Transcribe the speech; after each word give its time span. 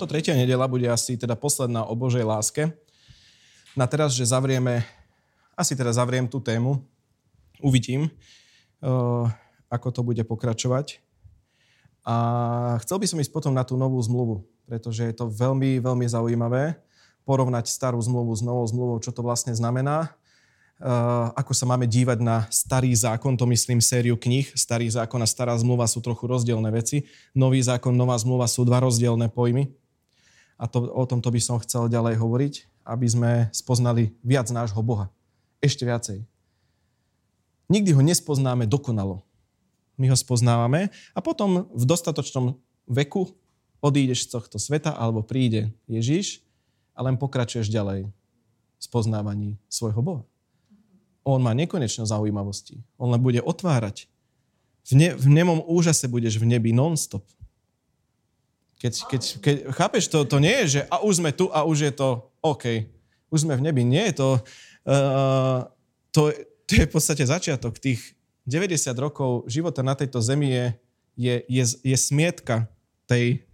Táto 0.00 0.16
tretia 0.16 0.32
nedela 0.32 0.64
bude 0.64 0.88
asi 0.88 1.12
teda 1.12 1.36
posledná 1.36 1.84
o 1.84 1.92
Božej 1.92 2.24
láske. 2.24 2.72
Na 3.76 3.84
teraz, 3.84 4.16
že 4.16 4.24
zavrieme, 4.24 4.80
asi 5.52 5.76
teda 5.76 5.92
zavriem 5.92 6.24
tú 6.24 6.40
tému, 6.40 6.80
uvidím, 7.60 8.08
uh, 8.80 9.28
ako 9.68 9.92
to 9.92 10.00
bude 10.00 10.24
pokračovať. 10.24 11.04
A 12.00 12.16
chcel 12.80 12.96
by 12.96 13.12
som 13.12 13.20
ísť 13.20 13.28
potom 13.28 13.52
na 13.52 13.60
tú 13.60 13.76
novú 13.76 14.00
zmluvu, 14.00 14.40
pretože 14.64 15.04
je 15.04 15.12
to 15.12 15.28
veľmi, 15.28 15.84
veľmi 15.84 16.08
zaujímavé 16.08 16.80
porovnať 17.28 17.68
starú 17.68 18.00
zmluvu 18.00 18.32
s 18.32 18.40
novou 18.40 18.64
zmluvou, 18.64 19.04
čo 19.04 19.12
to 19.12 19.20
vlastne 19.20 19.52
znamená 19.52 20.16
Uh, 20.80 21.28
ako 21.36 21.52
sa 21.52 21.68
máme 21.68 21.84
dívať 21.84 22.24
na 22.24 22.48
starý 22.48 22.88
zákon, 22.96 23.36
to 23.36 23.44
myslím 23.52 23.84
sériu 23.84 24.16
knih. 24.16 24.48
Starý 24.56 24.88
zákon 24.88 25.20
a 25.20 25.28
stará 25.28 25.52
zmluva 25.60 25.84
sú 25.84 26.00
trochu 26.00 26.24
rozdielne 26.24 26.72
veci. 26.72 27.04
Nový 27.36 27.60
zákon, 27.60 27.92
nová 27.92 28.16
zmluva 28.16 28.48
sú 28.48 28.64
dva 28.64 28.80
rozdielne 28.80 29.28
pojmy. 29.28 29.68
A 30.60 30.68
to, 30.68 30.84
o 30.92 31.04
tomto 31.08 31.32
by 31.32 31.40
som 31.40 31.56
chcel 31.64 31.88
ďalej 31.88 32.20
hovoriť, 32.20 32.54
aby 32.84 33.06
sme 33.08 33.30
spoznali 33.48 34.12
viac 34.20 34.52
nášho 34.52 34.84
Boha. 34.84 35.08
Ešte 35.64 35.88
viacej. 35.88 36.20
Nikdy 37.72 37.96
ho 37.96 38.02
nespoznáme 38.04 38.68
dokonalo. 38.68 39.24
My 39.96 40.12
ho 40.12 40.16
spoznávame 40.16 40.92
a 41.16 41.20
potom 41.24 41.64
v 41.72 41.84
dostatočnom 41.88 42.60
veku 42.84 43.32
odídeš 43.80 44.28
z 44.28 44.36
tohto 44.36 44.56
sveta 44.60 44.92
alebo 44.92 45.24
príde 45.24 45.72
Ježiš 45.88 46.44
a 46.92 47.00
len 47.00 47.16
pokračuješ 47.16 47.72
ďalej 47.72 48.08
v 48.10 48.82
spoznávaní 48.82 49.56
svojho 49.72 50.04
Boha. 50.04 50.22
On 51.24 51.40
má 51.40 51.56
nekonečno 51.56 52.04
zaujímavosti. 52.04 52.80
On 53.00 53.08
len 53.12 53.20
bude 53.20 53.40
otvárať. 53.40 54.08
V, 54.88 54.92
ne, 54.96 55.08
v 55.16 55.26
nemom 55.28 55.60
úžase 55.64 56.08
budeš 56.08 56.40
v 56.40 56.48
nebi 56.48 56.72
non-stop. 56.72 57.24
Keď, 58.80 58.94
keď, 59.12 59.22
keď, 59.44 59.56
chápeš, 59.76 60.08
to, 60.08 60.24
to 60.24 60.40
nie 60.40 60.64
je, 60.64 60.80
že 60.80 60.80
a 60.88 61.04
už 61.04 61.20
sme 61.20 61.30
tu 61.36 61.52
a 61.52 61.68
už 61.68 61.78
je 61.84 61.92
to 61.92 62.32
OK. 62.40 62.88
Už 63.28 63.44
sme 63.44 63.54
v 63.60 63.64
nebi. 63.68 63.84
Nie 63.84 64.08
je 64.10 64.14
to... 64.16 64.28
Uh, 64.88 65.68
to, 66.10 66.32
to 66.64 66.72
je 66.80 66.88
v 66.88 66.92
podstate 66.92 67.22
začiatok 67.22 67.76
tých 67.76 68.16
90 68.48 68.90
rokov 68.96 69.44
života 69.46 69.84
na 69.84 69.92
tejto 69.92 70.24
zemi 70.24 70.48
je, 70.48 70.66
je, 71.14 71.34
je, 71.46 71.64
je 71.84 71.96
smietka 72.00 72.72
tej 73.04 73.44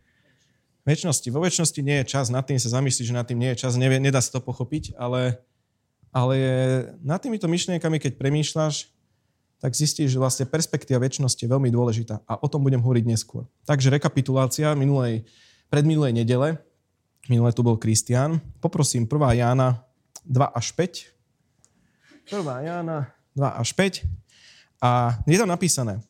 väčšnosti. 0.86 1.26
Vo 1.34 1.42
väčšnosti 1.42 1.80
nie 1.82 2.00
je 2.00 2.10
čas, 2.14 2.30
nad 2.30 2.46
tým 2.46 2.62
sa 2.62 2.70
zamyslíš, 2.78 3.10
že 3.10 3.18
nad 3.18 3.26
tým 3.26 3.42
nie 3.42 3.50
je 3.52 3.66
čas, 3.66 3.74
nevie, 3.74 3.98
nedá 3.98 4.22
sa 4.22 4.38
to 4.38 4.40
pochopiť, 4.40 4.94
ale 4.94 5.42
ale 6.16 6.36
nad 7.04 7.20
týmito 7.20 7.44
myšlienkami, 7.44 8.00
keď 8.00 8.16
premýšľaš, 8.16 8.88
tak 9.56 9.72
zistíš, 9.72 10.12
že 10.12 10.20
vlastne 10.20 10.44
perspektíva 10.44 11.00
väčšnosti 11.00 11.40
je 11.40 11.48
veľmi 11.48 11.72
dôležitá. 11.72 12.20
A 12.28 12.36
o 12.36 12.48
tom 12.48 12.60
budem 12.60 12.80
hovoriť 12.80 13.04
neskôr. 13.08 13.48
Takže 13.64 13.88
rekapitulácia 13.88 14.76
minulej, 14.76 15.24
predminulej 15.72 16.12
nedele. 16.12 16.60
Minulé 17.26 17.50
tu 17.56 17.64
bol 17.64 17.80
Kristián. 17.80 18.38
Poprosím 18.60 19.08
1. 19.08 19.40
Jána 19.40 19.82
2 20.28 20.52
až 20.52 20.76
5. 20.76 22.30
1. 22.30 22.68
Jána 22.68 23.10
2 23.32 23.60
až 23.60 23.68
5. 23.72 24.04
A 24.84 25.16
je 25.24 25.38
tam 25.40 25.48
napísané. 25.48 26.04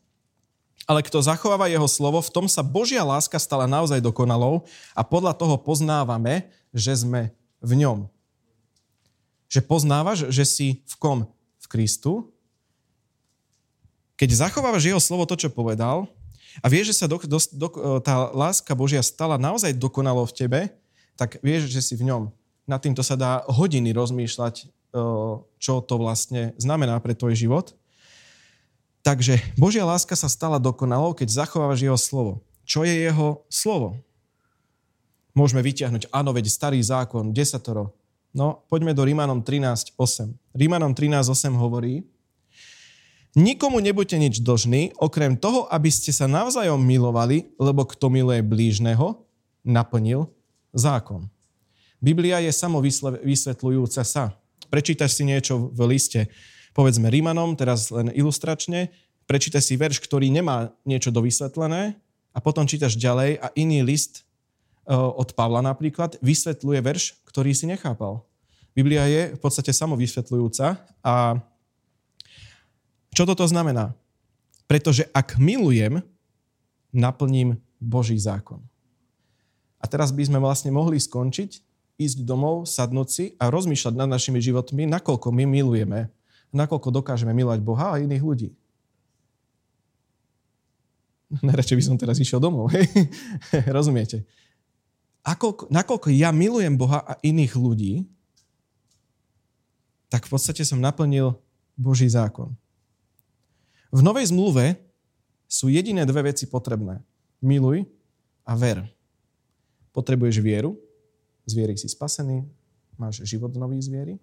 Ale 0.87 1.03
kto 1.03 1.19
zachováva 1.19 1.67
jeho 1.67 1.87
slovo, 1.91 2.23
v 2.23 2.31
tom 2.31 2.47
sa 2.47 2.63
Božia 2.63 3.03
láska 3.03 3.39
stala 3.43 3.67
naozaj 3.67 3.99
dokonalou 3.99 4.63
a 4.95 5.03
podľa 5.03 5.35
toho 5.35 5.59
poznávame, 5.59 6.47
že 6.71 6.95
sme 7.03 7.35
v 7.59 7.73
ňom. 7.83 8.07
Že 9.51 9.61
poznávaš, 9.67 10.19
že 10.31 10.47
si 10.47 10.67
v 10.87 10.95
kom? 10.99 11.19
V 11.59 11.67
Kristu. 11.67 12.31
Keď 14.17 14.49
zachovávaš 14.49 14.89
jeho 14.89 15.01
slovo, 15.01 15.29
to, 15.29 15.37
čo 15.37 15.53
povedal, 15.53 16.09
a 16.65 16.67
vieš, 16.73 16.97
že 16.97 17.05
sa 17.05 17.07
do, 17.07 17.21
do, 17.21 17.37
do, 17.37 17.69
tá 18.01 18.33
láska 18.33 18.73
Božia 18.73 19.05
stala 19.05 19.37
naozaj 19.37 19.77
dokonalo 19.77 20.25
v 20.25 20.33
tebe, 20.33 20.61
tak 21.13 21.37
vieš, 21.45 21.69
že 21.69 21.85
si 21.85 21.95
v 22.01 22.09
ňom. 22.09 22.33
Nad 22.65 22.81
týmto 22.81 23.05
sa 23.05 23.13
dá 23.13 23.45
hodiny 23.45 23.93
rozmýšľať, 23.93 24.73
čo 25.61 25.75
to 25.85 25.95
vlastne 26.01 26.57
znamená 26.57 26.97
pre 27.05 27.13
tvoj 27.13 27.37
život. 27.37 27.77
Takže 29.05 29.39
Božia 29.61 29.85
láska 29.85 30.17
sa 30.17 30.33
stala 30.33 30.57
dokonalou, 30.57 31.13
keď 31.13 31.45
zachovávaš 31.45 31.85
jeho 31.85 32.01
slovo. 32.01 32.33
Čo 32.65 32.83
je 32.83 32.97
jeho 32.97 33.45
slovo? 33.53 34.01
Môžeme 35.37 35.61
vyťahnuť, 35.61 36.09
áno, 36.11 36.33
veď 36.33 36.49
starý 36.49 36.81
zákon, 36.81 37.31
desatoro, 37.31 37.93
No, 38.37 38.69
poďme 38.69 38.93
do 38.93 39.01
Rímanom 39.01 39.41
13.8. 39.41 39.97
Rímanom 40.53 40.93
13.8 40.93 41.57
hovorí, 41.57 42.05
Nikomu 43.37 43.85
nebuďte 43.85 44.17
nič 44.17 44.35
dlžní, 44.41 44.97
okrem 44.97 45.37
toho, 45.37 45.69
aby 45.69 45.93
ste 45.93 46.09
sa 46.09 46.25
navzájom 46.25 46.81
milovali, 46.81 47.53
lebo 47.61 47.85
kto 47.85 48.09
miluje 48.09 48.41
blížneho, 48.41 49.21
naplnil 49.61 50.33
zákon. 50.73 51.29
Biblia 52.01 52.41
je 52.41 52.49
samovysvetľujúca 52.49 54.03
sa. 54.09 54.33
Prečítaš 54.73 55.21
si 55.21 55.29
niečo 55.29 55.69
v 55.69 55.81
liste, 55.85 56.33
povedzme 56.73 57.13
Rímanom, 57.13 57.53
teraz 57.61 57.93
len 57.93 58.09
ilustračne, 58.17 58.89
prečítaš 59.29 59.69
si 59.69 59.77
verš, 59.77 60.01
ktorý 60.01 60.33
nemá 60.33 60.73
niečo 60.89 61.13
dovysvetlené 61.13 61.93
a 62.33 62.39
potom 62.41 62.65
čítaš 62.65 62.97
ďalej 62.97 63.37
a 63.37 63.53
iný 63.53 63.85
list 63.85 64.27
Eh, 64.87 64.95
od 64.95 65.35
Pavla 65.35 65.59
napríklad, 65.67 66.15
vysvetľuje 66.23 66.79
verš, 66.79 67.19
ktorý 67.27 67.51
si 67.51 67.67
nechápal. 67.67 68.23
Biblia 68.71 69.03
je 69.11 69.35
v 69.35 69.39
podstate 69.43 69.75
samovysvetľujúca 69.75 70.79
a 71.03 71.43
čo 73.17 73.25
toto 73.25 73.49
znamená? 73.49 73.97
Pretože 74.69 75.09
ak 75.17 75.41
milujem, 75.41 76.05
naplním 76.93 77.57
Boží 77.81 78.21
zákon. 78.21 78.61
A 79.81 79.89
teraz 79.89 80.13
by 80.13 80.29
sme 80.29 80.39
vlastne 80.41 80.69
mohli 80.69 81.01
skončiť, 81.01 81.65
ísť 81.97 82.29
domov, 82.29 82.69
sadnúť 82.69 83.09
si 83.09 83.25
a 83.41 83.49
rozmýšľať 83.49 83.95
nad 83.97 84.09
našimi 84.13 84.37
životmi, 84.45 84.85
nakoľko 84.85 85.33
my 85.33 85.49
milujeme, 85.49 86.13
nakoľko 86.53 86.93
dokážeme 86.93 87.33
milovať 87.33 87.61
Boha 87.65 87.97
a 87.97 88.01
iných 88.01 88.25
ľudí. 88.25 88.51
Najradšej 91.47 91.77
by 91.81 91.85
som 91.85 91.97
teraz 91.97 92.21
išiel 92.21 92.37
domov, 92.37 92.69
hej? 92.69 92.85
Rozumiete? 93.77 94.29
ako, 95.27 95.67
nakoľko 95.67 96.15
ja 96.15 96.31
milujem 96.31 96.79
Boha 96.79 97.03
a 97.03 97.19
iných 97.19 97.59
ľudí, 97.59 98.07
tak 100.07 100.31
v 100.31 100.39
podstate 100.39 100.63
som 100.63 100.79
naplnil 100.79 101.35
Boží 101.75 102.07
zákon. 102.07 102.55
V 103.97 104.05
Novej 104.05 104.29
zmluve 104.29 104.77
sú 105.49 105.73
jediné 105.73 106.05
dve 106.05 106.29
veci 106.29 106.45
potrebné. 106.45 107.01
Miluj 107.41 107.89
a 108.45 108.53
ver. 108.53 108.85
Potrebuješ 109.97 110.45
vieru, 110.45 110.77
z 111.49 111.57
viery 111.57 111.73
si 111.81 111.89
spasený, 111.89 112.45
máš 113.01 113.25
život 113.25 113.57
nový 113.57 113.81
z 113.81 113.89
viery 113.89 114.15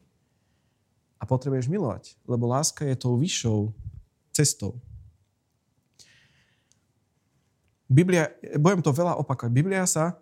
a 1.17 1.25
potrebuješ 1.25 1.66
milovať, 1.66 2.13
lebo 2.29 2.45
láska 2.45 2.85
je 2.85 2.94
tou 2.94 3.17
vyššou 3.17 3.73
cestou. 4.29 4.78
Biblia, 7.89 8.29
budem 8.62 8.85
to 8.85 8.94
veľa 8.94 9.17
opakovať, 9.17 9.50
Biblia 9.50 9.89
sa 9.89 10.22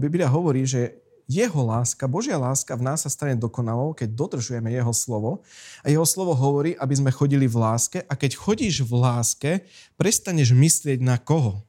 Biblia 0.00 0.24
hovorí, 0.24 0.64
že 0.64 1.03
jeho 1.24 1.64
láska, 1.64 2.04
Božia 2.04 2.36
láska 2.36 2.76
v 2.76 2.84
nás 2.84 3.00
sa 3.00 3.10
stane 3.10 3.32
dokonalou, 3.32 3.96
keď 3.96 4.12
dodržujeme 4.12 4.68
jeho 4.68 4.92
slovo. 4.92 5.40
A 5.80 5.88
jeho 5.88 6.04
slovo 6.04 6.36
hovorí, 6.36 6.76
aby 6.76 6.94
sme 7.00 7.08
chodili 7.08 7.48
v 7.48 7.56
láske. 7.64 8.04
A 8.04 8.12
keď 8.12 8.36
chodíš 8.36 8.84
v 8.84 8.92
láske, 8.92 9.50
prestaneš 9.96 10.52
myslieť 10.52 11.00
na 11.00 11.16
koho? 11.16 11.64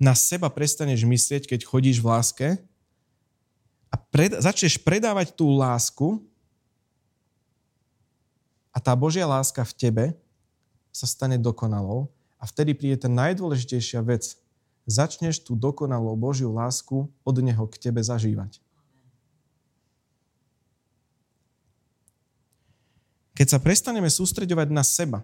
Na 0.00 0.16
seba 0.16 0.48
prestaneš 0.48 1.04
myslieť, 1.04 1.44
keď 1.44 1.60
chodíš 1.68 2.00
v 2.00 2.08
láske 2.08 2.48
a 3.92 3.96
pred, 3.98 4.32
začneš 4.40 4.80
predávať 4.80 5.36
tú 5.36 5.52
lásku 5.52 6.22
a 8.72 8.78
tá 8.80 8.94
Božia 8.94 9.26
láska 9.26 9.64
v 9.66 9.74
tebe 9.74 10.04
sa 10.94 11.04
stane 11.04 11.36
dokonalou 11.36 12.08
a 12.38 12.46
vtedy 12.46 12.72
príde 12.78 12.96
tá 13.02 13.10
najdôležitejšia 13.10 14.00
vec, 14.06 14.38
začneš 14.88 15.44
tú 15.44 15.52
dokonalú 15.52 16.16
Božiu 16.16 16.48
lásku 16.48 17.04
od 17.20 17.36
Neho 17.44 17.68
k 17.68 17.76
tebe 17.76 18.00
zažívať. 18.00 18.56
Keď 23.36 23.46
sa 23.46 23.62
prestaneme 23.62 24.10
sústreďovať 24.10 24.68
na 24.72 24.82
seba, 24.82 25.22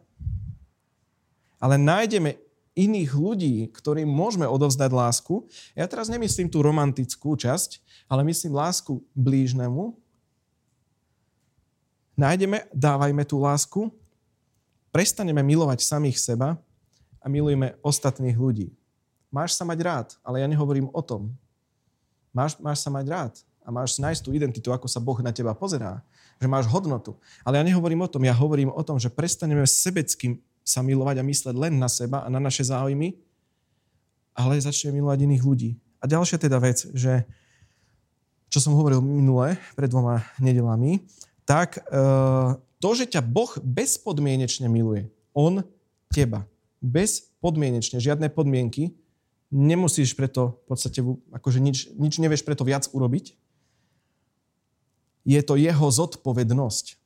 ale 1.58 1.80
nájdeme 1.80 2.38
iných 2.76 3.10
ľudí, 3.16 3.54
ktorým 3.74 4.06
môžeme 4.06 4.46
odovzdať 4.46 4.90
lásku, 4.92 5.48
ja 5.72 5.88
teraz 5.88 6.06
nemyslím 6.12 6.46
tú 6.46 6.62
romantickú 6.62 7.34
časť, 7.34 7.80
ale 8.06 8.22
myslím 8.28 8.54
lásku 8.54 9.02
blížnemu, 9.16 9.96
nájdeme, 12.14 12.70
dávajme 12.70 13.24
tú 13.26 13.42
lásku, 13.42 13.90
prestaneme 14.94 15.42
milovať 15.42 15.82
samých 15.82 16.22
seba 16.22 16.54
a 17.18 17.26
milujme 17.26 17.74
ostatných 17.82 18.38
ľudí. 18.38 18.70
Máš 19.34 19.58
sa 19.58 19.66
mať 19.66 19.78
rád, 19.82 20.08
ale 20.22 20.38
ja 20.38 20.46
nehovorím 20.46 20.86
o 20.94 21.02
tom. 21.02 21.34
Máš, 22.30 22.54
máš 22.62 22.86
sa 22.86 22.90
mať 22.94 23.06
rád 23.10 23.34
a 23.66 23.74
máš 23.74 23.98
nájsť 23.98 24.22
tú 24.22 24.30
identitu, 24.30 24.70
ako 24.70 24.86
sa 24.86 25.02
Boh 25.02 25.18
na 25.18 25.34
teba 25.34 25.50
pozerá, 25.58 25.98
že 26.38 26.46
máš 26.46 26.70
hodnotu. 26.70 27.18
Ale 27.42 27.58
ja 27.58 27.66
nehovorím 27.66 28.06
o 28.06 28.10
tom, 28.10 28.22
ja 28.22 28.30
hovorím 28.30 28.70
o 28.70 28.82
tom, 28.86 28.94
že 29.02 29.10
prestaneme 29.10 29.66
sebeckým 29.66 30.38
sa 30.62 30.86
milovať 30.86 31.18
a 31.18 31.26
mysleť 31.26 31.54
len 31.58 31.74
na 31.82 31.90
seba 31.90 32.22
a 32.22 32.30
na 32.30 32.38
naše 32.38 32.62
záujmy, 32.62 33.18
ale 34.38 34.62
začneme 34.62 35.02
milovať 35.02 35.26
iných 35.26 35.42
ľudí. 35.42 35.70
A 35.98 36.06
A 36.06 36.10
ďalšia 36.14 36.38
teda 36.38 36.62
vec, 36.62 36.86
že 36.94 37.26
čo 38.54 38.62
som 38.62 38.78
hovoril 38.78 39.02
minule, 39.02 39.58
pred 39.74 39.90
dvoma 39.90 40.22
nedelami, 40.38 41.02
tak 41.42 41.82
e, 41.82 41.98
to, 42.78 42.90
že 42.94 43.10
ťa 43.10 43.24
Boh 43.26 43.50
bezpodmienečne 43.58 44.70
miluje, 44.70 45.10
On 45.34 45.58
teba, 46.14 46.46
bezpodmienečne, 46.78 47.98
žiadne 47.98 48.30
podmienky, 48.30 48.94
nemusíš 49.52 50.16
preto 50.16 50.60
v 50.64 50.64
podstate, 50.72 51.00
akože 51.32 51.58
nič, 51.60 51.90
nič 51.96 52.20
nevieš 52.20 52.44
preto 52.46 52.64
viac 52.64 52.88
urobiť, 52.92 53.36
je 55.24 55.40
to 55.40 55.56
jeho 55.56 55.88
zodpovednosť. 55.88 57.00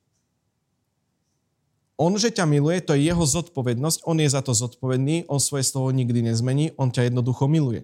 On, 1.99 2.15
že 2.15 2.31
ťa 2.31 2.47
miluje, 2.47 2.79
to 2.79 2.95
je 2.95 3.11
jeho 3.11 3.23
zodpovednosť, 3.27 4.07
on 4.07 4.23
je 4.23 4.29
za 4.31 4.39
to 4.39 4.55
zodpovedný, 4.55 5.27
on 5.27 5.39
svoje 5.39 5.67
slovo 5.67 5.91
nikdy 5.91 6.31
nezmení, 6.31 6.71
on 6.79 6.95
ťa 6.95 7.11
jednoducho 7.11 7.51
miluje. 7.51 7.83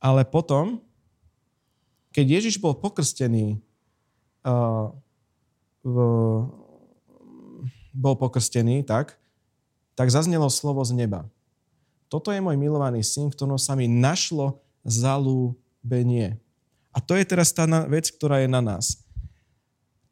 Ale 0.00 0.24
potom, 0.24 0.80
keď 2.12 2.40
Ježiš 2.40 2.56
bol 2.60 2.72
pokrstený, 2.76 3.60
uh, 4.48 4.92
v, 5.84 5.96
bol 7.92 8.14
pokrstený, 8.16 8.84
tak, 8.84 9.20
tak 9.92 10.08
zaznelo 10.08 10.48
slovo 10.48 10.80
z 10.88 10.96
neba. 10.96 11.28
Toto 12.08 12.30
je 12.30 12.40
môj 12.40 12.54
milovaný 12.54 13.02
syn, 13.02 13.32
ktorom 13.32 13.58
sa 13.58 13.74
mi 13.74 13.90
našlo 13.90 14.62
zalúbenie. 14.84 16.38
A 16.94 17.02
to 17.02 17.18
je 17.18 17.24
teraz 17.26 17.50
tá 17.50 17.66
vec, 17.90 18.06
ktorá 18.12 18.44
je 18.44 18.48
na 18.48 18.62
nás. 18.62 19.02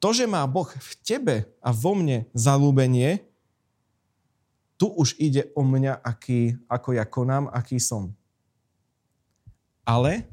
To, 0.03 0.11
že 0.11 0.27
má 0.27 0.43
Boh 0.51 0.67
v 0.67 0.93
tebe 1.07 1.37
a 1.63 1.71
vo 1.71 1.95
mne 1.95 2.27
zalúbenie, 2.35 3.23
tu 4.75 4.91
už 4.91 5.15
ide 5.23 5.47
o 5.55 5.63
mňa, 5.63 6.03
aký, 6.03 6.59
ako 6.67 6.99
ja 6.99 7.07
konám, 7.07 7.47
aký 7.55 7.79
som. 7.79 8.11
Ale 9.87 10.27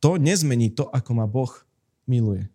to 0.00 0.16
nezmení 0.16 0.72
to, 0.72 0.88
ako 0.88 1.12
ma 1.12 1.28
Boh 1.28 1.52
miluje. 2.08 2.48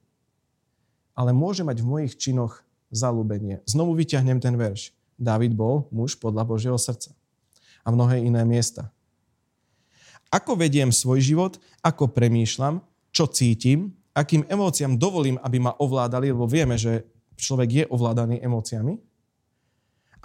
Ale 1.13 1.29
môže 1.29 1.61
mať 1.61 1.85
v 1.85 1.89
mojich 1.93 2.17
činoch 2.17 2.65
zalúbenie. 2.89 3.61
Znovu 3.69 3.93
vyťahnem 3.93 4.41
ten 4.41 4.57
verš. 4.57 4.97
David 5.13 5.53
bol 5.53 5.85
muž 5.93 6.17
podľa 6.17 6.41
Božieho 6.41 6.75
srdca. 6.81 7.13
A 7.85 7.93
mnohé 7.93 8.25
iné 8.25 8.41
miesta. 8.43 8.89
Ako 10.33 10.57
vediem 10.57 10.89
svoj 10.89 11.21
život, 11.21 11.53
ako 11.85 12.09
premýšľam, 12.11 12.81
čo 13.13 13.29
cítim, 13.29 13.93
akým 14.11 14.43
emóciám 14.49 14.97
dovolím, 14.99 15.37
aby 15.39 15.61
ma 15.61 15.77
ovládali, 15.77 16.33
lebo 16.33 16.49
vieme, 16.49 16.75
že 16.75 17.05
človek 17.37 17.69
je 17.71 17.85
ovládaný 17.87 18.41
emóciami, 18.41 18.97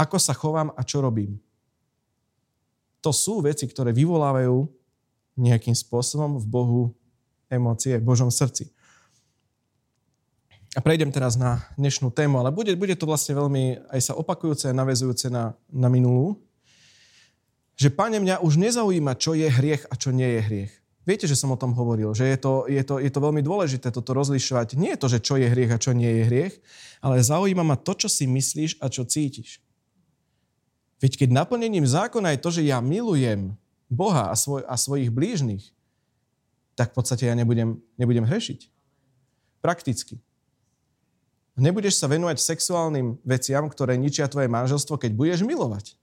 ako 0.01 0.17
sa 0.17 0.33
chovám 0.33 0.73
a 0.73 0.81
čo 0.87 1.05
robím. 1.05 1.37
To 3.05 3.12
sú 3.12 3.45
veci, 3.45 3.69
ktoré 3.69 3.93
vyvolávajú 3.93 4.65
nejakým 5.37 5.77
spôsobom 5.77 6.41
v 6.41 6.47
Bohu 6.47 6.83
emócie, 7.51 7.99
v 8.01 8.07
Božom 8.07 8.33
srdci. 8.33 8.73
A 10.79 10.79
prejdem 10.79 11.11
teraz 11.11 11.35
na 11.35 11.67
dnešnú 11.75 12.15
tému, 12.15 12.39
ale 12.39 12.55
bude, 12.55 12.71
bude 12.79 12.95
to 12.95 13.03
vlastne 13.03 13.35
veľmi 13.35 13.91
aj 13.91 14.01
sa 14.01 14.12
opakujúce 14.15 14.71
a 14.71 14.77
navezujúce 14.77 15.27
na, 15.27 15.59
na 15.67 15.91
minulú. 15.91 16.39
Že, 17.81 17.97
Pane, 17.97 18.21
mňa 18.21 18.44
už 18.44 18.61
nezaujíma, 18.61 19.17
čo 19.17 19.32
je 19.32 19.49
hriech 19.49 19.88
a 19.88 19.97
čo 19.97 20.12
nie 20.12 20.37
je 20.37 20.41
hriech. 20.44 20.73
Viete, 21.09 21.25
že 21.25 21.32
som 21.32 21.49
o 21.49 21.56
tom 21.56 21.73
hovoril, 21.73 22.12
že 22.12 22.29
je 22.29 22.37
to, 22.37 22.69
je, 22.69 22.82
to, 22.85 23.00
je 23.00 23.09
to 23.09 23.25
veľmi 23.25 23.41
dôležité 23.41 23.88
toto 23.88 24.12
rozlišovať. 24.12 24.77
Nie 24.77 24.94
je 24.94 25.00
to, 25.00 25.09
že 25.09 25.25
čo 25.25 25.41
je 25.41 25.49
hriech 25.49 25.73
a 25.73 25.81
čo 25.81 25.97
nie 25.97 26.21
je 26.21 26.23
hriech, 26.29 26.55
ale 27.00 27.25
zaujíma 27.25 27.65
ma 27.65 27.81
to, 27.81 27.97
čo 27.97 28.12
si 28.12 28.29
myslíš 28.29 28.85
a 28.85 28.93
čo 28.93 29.09
cítiš. 29.09 29.65
Veď 31.00 31.25
keď 31.25 31.29
naplnením 31.32 31.88
zákona 31.88 32.37
je 32.37 32.43
to, 32.44 32.50
že 32.53 32.69
ja 32.69 32.85
milujem 32.85 33.56
Boha 33.88 34.29
a, 34.29 34.37
svoj, 34.37 34.61
a 34.69 34.76
svojich 34.76 35.09
blížnych, 35.09 35.73
tak 36.76 36.93
v 36.93 37.00
podstate 37.00 37.33
ja 37.33 37.33
nebudem, 37.33 37.81
nebudem 37.97 38.29
hrešiť. 38.29 38.69
Prakticky. 39.65 40.21
Nebudeš 41.56 41.97
sa 41.97 42.12
venovať 42.12 42.44
sexuálnym 42.44 43.17
veciam, 43.25 43.65
ktoré 43.73 43.97
ničia 43.97 44.29
tvoje 44.29 44.53
manželstvo, 44.53 45.00
keď 45.00 45.17
budeš 45.17 45.49
milovať 45.49 45.97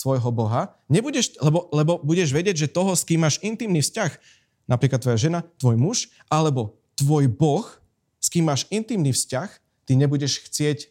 svojho 0.00 0.32
Boha, 0.32 0.72
nebudeš, 0.88 1.36
lebo, 1.44 1.68
lebo 1.76 2.00
budeš 2.00 2.32
vedieť, 2.32 2.64
že 2.64 2.72
toho, 2.72 2.96
s 2.96 3.04
kým 3.04 3.20
máš 3.20 3.36
intimný 3.44 3.84
vzťah, 3.84 4.16
napríklad 4.64 5.04
tvoja 5.04 5.20
žena, 5.20 5.44
tvoj 5.60 5.76
muž, 5.76 6.08
alebo 6.32 6.80
tvoj 6.96 7.28
Boh, 7.28 7.68
s 8.16 8.32
kým 8.32 8.48
máš 8.48 8.64
intimný 8.72 9.12
vzťah, 9.12 9.48
ty 9.84 9.92
nebudeš 10.00 10.40
chcieť 10.48 10.88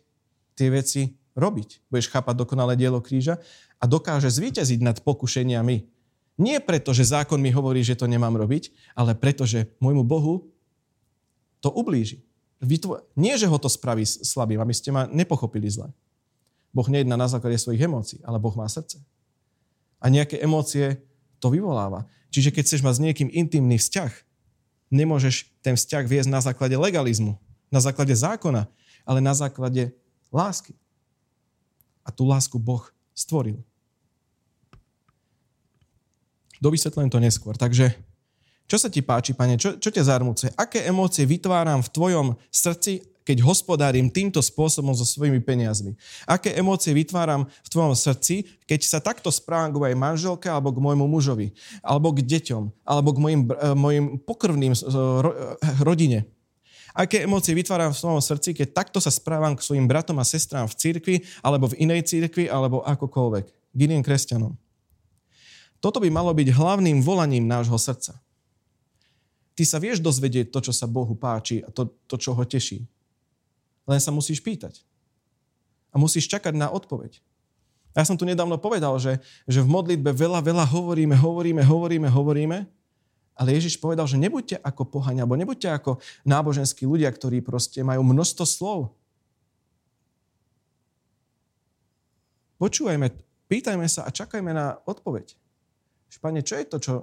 tie 0.53 0.67
veci 0.69 1.17
robiť. 1.33 1.89
Budeš 1.89 2.13
chápať 2.13 2.35
dokonalé 2.37 2.77
dielo 2.77 3.01
kríža 3.01 3.41
a 3.81 3.89
dokáže 3.89 4.29
zvíťaziť 4.29 4.79
nad 4.85 5.01
pokušeniami. 5.01 5.89
Nie 6.39 6.57
preto, 6.61 6.93
že 6.93 7.07
zákon 7.09 7.41
mi 7.41 7.49
hovorí, 7.49 7.81
že 7.81 7.97
to 7.97 8.05
nemám 8.05 8.37
robiť, 8.37 8.93
ale 8.93 9.17
preto, 9.17 9.43
že 9.43 9.73
môjmu 9.81 10.05
Bohu 10.05 10.53
to 11.59 11.73
ublíži. 11.73 12.21
Nie, 13.15 13.39
že 13.39 13.47
ho 13.47 13.55
to 13.55 13.71
spraví 13.71 14.03
slabým, 14.03 14.59
aby 14.59 14.75
ste 14.75 14.91
ma 14.91 15.07
nepochopili 15.07 15.71
zle. 15.71 15.91
Boh 16.69 16.85
nejedná 16.85 17.17
na 17.17 17.25
základe 17.25 17.57
svojich 17.57 17.81
emócií, 17.81 18.19
ale 18.21 18.37
Boh 18.37 18.53
má 18.53 18.69
srdce. 18.69 19.01
A 19.99 20.07
nejaké 20.07 20.37
emócie 20.39 21.01
to 21.41 21.49
vyvoláva. 21.49 22.05
Čiže 22.29 22.53
keď 22.53 22.63
chceš 22.65 22.81
mať 22.85 22.95
s 22.95 23.03
niekým 23.03 23.29
intimný 23.33 23.81
vzťah, 23.81 24.11
nemôžeš 24.93 25.49
ten 25.65 25.73
vzťah 25.73 26.05
viesť 26.05 26.29
na 26.29 26.41
základe 26.41 26.77
legalizmu, 26.77 27.37
na 27.73 27.81
základe 27.81 28.13
zákona, 28.13 28.69
ale 29.05 29.19
na 29.19 29.33
základe 29.33 29.89
lásky. 30.29 30.77
A 32.05 32.13
tú 32.13 32.29
lásku 32.29 32.57
Boh 32.57 32.85
stvoril. 33.13 33.61
Dovysvetlím 36.59 37.09
to 37.09 37.23
neskôr. 37.23 37.55
Takže 37.55 37.95
čo 38.69 38.77
sa 38.77 38.91
ti 38.91 39.01
páči, 39.01 39.33
pane? 39.33 39.57
Čo, 39.57 39.81
čo 39.81 39.89
ťa 39.89 40.05
zarmúce? 40.05 40.53
Aké 40.53 40.85
emócie 40.85 41.25
vytváram 41.25 41.81
v 41.81 41.89
tvojom 41.89 42.27
srdci 42.53 43.01
keď 43.29 43.45
hospodárim 43.45 44.09
týmto 44.09 44.41
spôsobom 44.41 44.89
so 44.97 45.05
svojimi 45.05 45.37
peniazmi? 45.37 45.93
Aké 46.25 46.57
emócie 46.57 46.97
vytváram 46.97 47.45
v 47.45 47.69
tvojom 47.69 47.93
srdci, 47.93 48.49
keď 48.65 48.79
sa 48.81 48.97
takto 48.97 49.29
správam 49.29 49.69
k 49.69 49.77
mojej 49.77 49.97
manželke 50.01 50.49
alebo 50.49 50.73
k 50.73 50.81
môjmu 50.81 51.05
mužovi, 51.05 51.53
alebo 51.85 52.09
k 52.09 52.25
deťom, 52.25 52.89
alebo 52.89 53.13
k 53.13 53.21
mojim, 53.21 53.41
eh, 53.45 53.77
mojim 53.77 54.05
pokrvným 54.17 54.73
eh, 54.73 54.81
rodine? 55.85 56.25
Aké 56.97 57.21
emócie 57.21 57.53
vytváram 57.53 57.93
v 57.93 58.01
svojom 58.01 58.17
srdci, 58.17 58.57
keď 58.57 58.73
takto 58.73 58.97
sa 58.97 59.13
správam 59.13 59.53
k 59.53 59.61
svojim 59.61 59.85
bratom 59.85 60.17
a 60.17 60.25
sestrám 60.25 60.65
v 60.65 60.73
cirkvi, 60.73 61.15
alebo 61.45 61.69
v 61.69 61.85
inej 61.85 62.09
cirkvi, 62.09 62.49
alebo 62.49 62.81
akokoľvek, 62.81 63.45
k 63.45 63.77
iným 63.77 64.01
kresťanom? 64.01 64.57
Toto 65.77 66.01
by 66.01 66.09
malo 66.09 66.33
byť 66.33 66.49
hlavným 66.49 67.05
volaním 67.05 67.45
nášho 67.45 67.77
srdca. 67.77 68.17
Ty 69.53 69.63
sa 69.69 69.77
vieš 69.77 70.01
dozvedieť 70.01 70.49
to, 70.49 70.65
čo 70.65 70.73
sa 70.73 70.89
Bohu 70.89 71.13
páči 71.13 71.61
a 71.61 71.69
to, 71.69 71.93
to 72.09 72.17
čo 72.17 72.33
ho 72.33 72.41
teší. 72.41 72.89
Len 73.89 73.97
sa 73.97 74.13
musíš 74.13 74.37
pýtať. 74.45 74.85
A 75.89 75.97
musíš 75.97 76.29
čakať 76.29 76.53
na 76.53 76.69
odpoveď. 76.69 77.17
Ja 77.97 78.05
som 78.05 78.13
tu 78.13 78.21
nedávno 78.21 78.61
povedal, 78.61 78.93
že, 79.01 79.17
že 79.49 79.65
v 79.65 79.73
modlitbe 79.73 80.13
veľa, 80.13 80.45
veľa 80.45 80.65
hovoríme, 80.69 81.17
hovoríme, 81.17 81.65
hovoríme, 81.65 82.05
hovoríme, 82.05 82.57
ale 83.33 83.55
Ježiš 83.57 83.81
povedal, 83.81 84.05
že 84.05 84.21
nebuďte 84.21 84.61
ako 84.61 84.85
pohania, 84.85 85.25
alebo 85.25 85.39
nebuďte 85.39 85.71
ako 85.73 85.97
náboženskí 86.27 86.85
ľudia, 86.85 87.09
ktorí 87.09 87.41
proste 87.41 87.81
majú 87.81 88.05
množstvo 88.05 88.45
slov. 88.45 88.93
Počúvajme, 92.59 93.09
pýtajme 93.47 93.87
sa 93.87 94.03
a 94.05 94.11
čakajme 94.11 94.51
na 94.51 94.77
odpoveď. 94.83 95.33
Pane, 96.19 96.43
čo 96.43 96.59
je 96.59 96.65
to, 96.67 96.77
čo 96.83 96.93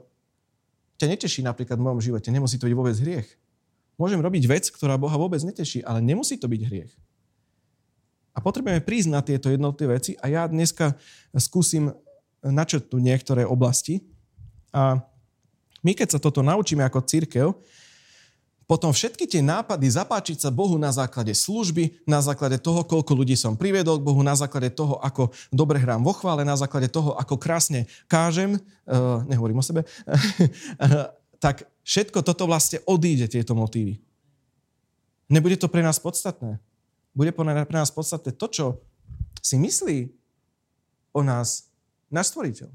ťa 1.01 1.09
neteší 1.09 1.41
napríklad 1.41 1.81
v 1.81 1.87
mojom 1.89 2.01
živote? 2.05 2.29
Nemusí 2.29 2.61
to 2.61 2.69
byť 2.69 2.77
vôbec 2.77 2.93
hriech. 3.01 3.29
Môžem 3.97 4.21
robiť 4.21 4.45
vec, 4.45 4.65
ktorá 4.69 5.01
Boha 5.01 5.17
vôbec 5.17 5.41
neteší, 5.41 5.81
ale 5.81 6.05
nemusí 6.05 6.37
to 6.37 6.49
byť 6.49 6.63
hriech. 6.69 6.93
A 8.37 8.45
potrebujeme 8.45 8.85
prísť 8.85 9.09
na 9.09 9.25
tieto 9.25 9.49
jednotlivé 9.49 9.97
veci 9.97 10.13
a 10.21 10.29
ja 10.29 10.45
dneska 10.45 10.93
skúsim 11.41 11.89
načrtnúť 12.45 13.01
niektoré 13.01 13.43
oblasti. 13.49 14.05
A 14.77 15.01
my 15.81 15.93
keď 15.97 16.17
sa 16.17 16.21
toto 16.21 16.45
naučíme 16.45 16.85
ako 16.85 17.01
církev, 17.09 17.57
potom 18.67 18.91
všetky 18.91 19.31
tie 19.31 19.47
nápady 19.47 19.87
zapáčiť 19.87 20.43
sa 20.43 20.51
Bohu 20.51 20.75
na 20.75 20.91
základe 20.91 21.31
služby, 21.31 22.03
na 22.03 22.19
základe 22.19 22.59
toho, 22.59 22.83
koľko 22.83 23.15
ľudí 23.15 23.39
som 23.39 23.55
priviedol 23.55 24.03
k 24.03 24.07
Bohu, 24.11 24.21
na 24.27 24.35
základe 24.35 24.75
toho, 24.75 24.99
ako 24.99 25.31
dobre 25.55 25.79
hrám 25.79 26.03
vo 26.03 26.11
chvále, 26.11 26.43
na 26.43 26.59
základe 26.59 26.91
toho, 26.91 27.15
ako 27.15 27.39
krásne 27.39 27.87
kážem, 28.11 28.59
uh, 28.59 29.23
nehovorím 29.31 29.63
o 29.63 29.65
sebe, 29.65 29.87
tak 31.45 31.71
všetko 31.87 32.27
toto 32.27 32.51
vlastne 32.51 32.83
odíde, 32.85 33.31
tieto 33.31 33.55
motívy. 33.55 34.03
Nebude 35.31 35.55
to 35.55 35.71
pre 35.71 35.81
nás 35.87 36.03
podstatné. 36.03 36.59
Bude 37.15 37.31
pre 37.33 37.79
nás 37.79 37.95
podstatné 37.95 38.35
to, 38.35 38.47
čo 38.51 38.67
si 39.41 39.57
myslí 39.57 40.11
o 41.15 41.23
nás 41.23 41.71
náš 42.11 42.35
stvoriteľ. 42.35 42.69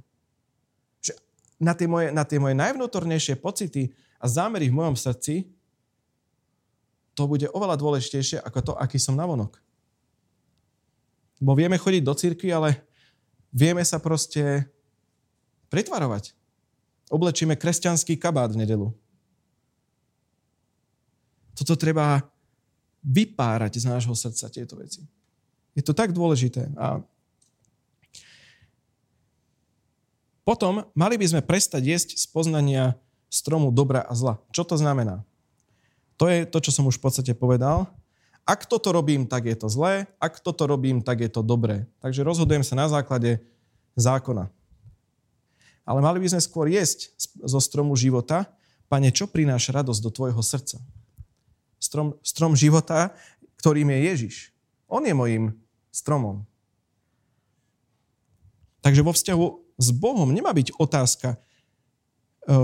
Že 1.03 1.13
na 1.59 1.73
tie 1.75 1.87
moje, 1.87 2.07
na 2.09 2.23
tie 2.23 2.39
moje 2.39 2.55
najvnútornejšie 2.55 3.37
pocity 3.37 3.91
a 4.17 4.25
zámery 4.25 4.71
v 4.71 4.77
mojom 4.79 4.95
srdci 4.95 5.51
to 7.11 7.27
bude 7.27 7.45
oveľa 7.51 7.75
dôležitejšie 7.75 8.39
ako 8.39 8.59
to, 8.71 8.73
aký 8.79 8.97
som 8.97 9.19
navonok. 9.19 9.59
Bo 11.43 11.53
vieme 11.53 11.75
chodiť 11.75 12.03
do 12.05 12.13
cirkvi, 12.15 12.49
ale 12.55 12.79
vieme 13.51 13.83
sa 13.83 13.99
proste 13.99 14.69
pretvarovať. 15.67 16.35
oblečíme 17.11 17.59
kresťanský 17.59 18.15
kabát 18.15 18.55
v 18.55 18.63
nedelu. 18.63 18.87
Toto 21.55 21.75
treba 21.75 22.23
vypárať 23.01 23.81
z 23.81 23.85
nášho 23.89 24.13
srdca, 24.13 24.53
tieto 24.53 24.77
veci. 24.77 25.01
Je 25.73 25.81
to 25.81 25.95
tak 25.95 26.11
dôležité. 26.11 26.69
A 26.77 27.01
potom 30.41 30.83
mali 30.97 31.15
by 31.15 31.25
sme 31.31 31.41
prestať 31.45 31.83
jesť 31.85 32.09
z 32.17 32.25
poznania 32.27 32.97
stromu 33.31 33.71
dobra 33.71 34.03
a 34.03 34.13
zla. 34.13 34.35
Čo 34.51 34.67
to 34.67 34.75
znamená? 34.75 35.23
To 36.19 36.27
je 36.27 36.45
to, 36.45 36.59
čo 36.59 36.71
som 36.75 36.85
už 36.85 36.99
v 36.99 37.03
podstate 37.07 37.33
povedal. 37.33 37.87
Ak 38.43 38.67
toto 38.67 38.91
robím, 38.91 39.25
tak 39.29 39.47
je 39.47 39.55
to 39.55 39.71
zlé. 39.71 40.11
Ak 40.19 40.41
toto 40.41 40.67
robím, 40.67 40.99
tak 40.99 41.23
je 41.23 41.29
to 41.31 41.45
dobré. 41.45 41.87
Takže 42.03 42.25
rozhodujem 42.25 42.65
sa 42.65 42.75
na 42.75 42.91
základe 42.91 43.39
zákona. 43.95 44.49
Ale 45.87 45.99
mali 46.03 46.21
by 46.21 46.35
sme 46.35 46.41
skôr 46.41 46.69
jesť 46.69 47.15
zo 47.41 47.57
stromu 47.57 47.97
života. 47.97 48.49
Pane, 48.91 49.09
čo 49.09 49.25
prináša 49.29 49.81
radosť 49.81 50.01
do 50.03 50.11
tvojho 50.11 50.41
srdca? 50.43 50.77
Strom, 51.81 52.13
strom 52.21 52.53
života, 52.53 53.09
ktorým 53.57 53.89
je 53.89 53.99
Ježiš. 54.05 54.35
On 54.85 55.01
je 55.01 55.17
mojim 55.17 55.57
stromom. 55.89 56.45
Takže 58.85 59.01
vo 59.01 59.13
vzťahu 59.13 59.45
s 59.81 59.89
Bohom 59.89 60.29
nemá 60.29 60.53
byť 60.53 60.77
otázka, 60.77 61.33
e, 61.33 61.37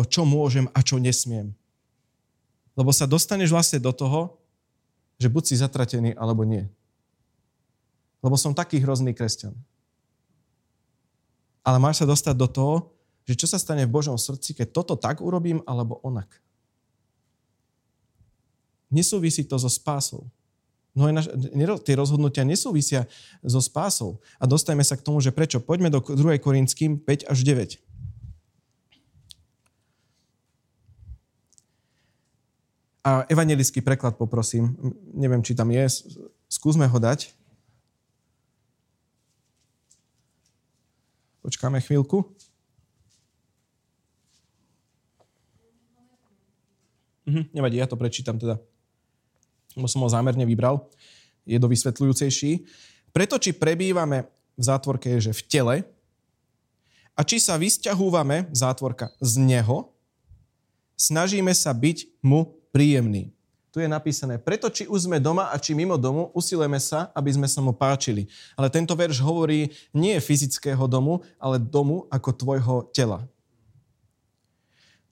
čo 0.06 0.22
môžem 0.22 0.70
a 0.74 0.86
čo 0.86 1.02
nesmiem. 1.02 1.58
Lebo 2.78 2.94
sa 2.94 3.10
dostaneš 3.10 3.50
vlastne 3.50 3.82
do 3.82 3.90
toho, 3.90 4.38
že 5.18 5.34
buď 5.34 5.44
si 5.50 5.56
zatratený, 5.58 6.14
alebo 6.14 6.46
nie. 6.46 6.70
Lebo 8.22 8.38
som 8.38 8.54
taký 8.54 8.78
hrozný 8.78 9.18
kresťan. 9.18 9.58
Ale 11.66 11.82
máš 11.82 12.02
sa 12.02 12.06
dostať 12.06 12.36
do 12.38 12.48
toho, 12.50 12.76
že 13.26 13.34
čo 13.34 13.50
sa 13.50 13.58
stane 13.58 13.84
v 13.90 13.92
Božom 13.92 14.16
srdci, 14.16 14.54
keď 14.54 14.72
toto 14.72 14.94
tak 14.94 15.20
urobím, 15.26 15.66
alebo 15.66 16.00
onak. 16.06 16.30
Nesúvisí 18.88 19.44
to 19.44 19.60
so 19.60 19.68
spásou. 19.68 20.28
No 20.98 21.06
naš, 21.14 21.30
tie 21.86 21.94
rozhodnutia 21.94 22.42
nesúvisia 22.42 23.06
so 23.46 23.62
spásou. 23.62 24.18
A 24.42 24.50
dostajme 24.50 24.82
sa 24.82 24.98
k 24.98 25.06
tomu, 25.06 25.22
že 25.22 25.30
prečo. 25.30 25.62
Poďme 25.62 25.94
do 25.94 26.02
2. 26.02 26.42
Korinským 26.42 26.98
5 26.98 27.30
až 27.30 27.40
9. 27.46 27.78
A 33.06 33.24
evangelický 33.30 33.86
preklad 33.86 34.18
poprosím. 34.18 34.74
Neviem, 35.14 35.46
či 35.46 35.54
tam 35.54 35.70
je. 35.70 35.86
Skúsme 36.50 36.90
ho 36.90 36.98
dať. 36.98 37.30
Počkáme 41.46 41.80
chvíľku. 41.80 42.26
Mhm, 47.28 47.54
nevadí, 47.54 47.78
ja 47.78 47.88
to 47.88 48.00
prečítam 48.00 48.42
teda. 48.42 48.60
Som 49.86 50.02
ho 50.02 50.10
zámerne 50.10 50.42
vybral. 50.50 50.90
Je 51.46 51.62
do 51.62 51.70
vysvetľujúcejší. 51.70 52.66
Preto, 53.14 53.38
či 53.38 53.54
prebývame 53.54 54.26
v 54.58 54.64
zátvorke, 54.66 55.14
je, 55.18 55.30
že 55.30 55.38
v 55.38 55.42
tele, 55.46 55.76
a 57.18 57.26
či 57.26 57.42
sa 57.42 57.58
vysťahúvame, 57.58 58.54
zátvorka, 58.54 59.10
z 59.18 59.42
neho, 59.42 59.90
snažíme 60.94 61.50
sa 61.58 61.74
byť 61.74 62.22
mu 62.22 62.54
príjemný. 62.70 63.34
Tu 63.74 63.82
je 63.82 63.90
napísané, 63.90 64.38
preto 64.38 64.70
či 64.70 64.86
už 64.86 65.10
sme 65.10 65.18
doma 65.18 65.50
a 65.50 65.58
či 65.58 65.74
mimo 65.74 65.98
domu, 65.98 66.30
usilujeme 66.38 66.78
sa, 66.78 67.10
aby 67.18 67.34
sme 67.34 67.50
sa 67.50 67.62
mu 67.62 67.74
páčili. 67.74 68.30
Ale 68.54 68.70
tento 68.70 68.94
verš 68.94 69.18
hovorí 69.22 69.74
nie 69.94 70.18
fyzického 70.22 70.86
domu, 70.86 71.26
ale 71.42 71.58
domu 71.58 72.06
ako 72.14 72.30
tvojho 72.38 72.76
tela. 72.94 73.26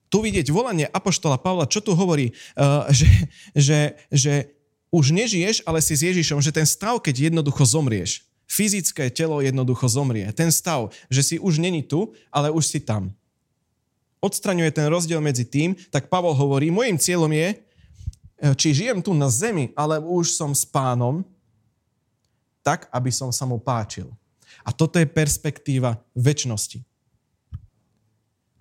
Tu 0.09 0.21
vidieť 0.21 0.47
volanie 0.53 0.85
Apoštola 0.85 1.41
Pavla, 1.41 1.65
čo 1.65 1.81
tu 1.81 1.97
hovorí, 1.97 2.31
uh, 2.57 2.85
že, 2.93 3.09
že, 3.57 3.79
že 4.13 4.33
už 4.95 5.11
nežiješ, 5.11 5.67
ale 5.67 5.83
si 5.83 5.91
s 5.91 6.07
Ježišom, 6.07 6.39
že 6.39 6.55
ten 6.55 6.63
stav, 6.63 7.03
keď 7.03 7.27
jednoducho 7.27 7.67
zomrieš, 7.67 8.23
fyzické 8.47 9.11
telo 9.11 9.43
jednoducho 9.43 9.91
zomrie. 9.91 10.31
Ten 10.31 10.55
stav, 10.55 10.95
že 11.11 11.19
si 11.19 11.35
už 11.35 11.59
není 11.59 11.83
tu, 11.83 12.15
ale 12.31 12.47
už 12.47 12.63
si 12.63 12.79
tam 12.79 13.11
odstraňuje 14.25 14.73
ten 14.73 14.89
rozdiel 14.89 15.21
medzi 15.21 15.45
tým, 15.45 15.77
tak 15.93 16.09
Pavol 16.09 16.33
hovorí, 16.33 16.73
môjim 16.73 16.97
cieľom 16.97 17.29
je, 17.29 17.49
e, 17.53 17.57
či 18.57 18.73
žijem 18.73 18.97
tu 19.05 19.13
na 19.13 19.29
zemi, 19.29 19.69
ale 19.77 20.01
už 20.01 20.33
som 20.33 20.49
s 20.49 20.65
pánom, 20.65 21.21
tak, 22.65 22.89
aby 22.89 23.13
som 23.13 23.29
sa 23.29 23.45
mu 23.45 23.61
páčil. 23.61 24.09
A 24.65 24.73
toto 24.73 24.97
je 24.97 25.05
perspektíva 25.05 26.01
väčšnosti. 26.17 26.81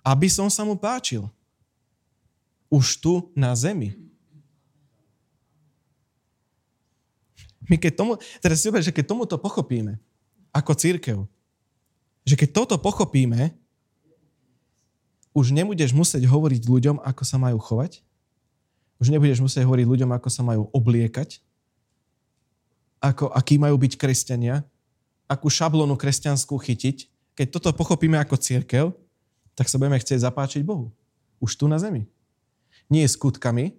Aby 0.05 0.29
som 0.29 0.53
sa 0.53 0.61
mu 0.61 0.77
páčil. 0.77 1.25
Už 2.69 3.01
tu 3.01 3.33
na 3.33 3.57
zemi. 3.57 3.97
My 7.65 7.75
keď 7.81 7.93
tomu, 7.97 8.11
teraz 8.41 8.61
si 8.61 8.69
že 8.69 8.93
keď 8.93 9.05
tomuto 9.09 9.35
pochopíme, 9.37 9.97
ako 10.55 10.71
církev, 10.73 11.17
že 12.25 12.35
keď 12.37 12.49
toto 12.63 12.75
pochopíme, 12.81 13.53
už 15.35 15.51
nebudeš 15.51 15.91
musieť 15.91 16.23
hovoriť 16.25 16.63
ľuďom, 16.63 17.03
ako 17.03 17.23
sa 17.27 17.35
majú 17.35 17.59
chovať. 17.59 17.99
Už 19.03 19.11
nebudeš 19.11 19.43
musieť 19.43 19.67
hovoriť 19.67 19.83
ľuďom, 19.83 20.15
ako 20.15 20.29
sa 20.31 20.41
majú 20.47 20.71
obliekať. 20.71 21.43
Ako, 23.03 23.27
akí 23.35 23.59
majú 23.59 23.75
byť 23.75 23.99
kresťania. 23.99 24.63
Akú 25.27 25.51
šablonu 25.51 25.99
kresťanskú 25.99 26.55
chytiť. 26.55 27.11
Keď 27.35 27.47
toto 27.51 27.75
pochopíme 27.75 28.15
ako 28.15 28.39
církev, 28.39 28.95
tak 29.59 29.67
sa 29.67 29.75
budeme 29.75 29.99
chcieť 29.99 30.23
zapáčiť 30.23 30.63
Bohu. 30.63 30.95
Už 31.43 31.59
tu 31.59 31.67
na 31.67 31.75
zemi. 31.75 32.07
Nie 32.87 33.03
skutkami, 33.03 33.75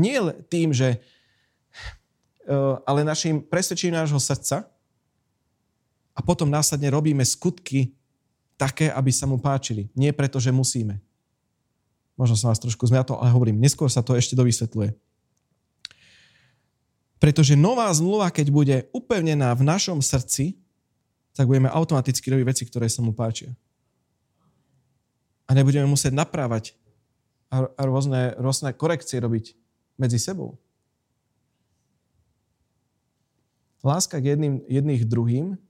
nie 0.00 0.16
tým, 0.48 0.72
že 0.72 1.04
ale 2.84 3.06
našim 3.06 3.40
presvedčením 3.40 4.00
nášho 4.00 4.20
srdca 4.20 4.68
a 6.14 6.20
potom 6.22 6.46
následne 6.46 6.92
robíme 6.92 7.24
skutky 7.24 7.96
také, 8.54 8.92
aby 8.92 9.10
sa 9.10 9.26
mu 9.26 9.40
páčili. 9.40 9.90
Nie 9.98 10.14
preto, 10.14 10.38
že 10.38 10.54
musíme. 10.54 11.02
Možno 12.14 12.38
som 12.38 12.54
vás 12.54 12.62
trošku 12.62 12.86
zmiatol, 12.86 13.18
ale 13.18 13.34
hovorím, 13.34 13.58
neskôr 13.58 13.90
sa 13.90 14.04
to 14.04 14.14
ešte 14.14 14.38
dovysvetľuje. 14.38 14.94
Pretože 17.18 17.58
nová 17.58 17.90
zmluva, 17.90 18.30
keď 18.30 18.46
bude 18.52 18.76
upevnená 18.94 19.50
v 19.56 19.66
našom 19.66 19.98
srdci, 19.98 20.60
tak 21.34 21.50
budeme 21.50 21.66
automaticky 21.66 22.30
robiť 22.30 22.46
veci, 22.46 22.62
ktoré 22.68 22.86
sa 22.86 23.02
mu 23.02 23.10
páčia. 23.10 23.50
A 25.48 25.56
nebudeme 25.56 25.88
musieť 25.90 26.14
naprávať 26.14 26.78
a 27.50 27.82
rôzne, 27.82 28.38
rôzne 28.38 28.70
korekcie 28.74 29.18
robiť 29.18 29.54
medzi 29.98 30.18
sebou. 30.18 30.58
Láska 33.84 34.16
k 34.16 34.32
jedným, 34.32 34.64
jedných 34.64 35.04
druhým 35.04 35.60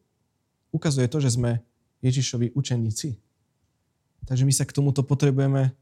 ukazuje 0.70 1.10
to, 1.10 1.18
že 1.18 1.34
sme 1.34 1.58
Ježišovi 1.98 2.54
učeníci. 2.54 3.18
Takže 4.24 4.46
my 4.46 4.52
sa 4.54 4.62
k 4.62 4.72
tomuto 4.72 5.02
potrebujeme 5.02 5.74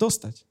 dostať. 0.00 0.48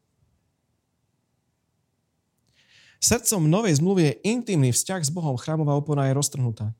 Srdcom 3.02 3.46
novej 3.46 3.78
zmluvy 3.78 4.02
je 4.10 4.14
intimný 4.30 4.70
vzťah 4.74 5.02
s 5.06 5.14
Bohom. 5.14 5.38
Chrámová 5.38 5.78
opona 5.78 6.10
je 6.10 6.18
roztrhnutá. 6.18 6.74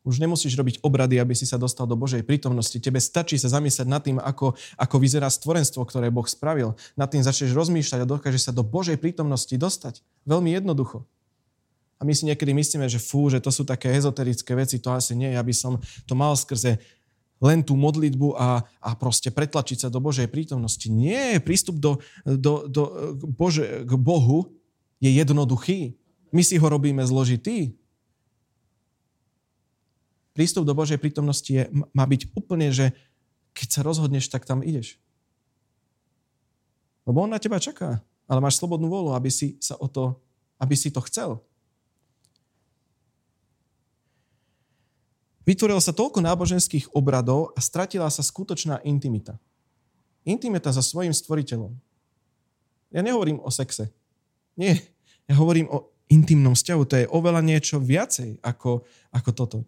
Už 0.00 0.16
nemusíš 0.16 0.56
robiť 0.56 0.80
obrady, 0.80 1.20
aby 1.20 1.36
si 1.36 1.44
sa 1.44 1.60
dostal 1.60 1.84
do 1.84 1.92
Božej 1.92 2.24
prítomnosti. 2.24 2.72
Tebe 2.80 2.96
stačí 2.96 3.36
sa 3.36 3.52
zamyslieť 3.52 3.88
nad 3.88 4.00
tým, 4.00 4.16
ako, 4.16 4.56
ako 4.80 4.96
vyzerá 4.96 5.28
stvorenstvo, 5.28 5.84
ktoré 5.84 6.08
Boh 6.08 6.24
spravil. 6.24 6.72
Nad 6.96 7.12
tým 7.12 7.20
začneš 7.20 7.52
rozmýšľať 7.52 8.00
a 8.04 8.08
dokážeš 8.08 8.48
sa 8.48 8.52
do 8.56 8.64
Božej 8.64 8.96
prítomnosti 8.96 9.52
dostať. 9.52 10.00
Veľmi 10.24 10.56
jednoducho. 10.56 11.04
A 12.00 12.08
my 12.08 12.16
si 12.16 12.24
niekedy 12.24 12.56
myslíme, 12.56 12.88
že 12.88 12.96
fú, 12.96 13.28
že 13.28 13.44
to 13.44 13.52
sú 13.52 13.68
také 13.68 13.92
ezoterické 13.92 14.56
veci, 14.56 14.80
to 14.80 14.88
asi 14.88 15.12
nie, 15.12 15.36
aby 15.36 15.52
som 15.52 15.76
to 16.08 16.16
mal 16.16 16.32
skrze 16.32 16.80
len 17.40 17.60
tú 17.64 17.76
modlitbu 17.76 18.36
a, 18.36 18.64
a 18.80 18.90
proste 18.96 19.32
pretlačiť 19.32 19.84
sa 19.84 19.88
do 19.92 20.00
Božej 20.00 20.28
prítomnosti. 20.28 20.88
Nie, 20.88 21.40
prístup 21.40 21.80
do, 21.80 22.00
do, 22.24 22.68
do, 22.68 22.82
Bože, 23.16 23.84
k 23.84 23.92
Bohu 23.96 24.52
je 25.00 25.08
jednoduchý. 25.08 25.96
My 26.32 26.44
si 26.44 26.60
ho 26.60 26.66
robíme 26.68 27.00
zložitý. 27.04 27.72
Prístup 30.36 30.68
do 30.68 30.76
Božej 30.76 31.00
prítomnosti 31.00 31.48
je, 31.48 31.64
má 31.96 32.04
byť 32.04 32.32
úplne, 32.36 32.68
že 32.72 32.92
keď 33.56 33.68
sa 33.72 33.80
rozhodneš, 33.84 34.28
tak 34.28 34.44
tam 34.44 34.60
ideš. 34.60 35.00
Lebo 37.08 37.24
on 37.24 37.32
na 37.32 37.40
teba 37.40 37.56
čaká. 37.56 38.04
Ale 38.30 38.38
máš 38.38 38.60
slobodnú 38.60 38.86
volu, 38.86 39.10
aby 39.16 39.32
si 39.32 39.58
sa 39.58 39.74
o 39.80 39.90
to, 39.90 40.20
aby 40.60 40.76
si 40.76 40.92
to 40.92 41.02
chcel. 41.08 41.42
Vytvorilo 45.50 45.82
sa 45.82 45.90
toľko 45.90 46.22
náboženských 46.22 46.94
obradov 46.94 47.50
a 47.52 47.60
stratila 47.60 48.06
sa 48.06 48.22
skutočná 48.22 48.86
intimita. 48.86 49.34
Intimita 50.22 50.70
so 50.70 50.78
svojim 50.78 51.10
stvoriteľom. 51.10 51.74
Ja 52.94 53.02
nehovorím 53.02 53.42
o 53.42 53.50
sexe. 53.50 53.90
Nie. 54.54 54.78
Ja 55.26 55.34
hovorím 55.34 55.66
o 55.66 55.90
intimnom 56.06 56.54
vzťahu. 56.54 56.82
To 56.86 56.94
je 57.02 57.10
oveľa 57.10 57.42
niečo 57.42 57.82
viacej 57.82 58.38
ako, 58.46 58.86
ako 59.10 59.30
toto. 59.34 59.58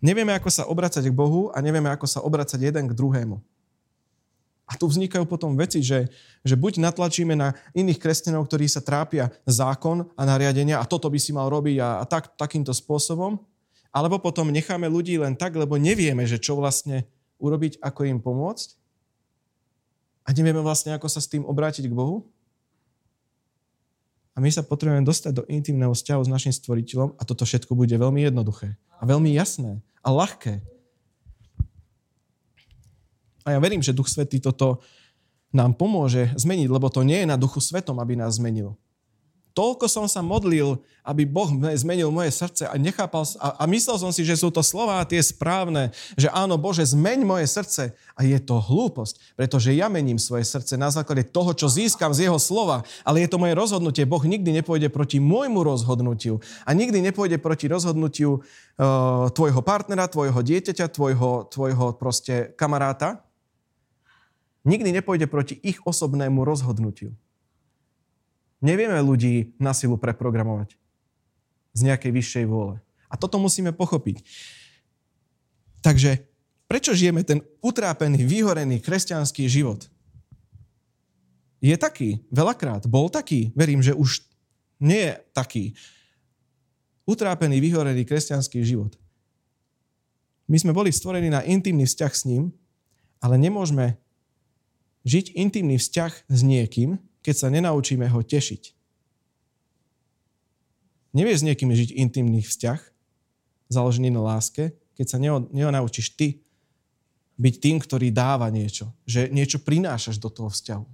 Nevieme, 0.00 0.32
ako 0.32 0.48
sa 0.48 0.64
obracať 0.64 1.04
k 1.04 1.12
Bohu 1.12 1.52
a 1.52 1.60
nevieme, 1.60 1.92
ako 1.92 2.08
sa 2.08 2.24
obracať 2.24 2.72
jeden 2.72 2.88
k 2.88 2.96
druhému. 2.96 3.36
A 4.70 4.78
tu 4.78 4.86
vznikajú 4.86 5.26
potom 5.26 5.58
veci, 5.58 5.82
že, 5.82 6.06
že 6.46 6.54
buď 6.54 6.78
natlačíme 6.78 7.34
na 7.34 7.58
iných 7.74 7.98
kresťanov, 7.98 8.46
ktorí 8.46 8.70
sa 8.70 8.78
trápia 8.78 9.34
zákon 9.42 10.06
a 10.14 10.22
nariadenia 10.22 10.78
a 10.78 10.86
toto 10.86 11.10
by 11.10 11.18
si 11.18 11.34
mal 11.34 11.50
robiť 11.50 11.82
a, 11.82 11.88
a 11.98 12.04
tak, 12.06 12.38
takýmto 12.38 12.70
spôsobom, 12.70 13.42
alebo 13.90 14.22
potom 14.22 14.54
necháme 14.54 14.86
ľudí 14.86 15.18
len 15.18 15.34
tak, 15.34 15.58
lebo 15.58 15.74
nevieme, 15.74 16.22
že 16.22 16.38
čo 16.38 16.54
vlastne 16.54 17.02
urobiť, 17.42 17.82
ako 17.82 18.00
im 18.06 18.22
pomôcť 18.22 18.78
a 20.22 20.28
nevieme 20.30 20.62
vlastne, 20.62 20.94
ako 20.94 21.10
sa 21.10 21.18
s 21.18 21.26
tým 21.26 21.42
obrátiť 21.42 21.90
k 21.90 21.96
Bohu. 21.96 22.30
A 24.36 24.38
my 24.38 24.46
sa 24.54 24.62
potrebujeme 24.62 25.02
dostať 25.02 25.42
do 25.42 25.44
intimného 25.50 25.90
vzťahu 25.90 26.22
s 26.22 26.30
našim 26.30 26.54
stvoriteľom 26.54 27.18
a 27.18 27.22
toto 27.26 27.42
všetko 27.42 27.74
bude 27.74 27.92
veľmi 27.98 28.22
jednoduché 28.22 28.78
a 28.94 29.02
veľmi 29.02 29.34
jasné 29.34 29.82
a 30.06 30.08
ľahké. 30.14 30.62
A 33.50 33.58
ja 33.58 33.60
verím, 33.60 33.82
že 33.82 33.90
Duch 33.90 34.06
Svetý 34.06 34.38
toto 34.38 34.78
nám 35.50 35.74
pomôže 35.74 36.30
zmeniť, 36.38 36.70
lebo 36.70 36.86
to 36.86 37.02
nie 37.02 37.26
je 37.26 37.30
na 37.30 37.34
Duchu 37.34 37.58
Svetom, 37.58 37.98
aby 37.98 38.14
nás 38.14 38.38
zmenil. 38.38 38.78
Toľko 39.50 39.90
som 39.90 40.06
sa 40.06 40.22
modlil, 40.22 40.78
aby 41.02 41.26
Boh 41.26 41.50
zmenil 41.74 42.14
moje 42.14 42.30
srdce 42.30 42.70
a 42.70 42.74
nechápal 42.78 43.26
a, 43.42 43.58
a 43.58 43.64
myslel 43.66 43.98
som 43.98 44.14
si, 44.14 44.22
že 44.22 44.38
sú 44.38 44.46
to 44.54 44.62
slova 44.62 45.02
tie 45.02 45.18
správne, 45.18 45.90
že 46.14 46.30
áno, 46.30 46.54
Bože, 46.54 46.86
zmeň 46.86 47.26
moje 47.26 47.50
srdce. 47.50 47.90
A 48.14 48.22
je 48.22 48.38
to 48.38 48.62
hlúposť, 48.62 49.34
pretože 49.34 49.74
ja 49.74 49.90
mením 49.90 50.22
svoje 50.22 50.46
srdce 50.46 50.78
na 50.78 50.86
základe 50.94 51.26
toho, 51.26 51.50
čo 51.50 51.66
získam 51.66 52.14
z 52.14 52.30
jeho 52.30 52.38
slova, 52.38 52.86
ale 53.02 53.26
je 53.26 53.28
to 53.28 53.42
moje 53.42 53.58
rozhodnutie. 53.58 54.06
Boh 54.06 54.22
nikdy 54.22 54.62
nepôjde 54.62 54.86
proti 54.86 55.18
môjmu 55.18 55.66
rozhodnutiu 55.66 56.38
a 56.62 56.70
nikdy 56.70 57.02
nepôjde 57.10 57.42
proti 57.42 57.66
rozhodnutiu 57.66 58.38
uh, 58.38 59.26
tvojho 59.34 59.60
partnera, 59.66 60.06
tvojho 60.06 60.38
dieťaťa, 60.38 60.94
tvojho, 60.94 61.50
tvojho 61.50 61.98
proste 61.98 62.54
kamaráta. 62.54 63.26
Nikdy 64.64 64.92
nepôjde 64.92 65.24
proti 65.24 65.56
ich 65.64 65.80
osobnému 65.84 66.44
rozhodnutiu. 66.44 67.16
Nevieme 68.60 69.00
ľudí 69.00 69.56
na 69.56 69.72
silu 69.72 69.96
preprogramovať 69.96 70.76
z 71.72 71.80
nejakej 71.88 72.12
vyššej 72.12 72.44
vôle. 72.44 72.76
A 73.08 73.16
toto 73.16 73.40
musíme 73.40 73.72
pochopiť. 73.72 74.20
Takže 75.80 76.28
prečo 76.68 76.92
žijeme 76.92 77.24
ten 77.24 77.40
utrápený, 77.64 78.20
vyhorený 78.20 78.84
kresťanský 78.84 79.48
život? 79.48 79.88
Je 81.60 81.72
taký, 81.76 82.24
veľakrát, 82.28 82.84
bol 82.84 83.08
taký, 83.08 83.52
verím, 83.56 83.80
že 83.80 83.96
už 83.96 84.24
nie 84.80 85.08
je 85.08 85.14
taký. 85.32 85.64
Utrápený, 87.08 87.60
vyhorený 87.60 88.04
kresťanský 88.04 88.60
život. 88.64 88.96
My 90.48 90.56
sme 90.60 90.76
boli 90.76 90.92
stvorení 90.92 91.32
na 91.32 91.44
intimný 91.44 91.88
vzťah 91.88 92.12
s 92.12 92.26
ním, 92.28 92.52
ale 93.20 93.36
nemôžeme 93.40 94.00
žiť 95.04 95.36
intimný 95.36 95.80
vzťah 95.80 96.12
s 96.28 96.40
niekým, 96.44 97.00
keď 97.20 97.34
sa 97.36 97.48
nenaučíme 97.52 98.04
ho 98.08 98.20
tešiť. 98.20 98.76
Nevieš 101.10 101.42
s 101.42 101.46
niekým 101.46 101.70
žiť 101.74 101.90
intimný 101.96 102.46
vzťah, 102.46 102.80
založený 103.70 104.14
na 104.14 104.22
láske, 104.22 104.74
keď 104.94 105.06
sa 105.06 105.18
nenaučíš 105.50 106.14
ty 106.14 106.42
byť 107.40 107.54
tým, 107.56 107.76
ktorý 107.80 108.12
dáva 108.12 108.52
niečo. 108.52 108.92
Že 109.08 109.32
niečo 109.32 109.58
prinášaš 109.64 110.20
do 110.20 110.28
toho 110.28 110.52
vzťahu. 110.52 110.84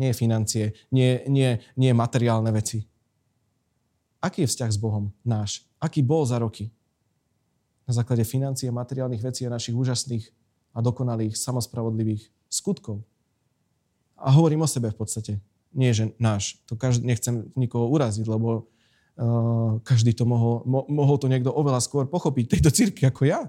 Nie 0.00 0.12
financie, 0.12 0.76
nie, 0.92 1.24
nie, 1.28 1.60
nie 1.76 1.92
materiálne 1.92 2.52
veci. 2.52 2.84
Aký 4.20 4.44
je 4.44 4.50
vzťah 4.52 4.70
s 4.70 4.78
Bohom 4.80 5.12
náš? 5.24 5.64
Aký 5.80 6.04
bol 6.04 6.28
za 6.28 6.36
roky? 6.36 6.68
Na 7.88 7.96
základe 7.96 8.22
financie, 8.28 8.68
materiálnych 8.68 9.24
vecí 9.24 9.48
a 9.48 9.52
našich 9.52 9.72
úžasných 9.72 10.28
a 10.76 10.84
dokonalých, 10.84 11.34
samospravodlivých 11.34 12.28
skutkov. 12.50 13.06
A 14.18 14.34
hovorím 14.34 14.66
o 14.66 14.68
sebe 14.68 14.90
v 14.92 14.98
podstate. 14.98 15.32
Nie, 15.70 15.94
že 15.94 16.12
náš. 16.18 16.58
To 16.66 16.74
každý, 16.74 17.06
nechcem 17.06 17.48
nikoho 17.54 17.86
uraziť, 17.88 18.26
lebo 18.26 18.66
uh, 19.16 19.78
každý 19.86 20.12
to 20.12 20.26
mohol, 20.26 20.66
mo, 20.66 20.84
mohol 20.90 21.16
to 21.16 21.30
niekto 21.30 21.48
oveľa 21.48 21.80
skôr 21.80 22.10
pochopiť 22.10 22.58
tejto 22.58 22.70
círky 22.74 23.06
ako 23.06 23.24
ja. 23.24 23.46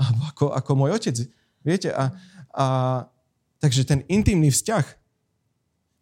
Alebo 0.00 0.20
ako, 0.32 0.44
ako 0.56 0.70
môj 0.74 0.90
otec. 0.96 1.16
Viete? 1.60 1.92
A, 1.92 2.08
a, 2.56 2.66
takže 3.60 3.84
ten 3.84 4.00
intimný 4.08 4.48
vzťah, 4.48 4.84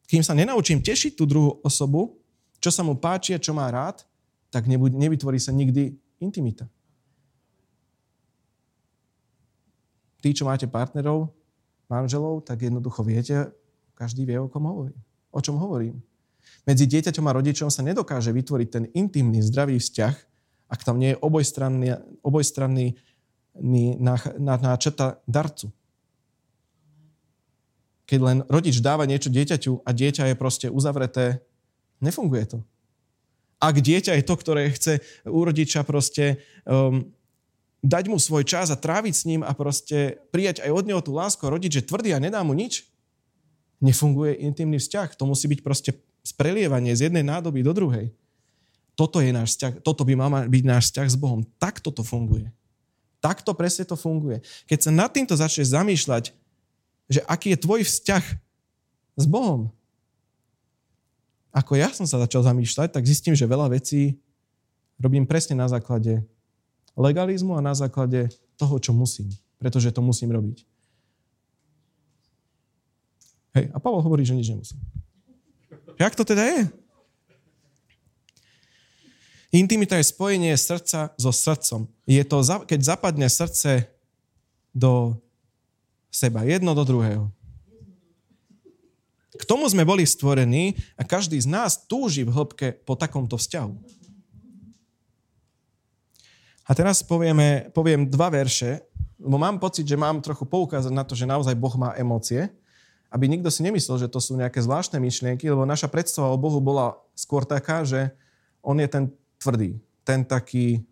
kým 0.06 0.22
sa 0.22 0.38
nenaučím 0.38 0.80
tešiť 0.80 1.18
tú 1.18 1.26
druhú 1.26 1.58
osobu, 1.66 2.16
čo 2.62 2.70
sa 2.70 2.86
mu 2.86 2.94
páči 2.94 3.34
a 3.34 3.42
čo 3.42 3.50
má 3.50 3.66
rád, 3.68 4.06
tak 4.48 4.70
nevytvorí 4.70 5.36
sa 5.36 5.52
nikdy 5.52 5.98
intimita. 6.22 6.64
Tí, 10.18 10.34
čo 10.34 10.46
máte 10.46 10.66
partnerov, 10.66 11.30
manželov, 11.88 12.44
tak 12.44 12.62
jednoducho 12.62 13.02
viete, 13.02 13.52
každý 13.96 14.28
vie, 14.28 14.38
o 14.38 14.46
kom 14.46 14.68
hovorím. 14.68 15.00
O 15.32 15.40
čom 15.40 15.56
hovorím. 15.58 15.98
Medzi 16.64 16.84
dieťaťom 16.88 17.26
a 17.28 17.36
rodičom 17.36 17.68
sa 17.68 17.84
nedokáže 17.84 18.32
vytvoriť 18.32 18.68
ten 18.68 18.84
intimný, 18.92 19.40
zdravý 19.44 19.80
vzťah, 19.80 20.14
ak 20.68 20.80
tam 20.84 21.00
nie 21.00 21.16
je 21.16 21.20
obojstranný, 21.24 21.96
obojstranný 22.20 23.00
náčrta 24.38 25.18
darcu. 25.24 25.72
Keď 28.08 28.20
len 28.20 28.38
rodič 28.48 28.80
dáva 28.80 29.04
niečo 29.04 29.28
dieťaťu 29.28 29.84
a 29.84 29.90
dieťa 29.92 30.32
je 30.32 30.36
proste 30.36 30.66
uzavreté, 30.68 31.44
nefunguje 32.00 32.44
to. 32.56 32.58
Ak 33.58 33.80
dieťa 33.82 34.14
je 34.16 34.24
to, 34.24 34.34
ktoré 34.38 34.70
chce 34.70 35.02
u 35.26 35.42
rodiča 35.42 35.82
proste 35.82 36.38
um, 36.62 37.10
dať 37.82 38.04
mu 38.10 38.18
svoj 38.18 38.42
čas 38.42 38.74
a 38.74 38.76
tráviť 38.76 39.14
s 39.14 39.26
ním 39.26 39.42
a 39.46 39.54
proste 39.54 40.18
prijať 40.34 40.66
aj 40.66 40.70
od 40.74 40.84
neho 40.86 41.02
tú 41.02 41.14
lásku 41.14 41.40
a 41.46 41.52
rodič, 41.52 41.78
že 41.78 41.86
tvrdý 41.86 42.10
a 42.14 42.22
nedá 42.22 42.42
mu 42.42 42.54
nič, 42.54 42.86
nefunguje 43.78 44.42
intimný 44.42 44.82
vzťah. 44.82 45.14
To 45.14 45.24
musí 45.30 45.46
byť 45.46 45.60
proste 45.62 45.90
sprelievanie 46.26 46.92
z 46.98 47.10
jednej 47.10 47.22
nádoby 47.22 47.62
do 47.62 47.70
druhej. 47.70 48.10
Toto 48.98 49.22
je 49.22 49.30
náš 49.30 49.54
vzťah, 49.54 49.72
toto 49.86 50.02
by 50.02 50.18
mal 50.18 50.30
byť 50.50 50.64
náš 50.66 50.90
vzťah 50.90 51.06
s 51.06 51.16
Bohom. 51.16 51.46
Takto 51.62 51.94
to 51.94 52.02
funguje. 52.02 52.50
Takto 53.22 53.54
presne 53.54 53.86
to 53.86 53.94
funguje. 53.94 54.42
Keď 54.66 54.78
sa 54.78 54.90
nad 54.90 55.10
týmto 55.14 55.38
začneš 55.38 55.70
zamýšľať, 55.70 56.34
že 57.06 57.22
aký 57.30 57.54
je 57.54 57.62
tvoj 57.62 57.86
vzťah 57.86 58.24
s 59.18 59.24
Bohom, 59.26 59.70
ako 61.54 61.78
ja 61.78 61.90
som 61.94 62.06
sa 62.06 62.22
začal 62.22 62.42
zamýšľať, 62.42 62.94
tak 62.94 63.06
zistím, 63.06 63.38
že 63.38 63.48
veľa 63.48 63.70
vecí 63.70 64.18
robím 64.98 65.26
presne 65.26 65.58
na 65.58 65.70
základe 65.70 66.22
legalizmu 66.98 67.54
a 67.54 67.64
na 67.64 67.72
základe 67.78 68.28
toho, 68.58 68.76
čo 68.82 68.90
musím. 68.90 69.30
Pretože 69.58 69.94
to 69.94 70.02
musím 70.02 70.34
robiť. 70.34 70.66
Hej, 73.58 73.64
a 73.74 73.78
Pavol 73.78 74.02
hovorí, 74.02 74.26
že 74.26 74.34
nič 74.34 74.50
nemusí. 74.50 74.76
Jak 75.98 76.14
to 76.14 76.22
teda 76.22 76.46
je? 76.46 76.60
Intimita 79.48 79.96
je 79.96 80.04
spojenie 80.04 80.52
srdca 80.54 81.16
so 81.16 81.32
srdcom. 81.32 81.88
Je 82.04 82.20
to, 82.20 82.38
keď 82.68 82.80
zapadne 82.84 83.26
srdce 83.32 83.88
do 84.76 85.16
seba, 86.12 86.44
jedno 86.44 86.76
do 86.76 86.84
druhého. 86.84 87.32
K 89.38 89.42
tomu 89.46 89.70
sme 89.70 89.86
boli 89.86 90.02
stvorení 90.04 90.76
a 90.98 91.06
každý 91.06 91.38
z 91.38 91.48
nás 91.48 91.86
túži 91.86 92.26
v 92.26 92.34
hĺbke 92.34 92.74
po 92.84 92.98
takomto 92.98 93.38
vzťahu. 93.38 93.97
A 96.68 96.76
teraz 96.76 97.00
povieme, 97.00 97.72
poviem 97.72 98.04
dva 98.04 98.28
verše, 98.28 98.84
lebo 99.16 99.40
mám 99.40 99.56
pocit, 99.56 99.88
že 99.88 99.96
mám 99.96 100.20
trochu 100.20 100.44
poukázať 100.44 100.92
na 100.92 101.02
to, 101.02 101.16
že 101.16 101.24
naozaj 101.24 101.56
Boh 101.56 101.74
má 101.80 101.96
emócie 101.96 102.52
aby 103.08 103.24
nikto 103.28 103.48
si 103.48 103.64
nemyslel, 103.64 104.04
že 104.04 104.12
to 104.12 104.20
sú 104.20 104.36
nejaké 104.36 104.60
zvláštne 104.60 105.00
myšlienky, 105.00 105.48
lebo 105.48 105.64
naša 105.64 105.88
predstava 105.88 106.28
o 106.28 106.40
Bohu 106.40 106.60
bola 106.60 107.00
skôr 107.16 107.48
taká, 107.48 107.80
že 107.84 108.12
on 108.60 108.76
je 108.76 108.88
ten 108.88 109.08
tvrdý, 109.40 109.80
ten 110.04 110.20
taký, 110.28 110.84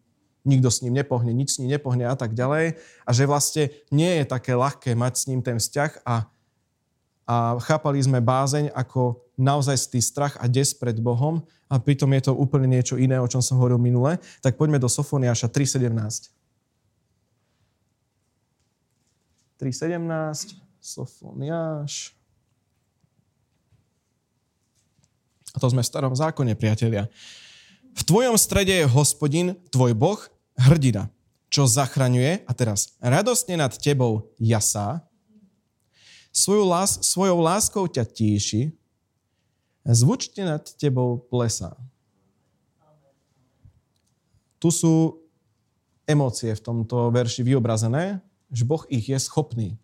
nikto 0.46 0.72
s 0.72 0.80
ním 0.80 0.96
nepohne, 0.96 1.28
nič 1.36 1.56
s 1.56 1.58
ním 1.60 1.76
nepohne 1.76 2.08
a 2.08 2.16
tak 2.16 2.32
ďalej. 2.32 2.80
A 3.04 3.10
že 3.12 3.28
vlastne 3.28 3.68
nie 3.92 4.22
je 4.22 4.24
také 4.24 4.56
ľahké 4.56 4.96
mať 4.96 5.12
s 5.12 5.24
ním 5.28 5.44
ten 5.44 5.60
vzťah 5.60 5.92
a, 6.08 6.24
a 7.28 7.34
chápali 7.60 8.00
sme 8.00 8.24
bázeň 8.24 8.72
ako 8.72 9.20
naozaj 9.36 9.92
tý 9.92 10.00
strach 10.00 10.40
a 10.40 10.48
des 10.48 10.72
pred 10.72 10.96
Bohom 11.00 11.44
a 11.68 11.76
pritom 11.76 12.08
je 12.16 12.28
to 12.28 12.32
úplne 12.32 12.72
niečo 12.72 12.96
iné, 12.96 13.20
o 13.20 13.28
čom 13.28 13.44
som 13.44 13.60
hovoril 13.60 13.76
minule. 13.76 14.16
Tak 14.40 14.56
poďme 14.56 14.80
do 14.80 14.88
Sofoniáša 14.88 15.52
3.17. 15.52 16.32
3.17. 19.60 20.56
Sofoniáš. 20.80 22.16
A 25.52 25.56
to 25.56 25.72
sme 25.72 25.80
v 25.80 25.88
starom 25.88 26.12
zákone, 26.12 26.52
priatelia. 26.52 27.08
V 27.96 28.02
tvojom 28.04 28.36
strede 28.36 28.76
je 28.76 28.92
hospodin, 28.92 29.56
tvoj 29.72 29.96
boh, 29.96 30.20
hrdina, 30.60 31.08
čo 31.48 31.64
zachraňuje, 31.64 32.44
a 32.44 32.52
teraz 32.52 32.92
radostne 33.00 33.56
nad 33.56 33.72
tebou 33.72 34.28
jasá, 34.36 35.00
svoju 36.28 36.68
lás, 36.68 37.00
svojou 37.00 37.40
láskou 37.40 37.88
ťa 37.88 38.04
tíši, 38.04 38.68
zvučne 39.94 40.42
nad 40.56 40.62
tebou 40.80 41.22
plesá. 41.30 41.78
Tu 44.58 44.72
sú 44.72 45.22
emócie 46.08 46.50
v 46.54 46.64
tomto 46.64 47.12
verši 47.12 47.44
vyobrazené, 47.44 48.18
že 48.50 48.66
Boh 48.66 48.82
ich 48.88 49.10
je 49.10 49.18
schopný 49.20 49.78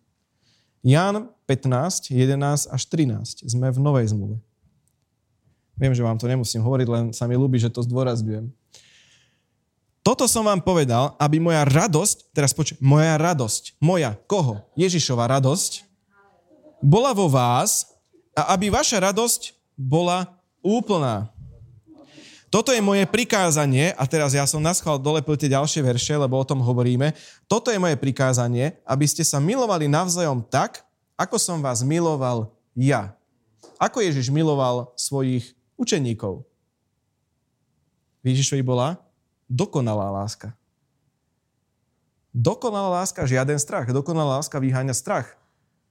Ján 0.82 1.30
15, 1.46 2.10
11 2.10 2.66
až 2.66 2.82
13. 2.90 3.46
Sme 3.46 3.70
v 3.70 3.78
Novej 3.78 4.10
zmluve. 4.10 4.42
Viem, 5.78 5.94
že 5.94 6.02
vám 6.02 6.18
to 6.18 6.26
nemusím 6.26 6.58
hovoriť, 6.58 6.86
len 6.90 7.04
sa 7.14 7.30
mi 7.30 7.38
ľúbi, 7.38 7.54
že 7.56 7.70
to 7.70 7.86
zdôrazňujem. 7.86 8.50
Toto 10.02 10.26
som 10.26 10.42
vám 10.42 10.58
povedal, 10.58 11.14
aby 11.22 11.38
moja 11.38 11.62
radosť, 11.62 12.34
teraz 12.34 12.50
počuj, 12.50 12.74
moja 12.82 13.14
radosť, 13.14 13.78
moja, 13.78 14.18
koho? 14.26 14.58
Ježišova 14.74 15.30
radosť, 15.38 15.86
bola 16.82 17.14
vo 17.14 17.30
vás 17.30 17.86
a 18.34 18.58
aby 18.58 18.66
vaša 18.66 18.98
radosť 18.98 19.54
bola 19.76 20.38
úplná. 20.62 21.32
Toto 22.52 22.68
je 22.68 22.84
moje 22.84 23.08
prikázanie, 23.08 23.96
a 23.96 24.04
teraz 24.04 24.36
ja 24.36 24.44
som 24.44 24.60
naschval 24.60 25.00
dolepil 25.00 25.40
tie 25.40 25.48
ďalšie 25.48 25.80
verše, 25.80 26.12
lebo 26.20 26.36
o 26.36 26.44
tom 26.44 26.60
hovoríme. 26.60 27.16
Toto 27.48 27.72
je 27.72 27.80
moje 27.80 27.96
prikázanie, 27.96 28.76
aby 28.84 29.08
ste 29.08 29.24
sa 29.24 29.40
milovali 29.40 29.88
navzájom 29.88 30.44
tak, 30.52 30.84
ako 31.16 31.40
som 31.40 31.64
vás 31.64 31.80
miloval 31.80 32.52
ja. 32.76 33.16
Ako 33.80 34.04
Ježiš 34.04 34.28
miloval 34.28 34.92
svojich 35.00 35.56
učeníkov. 35.80 36.44
Ježišovi 38.20 38.60
bola 38.60 39.00
dokonalá 39.48 40.12
láska. 40.12 40.52
Dokonalá 42.36 43.00
láska, 43.00 43.24
žiaden 43.24 43.56
strach. 43.56 43.88
Dokonalá 43.88 44.40
láska 44.40 44.60
vyháňa 44.60 44.92
strach. 44.92 45.36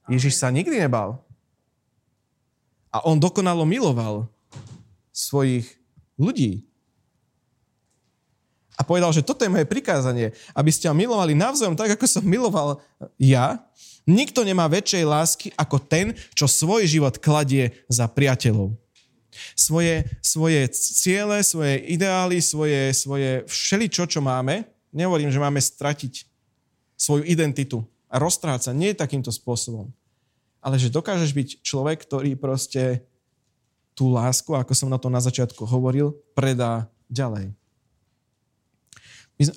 Ježiš 0.06 0.38
sa 0.38 0.50
nikdy 0.50 0.78
nebal. 0.78 1.22
A 2.92 3.00
on 3.08 3.16
dokonalo 3.16 3.64
miloval 3.64 4.28
svojich 5.10 5.66
ľudí. 6.20 6.62
A 8.76 8.84
povedal, 8.84 9.12
že 9.12 9.24
toto 9.24 9.44
je 9.44 9.52
moje 9.52 9.68
prikázanie, 9.68 10.32
aby 10.56 10.70
ste 10.72 10.88
ho 10.88 10.96
milovali 10.96 11.36
navzájom 11.36 11.76
tak, 11.76 11.92
ako 11.96 12.04
som 12.08 12.24
miloval 12.24 12.80
ja. 13.20 13.60
Nikto 14.08 14.42
nemá 14.42 14.66
väčšej 14.66 15.04
lásky 15.06 15.46
ako 15.54 15.76
ten, 15.78 16.16
čo 16.34 16.50
svoj 16.50 16.88
život 16.88 17.20
kladie 17.20 17.70
za 17.86 18.08
priateľov. 18.10 18.74
Svoje, 19.56 20.04
svoje 20.20 20.68
ciele, 20.72 21.40
svoje 21.40 21.80
ideály, 21.88 22.42
svoje, 22.44 22.92
svoje 22.92 23.46
všeličo, 23.48 24.04
čo 24.04 24.20
máme, 24.20 24.68
nehovorím, 24.92 25.32
že 25.32 25.40
máme 25.40 25.60
stratiť 25.62 26.28
svoju 26.98 27.24
identitu 27.24 27.80
a 28.12 28.20
roztrácať. 28.20 28.76
Nie 28.76 28.92
takýmto 28.92 29.32
spôsobom. 29.32 29.88
Ale 30.62 30.78
že 30.78 30.94
dokážeš 30.94 31.34
byť 31.34 31.48
človek, 31.66 32.06
ktorý 32.06 32.38
proste 32.38 33.02
tú 33.92 34.08
lásku, 34.08 34.54
ako 34.54 34.72
som 34.72 34.88
na 34.88 34.96
to 34.96 35.10
na 35.12 35.20
začiatku 35.20 35.66
hovoril, 35.66 36.16
predá 36.32 36.88
ďalej. 37.10 37.52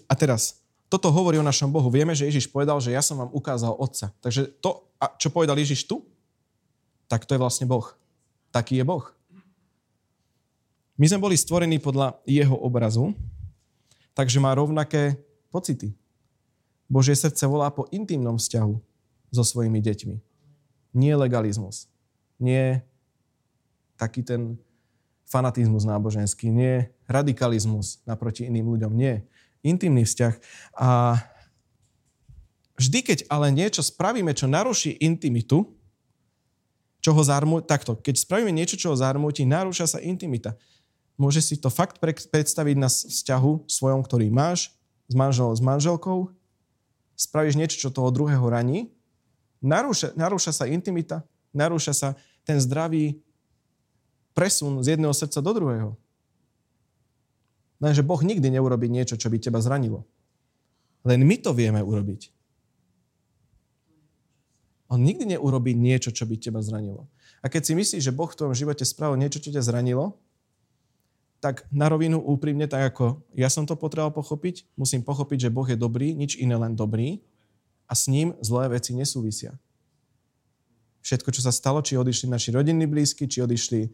A 0.10 0.14
teraz, 0.18 0.66
toto 0.90 1.14
hovorí 1.14 1.38
o 1.38 1.46
našom 1.46 1.70
Bohu. 1.70 1.88
Vieme, 1.94 2.18
že 2.18 2.26
Ježiš 2.26 2.50
povedal, 2.50 2.82
že 2.82 2.90
ja 2.90 3.06
som 3.06 3.22
vám 3.22 3.32
ukázal 3.32 3.78
Otca. 3.78 4.10
Takže 4.20 4.50
to, 4.60 4.90
čo 5.22 5.30
povedal 5.30 5.56
Ježiš 5.62 5.86
tu, 5.86 6.02
tak 7.06 7.30
to 7.30 7.38
je 7.38 7.42
vlastne 7.42 7.70
Boh. 7.70 7.86
Taký 8.50 8.82
je 8.82 8.86
Boh. 8.86 9.06
My 10.96 11.06
sme 11.06 11.22
boli 11.22 11.36
stvorení 11.36 11.78
podľa 11.78 12.18
jeho 12.24 12.56
obrazu, 12.56 13.12
takže 14.16 14.40
má 14.40 14.56
rovnaké 14.56 15.20
pocity. 15.52 15.92
Božie 16.88 17.14
srdce 17.14 17.44
volá 17.46 17.68
po 17.68 17.86
intimnom 17.92 18.40
vzťahu 18.40 18.74
so 19.36 19.44
svojimi 19.44 19.84
deťmi. 19.84 20.35
Nie 20.96 21.20
legalizmus. 21.20 21.92
Nie 22.40 22.88
taký 24.00 24.24
ten 24.24 24.56
fanatizmus 25.28 25.84
náboženský, 25.84 26.48
nie 26.48 26.88
radikalizmus 27.10 28.00
naproti 28.08 28.48
iným 28.48 28.72
ľuďom, 28.78 28.94
nie. 28.96 29.26
Intimný 29.66 30.06
vzťah. 30.06 30.34
A 30.78 31.20
vždy, 32.78 33.00
keď 33.02 33.20
ale 33.28 33.50
niečo 33.50 33.82
spravíme, 33.82 34.32
čo 34.38 34.48
naruší 34.48 34.96
intimitu, 35.02 35.76
čo 37.02 37.14
ho 37.14 37.22
zarmú, 37.22 37.62
takto, 37.62 37.94
keď 37.98 38.18
spravíme 38.18 38.54
niečo, 38.54 38.78
čo 38.78 38.94
ho 38.94 38.98
zarmúti, 38.98 39.46
narúša 39.46 39.86
sa 39.86 40.00
intimita. 40.02 40.58
Môže 41.16 41.40
si 41.44 41.56
to 41.60 41.70
fakt 41.70 42.02
predstaviť 42.02 42.76
na 42.78 42.90
vzťahu 42.90 43.70
svojom, 43.70 44.02
ktorý 44.02 44.34
máš, 44.34 44.74
s 45.06 45.14
manželom, 45.14 45.54
s 45.54 45.62
manželkou, 45.62 46.34
spravíš 47.14 47.56
niečo, 47.56 47.78
čo 47.78 47.94
toho 47.94 48.10
druhého 48.10 48.44
raní, 48.50 48.95
narúša, 49.66 50.14
narúša 50.14 50.54
sa 50.54 50.70
intimita, 50.70 51.26
narúša 51.50 51.94
sa 51.98 52.10
ten 52.46 52.62
zdravý 52.62 53.18
presun 54.38 54.86
z 54.86 54.94
jedného 54.94 55.12
srdca 55.12 55.42
do 55.42 55.52
druhého. 55.52 55.92
Lenže 57.82 58.06
Boh 58.06 58.22
nikdy 58.22 58.54
neurobí 58.54 58.88
niečo, 58.88 59.18
čo 59.18 59.28
by 59.28 59.42
teba 59.42 59.60
zranilo. 59.60 60.06
Len 61.04 61.26
my 61.26 61.36
to 61.42 61.52
vieme 61.52 61.82
urobiť. 61.82 62.32
On 64.86 65.02
nikdy 65.02 65.36
neurobí 65.36 65.74
niečo, 65.74 66.14
čo 66.14 66.30
by 66.30 66.38
teba 66.38 66.62
zranilo. 66.62 67.10
A 67.42 67.50
keď 67.50 67.62
si 67.68 67.74
myslíš, 67.74 68.06
že 68.06 68.16
Boh 68.16 68.30
v 68.30 68.38
tvojom 68.38 68.56
živote 68.56 68.86
spravil 68.86 69.18
niečo, 69.18 69.42
čo 69.42 69.50
ťa 69.50 69.66
zranilo, 69.66 70.18
tak 71.44 71.68
na 71.70 71.92
rovinu 71.92 72.18
úprimne, 72.18 72.66
tak 72.66 72.96
ako 72.96 73.22
ja 73.38 73.52
som 73.52 73.70
to 73.70 73.78
potreboval 73.78 74.14
pochopiť, 74.14 74.66
musím 74.74 75.06
pochopiť, 75.06 75.50
že 75.50 75.54
Boh 75.54 75.68
je 75.68 75.78
dobrý, 75.78 76.16
nič 76.16 76.40
iné 76.42 76.58
len 76.58 76.74
dobrý 76.74 77.22
a 77.86 77.94
s 77.94 78.10
ním 78.10 78.34
zlé 78.42 78.70
veci 78.74 78.98
nesúvisia. 78.98 79.58
Všetko, 81.06 81.30
čo 81.30 81.42
sa 81.46 81.54
stalo, 81.54 81.86
či 81.86 82.02
odišli 82.02 82.34
naši 82.34 82.50
rodinní 82.50 82.90
blízky, 82.90 83.30
či 83.30 83.46
odišli 83.46 83.94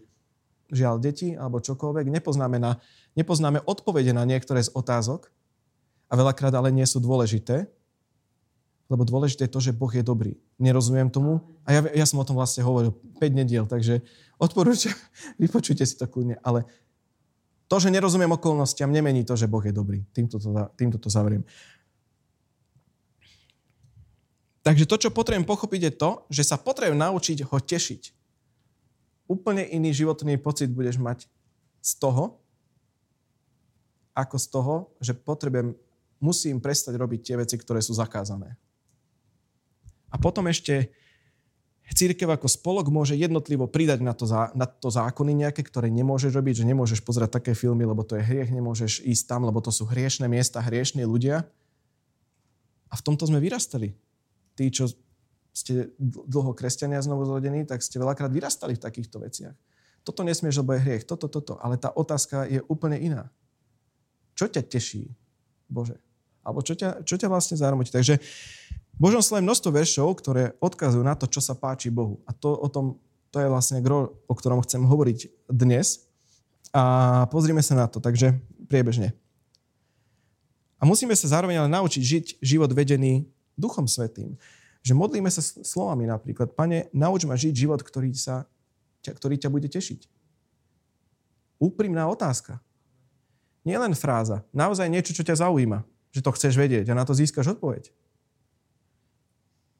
žiaľ 0.72 1.04
deti 1.04 1.36
alebo 1.36 1.60
čokoľvek, 1.60 2.08
nepoznáme, 2.08 2.56
na, 2.56 2.80
nepoznáme 3.20 3.60
odpovede 3.68 4.16
na 4.16 4.24
niektoré 4.24 4.64
z 4.64 4.72
otázok 4.72 5.28
a 6.08 6.14
veľakrát 6.16 6.56
ale 6.56 6.72
nie 6.72 6.88
sú 6.88 7.04
dôležité, 7.04 7.68
lebo 8.88 9.04
dôležité 9.04 9.48
je 9.48 9.54
to, 9.56 9.60
že 9.64 9.76
Boh 9.76 9.92
je 9.92 10.04
dobrý. 10.04 10.40
Nerozumiem 10.56 11.12
tomu 11.12 11.44
a 11.68 11.76
ja, 11.76 11.82
ja 11.92 12.06
som 12.08 12.20
o 12.20 12.28
tom 12.28 12.40
vlastne 12.40 12.64
hovoril 12.64 12.96
5 13.20 13.40
nediel, 13.40 13.68
takže 13.68 14.04
odporúčam, 14.40 14.96
vypočujte 15.44 15.84
si 15.84 16.00
to 16.00 16.08
kľudne, 16.08 16.40
ale 16.44 16.64
to, 17.72 17.80
že 17.80 17.88
nerozumiem 17.88 18.36
okolnostiam, 18.36 18.92
nemení 18.92 19.24
to, 19.24 19.40
že 19.40 19.48
Boh 19.48 19.64
je 19.64 19.72
dobrý. 19.72 20.04
Týmto 20.12 20.44
to, 20.44 20.52
týmto 20.76 21.00
to 21.00 21.08
zavriem. 21.08 21.48
Takže 24.62 24.86
to, 24.86 24.96
čo 25.08 25.10
potrebujem 25.10 25.48
pochopiť, 25.48 25.82
je 25.90 25.94
to, 25.98 26.12
že 26.30 26.46
sa 26.46 26.58
potrebujem 26.58 26.98
naučiť 26.98 27.46
ho 27.50 27.58
tešiť 27.58 28.22
úplne 29.32 29.64
iný 29.64 29.96
životný 29.96 30.36
pocit 30.36 30.68
budeš 30.68 31.00
mať 31.00 31.32
z 31.80 31.92
toho, 31.96 32.44
ako 34.12 34.36
z 34.36 34.48
toho, 34.52 34.76
že 35.00 35.16
potrebujem, 35.16 35.72
musím 36.20 36.60
prestať 36.60 37.00
robiť 37.00 37.20
tie 37.24 37.36
veci, 37.40 37.56
ktoré 37.56 37.80
sú 37.80 37.96
zakázané. 37.96 38.60
A 40.12 40.20
potom 40.20 40.44
ešte 40.52 40.92
církev 41.96 42.28
ako 42.28 42.52
spolok 42.52 42.92
môže 42.92 43.16
jednotlivo 43.16 43.72
pridať 43.72 44.04
na 44.04 44.12
to, 44.12 44.28
na 44.52 44.68
to 44.68 44.92
zákony 44.92 45.48
nejaké, 45.48 45.64
ktoré 45.64 45.88
nemôžeš 45.88 46.36
robiť, 46.36 46.64
že 46.64 46.68
nemôžeš 46.68 47.00
pozerať 47.00 47.40
také 47.40 47.56
filmy, 47.56 47.88
lebo 47.88 48.04
to 48.04 48.20
je 48.20 48.28
hriech, 48.28 48.52
nemôžeš 48.52 49.08
ísť 49.08 49.24
tam, 49.32 49.48
lebo 49.48 49.64
to 49.64 49.72
sú 49.72 49.88
hriešné 49.88 50.28
miesta, 50.28 50.60
hriešní 50.60 51.08
ľudia. 51.08 51.48
A 52.92 52.94
v 53.00 53.06
tomto 53.08 53.24
sme 53.24 53.40
vyrastali. 53.40 53.96
Tí, 54.56 54.68
čo 54.72 54.92
ste 55.52 55.92
dlho 56.00 56.56
kresťania 56.56 57.04
znovu 57.04 57.28
zrodení, 57.28 57.68
tak 57.68 57.84
ste 57.84 58.00
veľakrát 58.00 58.32
vyrastali 58.32 58.80
v 58.80 58.84
takýchto 58.84 59.20
veciach. 59.20 59.56
Toto 60.02 60.26
nesmieš, 60.26 60.64
lebo 60.64 60.74
je 60.74 60.82
hriech, 60.82 61.06
toto, 61.06 61.30
toto. 61.30 61.60
Ale 61.62 61.78
tá 61.78 61.94
otázka 61.94 62.50
je 62.50 62.64
úplne 62.66 62.98
iná. 62.98 63.30
Čo 64.34 64.50
ťa 64.50 64.66
teší, 64.66 65.12
Bože? 65.70 66.00
Alebo 66.42 66.66
čo 66.66 66.74
ťa, 66.74 67.06
čo 67.06 67.22
ťa 67.22 67.30
vlastne 67.30 67.54
zarmotí? 67.60 67.94
Takže 67.94 68.18
Božom 68.98 69.22
slove 69.22 69.46
množstvo 69.46 69.70
veršov, 69.70 70.10
ktoré 70.18 70.58
odkazujú 70.58 71.06
na 71.06 71.14
to, 71.14 71.30
čo 71.30 71.38
sa 71.38 71.54
páči 71.54 71.94
Bohu. 71.94 72.18
A 72.26 72.34
to, 72.34 72.58
o 72.58 72.68
tom, 72.72 72.98
to 73.30 73.38
je 73.38 73.48
vlastne 73.52 73.78
gro, 73.84 74.18
o 74.26 74.34
ktorom 74.34 74.64
chcem 74.66 74.82
hovoriť 74.82 75.50
dnes. 75.52 76.10
A 76.74 77.26
pozrime 77.30 77.62
sa 77.62 77.78
na 77.78 77.86
to, 77.86 78.02
takže 78.02 78.34
priebežne. 78.66 79.14
A 80.82 80.88
musíme 80.90 81.14
sa 81.14 81.30
zároveň 81.30 81.62
ale 81.62 81.70
naučiť 81.70 82.02
žiť 82.02 82.26
život 82.42 82.74
vedený 82.74 83.30
Duchom 83.62 83.86
Svetým. 83.86 84.42
Že 84.82 84.98
modlíme 84.98 85.30
sa 85.30 85.46
slovami 85.46 86.10
napríklad, 86.10 86.58
Pane, 86.58 86.90
nauč 86.90 87.30
ma 87.30 87.38
žiť 87.38 87.54
život, 87.54 87.86
ktorý, 87.86 88.18
sa, 88.18 88.50
ktorý 89.06 89.38
ťa 89.38 89.54
bude 89.54 89.70
tešiť. 89.70 90.10
Úprimná 91.62 92.10
otázka. 92.10 92.58
Nie 93.62 93.78
len 93.78 93.94
fráza. 93.94 94.42
Naozaj 94.50 94.90
niečo, 94.90 95.14
čo 95.14 95.22
ťa 95.22 95.46
zaujíma. 95.46 95.86
Že 96.10 96.26
to 96.26 96.34
chceš 96.34 96.54
vedieť 96.58 96.90
a 96.90 96.98
na 96.98 97.06
to 97.06 97.14
získaš 97.14 97.54
odpoveď. 97.54 97.94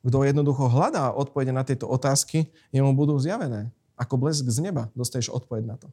Kto 0.06 0.22
jednoducho 0.26 0.70
hľadá 0.70 1.14
odpovede 1.14 1.54
na 1.54 1.66
tieto 1.66 1.90
otázky, 1.90 2.50
jemu 2.70 2.94
budú 2.94 3.18
zjavené. 3.18 3.74
Ako 3.98 4.18
blesk 4.18 4.46
z 4.50 4.62
neba 4.62 4.90
dostaneš 4.98 5.30
odpoveď 5.30 5.64
na 5.66 5.78
to. 5.78 5.90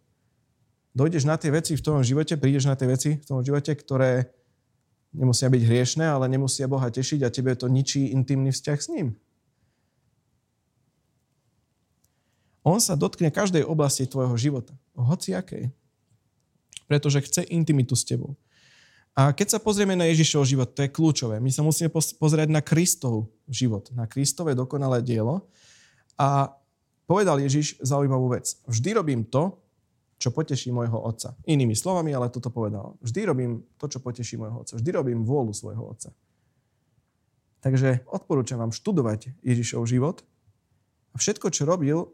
Dojdeš 0.96 1.28
na 1.28 1.36
tie 1.36 1.52
veci 1.52 1.76
v 1.76 1.84
tvojom 1.84 2.04
živote, 2.04 2.40
prídeš 2.40 2.64
na 2.64 2.76
tie 2.76 2.88
veci 2.88 3.10
v 3.20 3.24
tvojom 3.24 3.44
živote, 3.44 3.72
ktoré 3.76 4.32
Nemusia 5.12 5.48
byť 5.48 5.62
hriešné, 5.64 6.04
ale 6.04 6.28
nemusia 6.28 6.68
Boha 6.68 6.92
tešiť 6.92 7.24
a 7.24 7.32
tebe 7.32 7.56
to 7.56 7.66
ničí 7.66 8.12
intimný 8.12 8.52
vzťah 8.52 8.78
s 8.78 8.88
ním. 8.92 9.08
On 12.60 12.76
sa 12.76 12.92
dotkne 12.92 13.32
každej 13.32 13.64
oblasti 13.64 14.04
tvojho 14.04 14.36
života. 14.36 14.76
Hoci 14.92 15.32
akej. 15.32 15.72
Pretože 16.84 17.24
chce 17.24 17.48
intimitu 17.48 17.96
s 17.96 18.04
tebou. 18.04 18.36
A 19.16 19.32
keď 19.34 19.56
sa 19.56 19.58
pozrieme 19.58 19.98
na 19.98 20.06
Ježišov 20.06 20.46
život, 20.46 20.70
to 20.76 20.84
je 20.84 20.94
kľúčové. 20.94 21.40
My 21.42 21.50
sa 21.50 21.66
musíme 21.66 21.90
pozrieť 21.90 22.48
na 22.52 22.62
Kristov 22.62 23.26
život, 23.50 23.90
na 23.96 24.06
Kristové 24.06 24.54
dokonalé 24.54 25.02
dielo. 25.02 25.48
A 26.14 26.54
povedal 27.08 27.42
Ježiš 27.42 27.80
zaujímavú 27.82 28.30
vec. 28.30 28.54
Vždy 28.68 28.94
robím 28.94 29.26
to, 29.26 29.58
čo 30.18 30.34
poteší 30.34 30.74
môjho 30.74 30.98
otca. 30.98 31.38
Inými 31.46 31.78
slovami, 31.78 32.10
ale 32.10 32.26
toto 32.28 32.50
povedal. 32.50 32.98
Vždy 32.98 33.20
robím 33.22 33.62
to, 33.78 33.86
čo 33.86 34.02
poteší 34.02 34.34
môjho 34.34 34.66
otca. 34.66 34.74
Vždy 34.74 34.90
robím 34.90 35.22
vôľu 35.22 35.54
svojho 35.54 35.94
otca. 35.94 36.10
Takže 37.62 38.02
odporúčam 38.10 38.58
vám 38.58 38.74
študovať 38.74 39.34
Ježišov 39.46 39.86
život. 39.86 40.26
A 41.14 41.22
všetko, 41.22 41.54
čo 41.54 41.66
robil, 41.66 42.10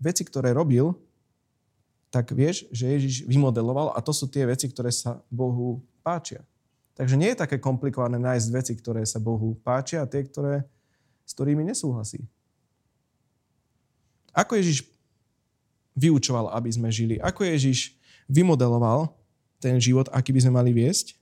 veci, 0.00 0.24
ktoré 0.24 0.56
robil, 0.56 0.96
tak 2.08 2.32
vieš, 2.32 2.64
že 2.72 2.96
Ježiš 2.96 3.28
vymodeloval 3.28 3.92
a 3.92 4.00
to 4.00 4.12
sú 4.16 4.28
tie 4.32 4.48
veci, 4.48 4.72
ktoré 4.72 4.88
sa 4.88 5.20
Bohu 5.28 5.84
páčia. 6.00 6.40
Takže 6.96 7.20
nie 7.20 7.36
je 7.36 7.40
také 7.44 7.60
komplikované 7.60 8.16
nájsť 8.16 8.48
veci, 8.48 8.72
ktoré 8.72 9.04
sa 9.04 9.20
Bohu 9.20 9.52
páčia 9.60 10.00
a 10.00 10.08
tie, 10.08 10.24
ktoré, 10.24 10.64
s 11.28 11.36
ktorými 11.36 11.60
nesúhlasí. 11.68 12.24
Ako 14.32 14.56
Ježiš 14.56 14.88
vyučoval, 15.96 16.52
aby 16.52 16.70
sme 16.70 16.92
žili? 16.92 17.16
Ako 17.18 17.42
Ježiš 17.42 17.96
vymodeloval 18.28 19.10
ten 19.58 19.80
život, 19.80 20.12
aký 20.12 20.30
by 20.30 20.44
sme 20.44 20.52
mali 20.54 20.70
viesť? 20.76 21.16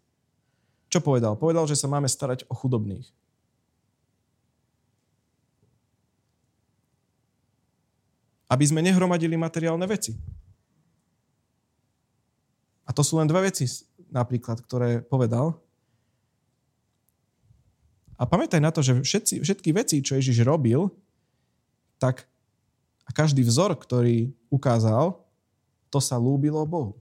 Čo 0.90 1.00
povedal? 1.00 1.38
Povedal, 1.38 1.64
že 1.70 1.78
sa 1.78 1.86
máme 1.86 2.10
starať 2.10 2.44
o 2.50 2.54
chudobných. 2.54 3.06
Aby 8.50 8.64
sme 8.68 8.84
nehromadili 8.84 9.34
materiálne 9.38 9.86
veci. 9.88 10.14
A 12.84 12.92
to 12.92 13.00
sú 13.00 13.16
len 13.16 13.24
dve 13.24 13.48
veci 13.48 13.64
napríklad, 14.12 14.60
ktoré 14.60 15.00
povedal. 15.00 15.58
A 18.14 18.22
pamätaj 18.28 18.62
na 18.62 18.70
to, 18.70 18.78
že 18.84 19.02
všetci, 19.02 19.42
všetky 19.42 19.70
veci, 19.74 19.98
čo 19.98 20.14
Ježiš 20.14 20.46
robil, 20.46 20.86
tak 21.98 22.28
a 23.04 23.10
každý 23.12 23.44
vzor, 23.44 23.76
ktorý 23.76 24.32
ukázal, 24.48 25.20
to 25.92 26.00
sa 26.00 26.16
lúbilo 26.18 26.64
Bohu. 26.64 26.96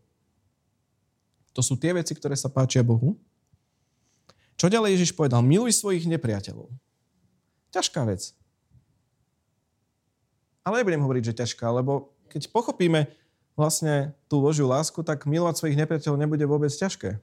To 1.53 1.61
sú 1.61 1.79
tie 1.79 1.93
veci, 1.93 2.13
ktoré 2.13 2.33
sa 2.37 2.51
páčia 2.51 2.83
Bohu. 2.85 3.17
Čo 4.57 4.69
ďalej 4.69 4.99
Ježiš 4.99 5.11
povedal? 5.17 5.41
Miluj 5.41 5.73
svojich 5.73 6.05
nepriateľov. 6.05 6.69
Ťažká 7.73 8.05
vec. 8.05 8.37
Ale 10.63 10.81
nebudem 10.81 11.03
hovoriť, 11.03 11.23
že 11.33 11.37
ťažká, 11.43 11.65
lebo 11.73 12.13
keď 12.29 12.49
pochopíme 12.49 13.09
vlastne 13.53 14.17
tú 14.25 14.41
Božiu 14.41 14.65
lásku, 14.65 14.97
tak 15.05 15.29
milovať 15.29 15.61
svojich 15.61 15.77
nepriateľov 15.77 16.17
nebude 16.17 16.45
vôbec 16.45 16.73
ťažké. 16.73 17.21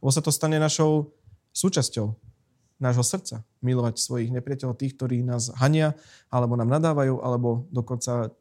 Lebo 0.00 0.10
sa 0.10 0.20
to 0.20 0.34
stane 0.34 0.60
našou 0.60 1.12
súčasťou 1.52 2.31
nášho 2.80 3.04
srdca. 3.04 3.44
Milovať 3.60 4.00
svojich 4.00 4.30
nepriateľov, 4.32 4.78
tých, 4.78 4.96
ktorí 4.96 5.20
nás 5.24 5.52
hania, 5.58 5.96
alebo 6.32 6.56
nám 6.56 6.70
nadávajú, 6.70 7.20
alebo 7.20 7.68
dokonca 7.72 8.32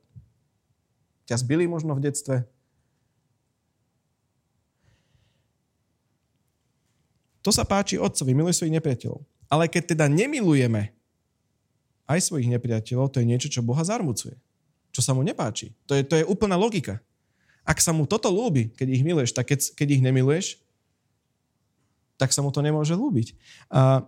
ťa 1.27 1.35
zbili 1.39 1.67
možno 1.67 1.95
v 1.95 2.03
detstve. 2.03 2.35
To 7.41 7.49
sa 7.49 7.65
páči 7.65 7.97
otcovi, 7.97 8.37
miluj 8.37 8.61
svojich 8.61 8.77
nepriateľov. 8.77 9.25
Ale 9.49 9.65
keď 9.67 9.97
teda 9.97 10.05
nemilujeme 10.05 10.93
aj 12.05 12.19
svojich 12.21 12.51
nepriateľov, 12.51 13.09
to 13.09 13.19
je 13.19 13.29
niečo, 13.29 13.49
čo 13.49 13.65
Boha 13.65 13.81
zarmucuje. 13.81 14.37
Čo 14.91 15.01
sa 15.01 15.15
mu 15.15 15.23
nepáči. 15.23 15.73
To 15.87 15.95
je, 15.95 16.03
to 16.03 16.19
je 16.19 16.27
úplná 16.27 16.59
logika. 16.59 16.99
Ak 17.63 17.79
sa 17.79 17.95
mu 17.95 18.03
toto 18.09 18.27
lúbi, 18.27 18.69
keď 18.73 18.87
ich 18.91 19.03
miluješ, 19.05 19.31
tak 19.31 19.49
keď, 19.53 19.59
keď 19.73 19.87
ich 19.87 20.03
nemiluješ, 20.03 20.45
tak 22.19 22.29
sa 22.35 22.45
mu 22.45 22.53
to 22.53 22.61
nemôže 22.61 22.93
lúbiť. 22.93 23.33
A 23.73 24.05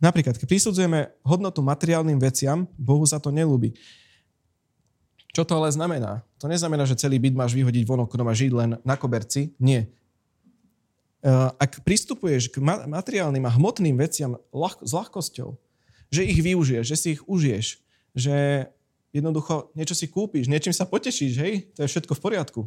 napríklad, 0.00 0.36
keď 0.36 0.46
prisudzujeme 0.48 1.12
hodnotu 1.24 1.60
materiálnym 1.64 2.20
veciam, 2.20 2.68
Bohu 2.76 3.04
sa 3.04 3.20
to 3.20 3.32
nelúbi. 3.32 3.76
Čo 5.36 5.44
to 5.44 5.60
ale 5.60 5.68
znamená? 5.68 6.24
To 6.40 6.48
neznamená, 6.48 6.88
že 6.88 6.96
celý 6.96 7.20
byt 7.20 7.36
máš 7.36 7.52
vyhodiť 7.52 7.84
von 7.84 8.08
oknom 8.08 8.24
a 8.24 8.32
žiť 8.32 8.52
len 8.56 8.70
na 8.80 8.96
koberci. 8.96 9.52
Nie. 9.60 9.84
E, 9.84 9.88
ak 11.60 11.84
pristupuješ 11.84 12.48
k 12.48 12.56
materiálnym 12.64 13.44
a 13.44 13.52
hmotným 13.52 14.00
veciam 14.00 14.40
s 14.80 14.90
ľahkosťou, 14.96 15.52
že 16.08 16.24
ich 16.24 16.40
využiješ, 16.40 16.84
že 16.88 16.96
si 16.96 17.08
ich 17.20 17.22
užiješ, 17.28 17.84
že 18.16 18.64
jednoducho 19.12 19.72
niečo 19.76 19.92
si 19.92 20.08
kúpiš, 20.08 20.48
niečím 20.48 20.72
sa 20.72 20.88
potešíš, 20.88 21.34
hej, 21.36 21.54
to 21.76 21.84
je 21.84 21.92
všetko 21.92 22.16
v 22.16 22.22
poriadku. 22.24 22.60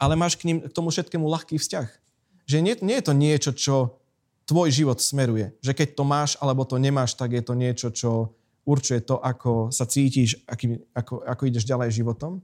Ale 0.00 0.16
máš 0.16 0.40
k, 0.40 0.48
ním, 0.48 0.58
k 0.64 0.72
tomu 0.72 0.88
všetkému 0.88 1.28
ľahký 1.28 1.60
vzťah. 1.60 1.88
Že 2.48 2.58
nie, 2.64 2.74
nie 2.80 2.96
je 3.00 3.04
to 3.04 3.12
niečo, 3.12 3.50
čo 3.52 3.76
tvoj 4.44 4.68
život 4.72 5.00
smeruje. 5.00 5.52
Že 5.60 5.72
keď 5.72 5.88
to 5.96 6.04
máš 6.04 6.30
alebo 6.40 6.64
to 6.64 6.76
nemáš, 6.80 7.16
tak 7.16 7.32
je 7.32 7.42
to 7.44 7.54
niečo, 7.56 7.88
čo 7.92 8.32
určuje 8.64 9.04
to, 9.04 9.20
ako 9.20 9.68
sa 9.68 9.84
cítiš, 9.84 10.40
aký, 10.48 10.80
ako, 10.96 11.20
ako 11.24 11.42
ideš 11.48 11.68
ďalej 11.68 12.00
životom. 12.00 12.40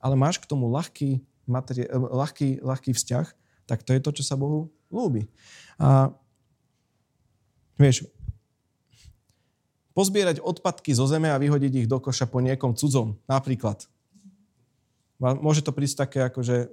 Ale 0.00 0.16
máš 0.16 0.36
k 0.36 0.48
tomu 0.48 0.68
ľahký, 0.68 1.24
materi- 1.48 1.88
ľahký, 1.92 2.60
ľahký 2.60 2.92
vzťah, 2.92 3.26
tak 3.64 3.82
to 3.82 3.96
je 3.96 4.00
to, 4.00 4.10
čo 4.20 4.22
sa 4.22 4.36
Bohu 4.36 4.68
ľúbi. 4.92 5.26
A 5.80 6.12
vieš, 7.80 8.04
pozbierať 9.96 10.44
odpadky 10.44 10.92
zo 10.92 11.08
zeme 11.08 11.32
a 11.32 11.40
vyhodiť 11.40 11.72
ich 11.84 11.88
do 11.88 11.96
koša 11.96 12.28
po 12.28 12.44
niekom 12.44 12.76
cudzom, 12.76 13.16
napríklad. 13.24 13.88
Môže 15.16 15.64
to 15.64 15.72
prísť 15.72 16.04
také 16.04 16.28
akože 16.28 16.68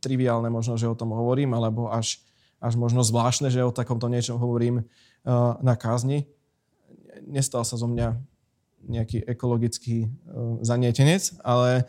triviálne 0.00 0.48
možno, 0.48 0.80
že 0.80 0.88
o 0.88 0.96
tom 0.96 1.12
hovorím, 1.12 1.52
alebo 1.52 1.92
až, 1.92 2.24
až 2.60 2.74
možno 2.78 3.04
zvláštne, 3.04 3.48
že 3.52 3.64
o 3.64 3.74
takomto 3.74 4.10
niečom 4.10 4.40
hovorím 4.40 4.84
uh, 4.84 5.56
na 5.60 5.74
kázni. 5.78 6.26
Nestal 7.24 7.62
sa 7.62 7.78
zo 7.78 7.86
mňa 7.86 8.18
nejaký 8.84 9.24
ekologický 9.24 10.08
uh, 10.08 10.60
zanietenec, 10.60 11.36
ale, 11.40 11.88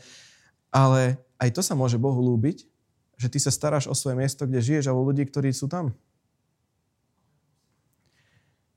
ale 0.71 1.19
aj 1.39 1.49
to 1.56 1.62
sa 1.63 1.75
môže 1.75 1.99
Bohu 1.99 2.19
lúbiť, 2.19 2.67
že 3.15 3.28
ty 3.32 3.39
sa 3.39 3.51
staráš 3.51 3.88
o 3.88 3.95
svoje 3.95 4.19
miesto, 4.19 4.43
kde 4.43 4.63
žiješ 4.63 4.91
a 4.91 4.95
o 4.95 5.04
ľudí, 5.04 5.23
ktorí 5.28 5.51
sú 5.51 5.71
tam. 5.71 5.95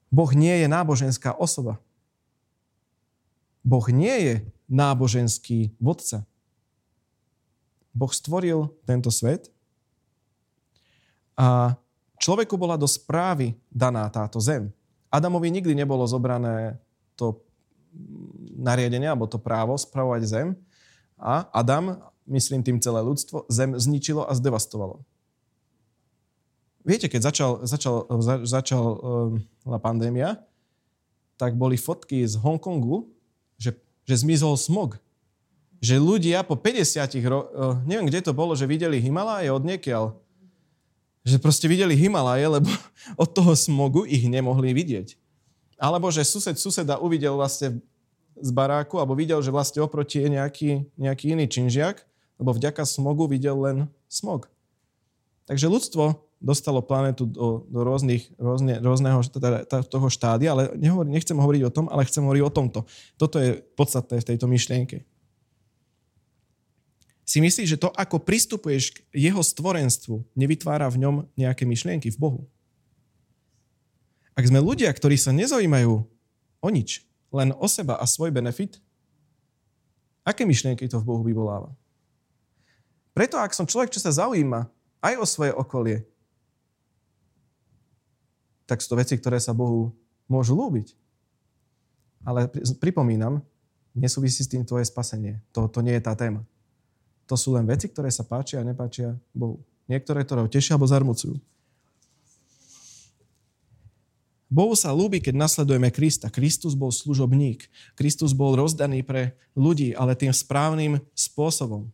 Boh 0.08 0.30
nie 0.32 0.64
je 0.64 0.66
náboženská 0.70 1.36
osoba. 1.36 1.76
Boh 3.60 3.84
nie 3.92 4.16
je 4.24 4.34
náboženský 4.70 5.76
vodca. 5.76 6.24
Boh 7.92 8.08
stvoril 8.08 8.72
tento 8.88 9.12
svet 9.12 9.52
a 11.38 11.78
človeku 12.18 12.58
bola 12.58 12.74
do 12.74 12.90
správy 12.90 13.54
daná 13.70 14.10
táto 14.10 14.42
zem. 14.42 14.74
Adamovi 15.06 15.54
nikdy 15.54 15.72
nebolo 15.72 16.02
zobrané 16.02 16.82
to 17.14 17.38
nariadenie 18.58 19.06
alebo 19.06 19.30
to 19.30 19.38
právo 19.38 19.78
spravovať 19.78 20.22
zem 20.26 20.48
a 21.14 21.46
Adam, 21.54 22.02
myslím 22.26 22.66
tým 22.66 22.82
celé 22.82 23.00
ľudstvo, 23.00 23.46
zem 23.48 23.78
zničilo 23.78 24.26
a 24.26 24.34
zdevastovalo. 24.34 25.00
Viete, 26.82 27.06
keď 27.06 27.32
začal, 27.32 27.50
začal, 27.64 27.94
za, 28.20 28.34
začal 28.44 28.84
um, 28.84 29.78
pandémia, 29.78 30.42
tak 31.38 31.54
boli 31.54 31.78
fotky 31.78 32.26
z 32.26 32.34
Hongkongu, 32.38 33.06
že, 33.56 33.78
že 34.04 34.14
zmizol 34.26 34.58
smog 34.58 34.98
že 35.78 35.94
ľudia 35.94 36.42
po 36.42 36.58
50 36.58 37.06
ro- 37.30 37.48
neviem, 37.86 38.10
kde 38.10 38.30
to 38.30 38.32
bolo, 38.34 38.58
že 38.58 38.66
videli 38.66 38.98
Himaláje 38.98 39.50
od 39.54 39.62
niekiaľ. 39.62 40.18
Že 41.28 41.36
proste 41.44 41.68
videli 41.68 41.92
Himaláje, 41.92 42.48
lebo 42.48 42.72
od 43.22 43.28
toho 43.28 43.52
smogu 43.52 44.08
ich 44.08 44.24
nemohli 44.24 44.72
vidieť. 44.72 45.12
Alebo 45.76 46.08
že 46.08 46.24
sused 46.24 46.56
suseda 46.56 46.96
uvidel 46.96 47.36
vlastne 47.36 47.78
z 48.38 48.50
baráku, 48.50 48.96
alebo 48.96 49.12
videl, 49.12 49.38
že 49.44 49.52
vlastne 49.52 49.84
oproti 49.84 50.24
je 50.24 50.28
nejaký, 50.32 50.70
nejaký 50.96 51.36
iný 51.36 51.44
činžiak, 51.46 52.02
lebo 52.38 52.54
vďaka 52.54 52.86
smogu 52.86 53.28
videl 53.28 53.58
len 53.58 53.76
smog. 54.06 54.48
Takže 55.46 55.66
ľudstvo 55.66 56.18
dostalo 56.38 56.78
planetu 56.78 57.26
do, 57.26 57.66
do 57.66 57.82
rôznych, 57.82 58.30
rôzne, 58.38 58.78
rôzneho 58.78 59.18
teda, 59.26 59.66
toho 59.66 60.06
štádia, 60.06 60.54
ale 60.54 60.70
nehovor, 60.78 61.02
nechcem 61.02 61.34
hovoriť 61.34 61.62
o 61.66 61.74
tom, 61.74 61.86
ale 61.90 62.06
chcem 62.06 62.22
hovoriť 62.22 62.42
o 62.46 62.54
tomto. 62.54 62.80
Toto 63.18 63.42
je 63.42 63.58
podstatné 63.74 64.22
v 64.22 64.28
tejto 64.34 64.46
myšlienke 64.46 65.02
si 67.28 67.44
myslíš, 67.44 67.76
že 67.76 67.80
to, 67.84 67.92
ako 67.92 68.24
pristupuješ 68.24 68.96
k 68.96 69.28
jeho 69.28 69.44
stvorenstvu, 69.44 70.24
nevytvára 70.32 70.88
v 70.88 71.04
ňom 71.04 71.16
nejaké 71.36 71.68
myšlienky 71.68 72.08
v 72.08 72.16
Bohu? 72.16 72.40
Ak 74.32 74.48
sme 74.48 74.64
ľudia, 74.64 74.88
ktorí 74.88 75.20
sa 75.20 75.28
nezaujímajú 75.36 76.08
o 76.64 76.68
nič, 76.72 77.04
len 77.28 77.52
o 77.52 77.68
seba 77.68 78.00
a 78.00 78.08
svoj 78.08 78.32
benefit, 78.32 78.80
aké 80.24 80.48
myšlienky 80.48 80.88
to 80.88 80.96
v 81.04 81.04
Bohu 81.04 81.20
vyvoláva? 81.20 81.68
Preto, 83.12 83.36
ak 83.36 83.52
som 83.52 83.68
človek, 83.68 83.92
čo 83.92 84.00
sa 84.00 84.24
zaujíma 84.24 84.64
aj 85.04 85.14
o 85.20 85.26
svoje 85.28 85.52
okolie, 85.52 86.08
tak 88.64 88.80
sú 88.80 88.96
to 88.96 89.00
veci, 89.04 89.20
ktoré 89.20 89.36
sa 89.36 89.52
Bohu 89.52 89.92
môžu 90.32 90.56
lúbiť. 90.56 90.96
Ale 92.24 92.48
pripomínam, 92.80 93.44
nesúvisí 93.92 94.40
s 94.40 94.48
tým 94.48 94.64
tvoje 94.64 94.88
spasenie. 94.88 95.44
To, 95.52 95.68
to 95.68 95.84
nie 95.84 95.92
je 95.92 96.04
tá 96.04 96.16
téma. 96.16 96.40
To 97.28 97.36
sú 97.36 97.52
len 97.52 97.68
veci, 97.68 97.92
ktoré 97.92 98.08
sa 98.08 98.24
páčia 98.24 98.64
a 98.64 98.66
nepáčia 98.66 99.12
Bohu. 99.36 99.60
Niektoré, 99.84 100.24
ktoré 100.24 100.44
ho 100.44 100.48
tešia 100.48 100.76
alebo 100.76 100.88
zarmucujú. 100.88 101.36
Bohu 104.48 104.72
sa 104.72 104.96
ľúbi, 104.96 105.20
keď 105.20 105.36
nasledujeme 105.36 105.92
Krista. 105.92 106.32
Kristus 106.32 106.72
bol 106.72 106.88
služobník. 106.88 107.68
Kristus 107.92 108.32
bol 108.32 108.56
rozdaný 108.56 109.04
pre 109.04 109.36
ľudí, 109.52 109.92
ale 109.92 110.16
tým 110.16 110.32
správnym 110.32 111.04
spôsobom. 111.12 111.92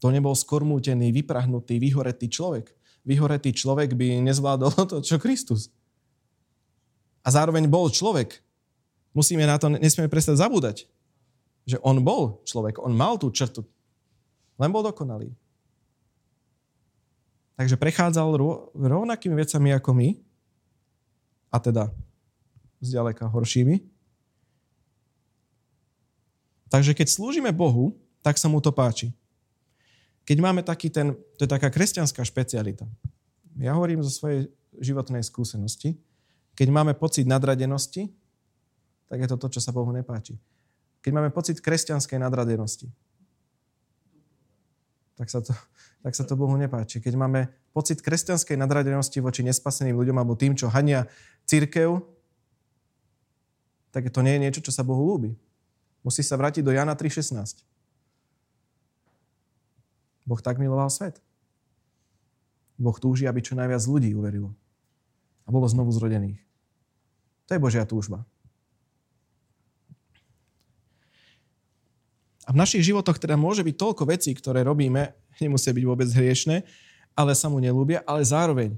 To 0.00 0.08
nebol 0.08 0.32
skormútený, 0.32 1.12
vyprahnutý, 1.12 1.76
vyhoretý 1.76 2.32
človek. 2.32 2.72
Vyhoretý 3.04 3.52
človek 3.52 3.92
by 3.92 4.24
nezvládol 4.24 4.72
to, 4.90 4.96
čo 5.04 5.20
Kristus. 5.20 5.68
A 7.20 7.28
zároveň 7.28 7.68
bol 7.68 7.92
človek. 7.92 8.40
Musíme 9.12 9.44
na 9.44 9.60
to, 9.60 9.68
nesmieme 9.68 10.08
prestať 10.08 10.40
zabúdať, 10.40 10.88
že 11.68 11.76
on 11.84 12.00
bol 12.00 12.40
človek, 12.48 12.80
on 12.80 12.96
mal 12.96 13.20
tú 13.20 13.28
črtu. 13.28 13.60
Len 14.56 14.72
bol 14.72 14.80
dokonalý. 14.80 15.28
Takže 17.60 17.76
prechádzal 17.76 18.40
rovnakými 18.72 19.36
vecami 19.36 19.76
ako 19.76 19.90
my, 19.92 20.08
a 21.48 21.56
teda 21.56 21.92
zďaleka 22.80 23.28
horšími. 23.28 23.80
Takže 26.68 26.92
keď 26.92 27.08
slúžime 27.08 27.48
Bohu, 27.52 27.96
tak 28.20 28.36
sa 28.36 28.46
mu 28.52 28.60
to 28.60 28.68
páči. 28.68 29.08
Keď 30.28 30.38
máme 30.44 30.60
taký 30.60 30.92
ten, 30.92 31.16
to 31.40 31.48
je 31.48 31.50
taká 31.50 31.72
kresťanská 31.72 32.20
špecialita. 32.20 32.84
Ja 33.56 33.72
hovorím 33.72 34.04
zo 34.04 34.12
svojej 34.12 34.52
životnej 34.76 35.24
skúsenosti. 35.24 35.96
Keď 36.52 36.68
máme 36.68 36.92
pocit 36.92 37.24
nadradenosti, 37.24 38.12
tak 39.08 39.24
je 39.24 39.28
to 39.32 39.40
to, 39.40 39.56
čo 39.56 39.60
sa 39.64 39.72
Bohu 39.72 39.88
nepáči. 39.88 40.36
Keď 41.02 41.12
máme 41.14 41.30
pocit 41.30 41.62
kresťanskej 41.62 42.18
nadradenosti, 42.18 42.90
tak 45.18 45.30
sa 45.30 45.42
to, 45.42 45.50
tak 46.02 46.14
sa 46.14 46.22
to 46.22 46.38
Bohu 46.38 46.54
nepáči. 46.54 47.02
Keď 47.02 47.14
máme 47.18 47.50
pocit 47.74 47.98
kresťanskej 48.02 48.54
nadradenosti 48.54 49.18
voči 49.18 49.42
nespaseným 49.42 49.98
ľuďom 49.98 50.16
alebo 50.18 50.38
tým, 50.38 50.54
čo 50.54 50.70
hania 50.70 51.10
církev, 51.46 52.02
tak 53.90 54.10
to 54.14 54.22
nie 54.22 54.38
je 54.38 54.42
niečo, 54.46 54.60
čo 54.62 54.70
sa 54.70 54.86
Bohu 54.86 55.02
ľúbi. 55.02 55.34
Musí 56.06 56.22
sa 56.22 56.38
vrátiť 56.38 56.62
do 56.62 56.70
Jana 56.70 56.94
3.16. 56.94 57.66
Boh 60.28 60.40
tak 60.44 60.60
miloval 60.60 60.92
svet. 60.92 61.18
Boh 62.78 62.94
túži, 62.94 63.26
aby 63.26 63.42
čo 63.42 63.58
najviac 63.58 63.82
ľudí 63.90 64.14
uverilo. 64.14 64.54
A 65.42 65.50
bolo 65.50 65.66
znovu 65.66 65.90
zrodených. 65.90 66.38
To 67.50 67.56
je 67.56 67.64
Božia 67.64 67.82
túžba. 67.88 68.22
A 72.48 72.56
v 72.56 72.56
našich 72.56 72.80
životoch 72.80 73.20
teda 73.20 73.36
môže 73.36 73.60
byť 73.60 73.76
toľko 73.76 74.08
vecí, 74.08 74.32
ktoré 74.32 74.64
robíme, 74.64 75.12
nemusia 75.36 75.76
byť 75.76 75.84
vôbec 75.84 76.08
hriešne, 76.08 76.64
ale 77.12 77.36
sa 77.36 77.52
mu 77.52 77.60
nelúbia, 77.60 78.00
ale 78.08 78.24
zároveň 78.24 78.72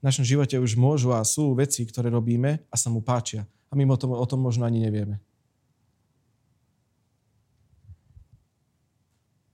v 0.00 0.02
našom 0.02 0.24
živote 0.24 0.56
už 0.56 0.80
môžu 0.80 1.12
a 1.12 1.20
sú 1.20 1.52
veci, 1.52 1.84
ktoré 1.84 2.08
robíme 2.08 2.64
a 2.72 2.74
sa 2.80 2.88
mu 2.88 3.04
páčia. 3.04 3.44
A 3.68 3.76
my 3.76 3.84
o 3.84 4.00
tom, 4.00 4.16
o 4.16 4.26
tom 4.26 4.40
možno 4.40 4.64
ani 4.64 4.80
nevieme. 4.80 5.20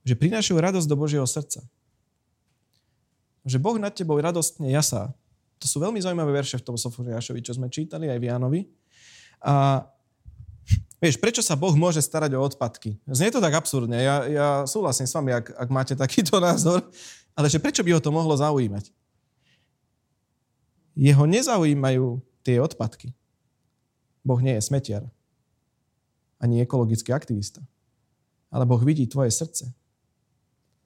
Že 0.07 0.15
prinášajú 0.15 0.57
radosť 0.57 0.87
do 0.87 0.95
Božieho 0.95 1.27
srdca. 1.27 1.59
Že 3.43 3.59
Boh 3.59 3.75
nad 3.75 3.91
tebou 3.91 4.15
radostne 4.15 4.71
jasá. 4.71 5.11
To 5.59 5.67
sú 5.67 5.83
veľmi 5.83 5.99
zaujímavé 5.99 6.31
verše 6.31 6.55
v 6.55 6.65
tom 6.65 6.79
Sofoniášovi, 6.79 7.43
čo 7.43 7.59
sme 7.59 7.67
čítali 7.67 8.07
aj 8.07 8.19
v 8.23 8.27
Jánovi. 8.31 8.61
A 9.43 9.83
vieš, 10.99 11.17
prečo 11.17 11.41
sa 11.41 11.55
Boh 11.55 11.73
môže 11.73 12.03
starať 12.03 12.35
o 12.35 12.43
odpadky? 12.43 12.99
Znie 13.07 13.31
to 13.31 13.43
tak 13.43 13.55
absurdne. 13.55 13.99
Ja, 13.99 14.15
ja 14.27 14.47
súhlasím 14.67 15.07
s 15.07 15.15
vami, 15.15 15.31
ak, 15.33 15.55
ak 15.55 15.69
máte 15.71 15.93
takýto 15.95 16.37
názor, 16.43 16.83
ale 17.33 17.47
že 17.47 17.57
prečo 17.59 17.81
by 17.81 17.95
ho 17.95 18.03
to 18.03 18.11
mohlo 18.11 18.35
zaujímať? 18.35 18.91
Jeho 20.99 21.23
nezaujímajú 21.23 22.19
tie 22.43 22.59
odpadky. 22.59 23.15
Boh 24.19 24.39
nie 24.43 24.59
je 24.59 24.67
smetiar. 24.67 25.07
Ani 26.43 26.59
ekologický 26.59 27.15
aktivista. 27.15 27.63
Ale 28.51 28.67
Boh 28.67 28.79
vidí 28.83 29.07
tvoje 29.07 29.31
srdce. 29.31 29.71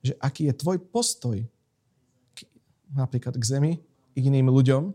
Že 0.06 0.14
aký 0.22 0.42
je 0.52 0.54
tvoj 0.54 0.78
postoj 0.92 1.38
k, 2.36 2.40
napríklad 2.94 3.34
k 3.40 3.44
zemi, 3.44 3.74
k 4.14 4.22
iným 4.22 4.54
ľuďom. 4.54 4.94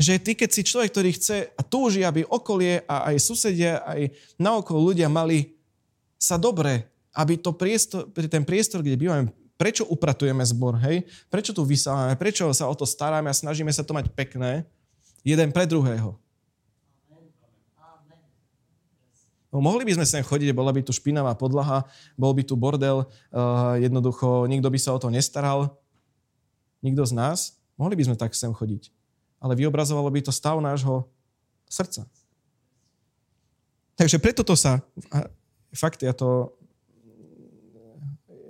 Že 0.00 0.14
ty, 0.16 0.32
keď 0.32 0.48
si 0.48 0.62
človek, 0.64 0.96
ktorý 0.96 1.10
chce 1.12 1.52
a 1.52 1.60
túži, 1.60 2.00
aby 2.00 2.24
okolie 2.24 2.80
a 2.88 3.12
aj 3.12 3.20
susedia, 3.20 3.84
aj 3.84 4.08
naokolo 4.40 4.92
ľudia 4.92 5.12
mali 5.12 5.52
sa 6.16 6.40
dobre, 6.40 6.88
aby 7.12 7.36
to 7.36 7.52
priestor, 7.52 8.08
ten 8.08 8.48
priestor, 8.48 8.80
kde 8.80 8.96
bývame, 8.96 9.28
Prečo 9.60 9.84
upratujeme 9.84 10.40
zbor, 10.40 10.80
hej? 10.88 11.04
Prečo 11.28 11.52
tu 11.52 11.60
vysávame? 11.68 12.16
Prečo 12.16 12.48
sa 12.56 12.64
o 12.64 12.72
to 12.72 12.88
staráme 12.88 13.28
a 13.28 13.36
snažíme 13.36 13.68
sa 13.68 13.84
to 13.84 13.92
mať 13.92 14.08
pekné? 14.08 14.64
Jeden 15.20 15.52
pre 15.52 15.68
druhého. 15.68 16.16
No, 19.52 19.60
mohli 19.60 19.84
by 19.84 20.00
sme 20.00 20.06
sem 20.08 20.24
chodiť, 20.24 20.56
bola 20.56 20.72
by 20.72 20.80
tu 20.80 20.96
špinavá 20.96 21.36
podlaha, 21.36 21.84
bol 22.16 22.32
by 22.32 22.40
tu 22.40 22.56
bordel, 22.56 23.04
uh, 23.04 23.76
jednoducho 23.76 24.48
nikto 24.48 24.72
by 24.72 24.78
sa 24.80 24.96
o 24.96 24.98
to 25.02 25.12
nestaral. 25.12 25.76
Nikto 26.80 27.04
z 27.04 27.12
nás. 27.12 27.60
Mohli 27.76 28.00
by 28.00 28.04
sme 28.08 28.16
tak 28.16 28.32
sem 28.32 28.48
chodiť. 28.56 28.88
Ale 29.40 29.56
vyobrazovalo 29.56 30.12
by 30.12 30.20
to 30.28 30.32
stav 30.32 30.60
nášho 30.60 31.08
srdca. 31.66 32.04
Takže 33.96 34.16
preto 34.20 34.44
to 34.44 34.56
sa, 34.56 34.80
fakt 35.72 36.00
ja 36.00 36.12
to 36.12 36.56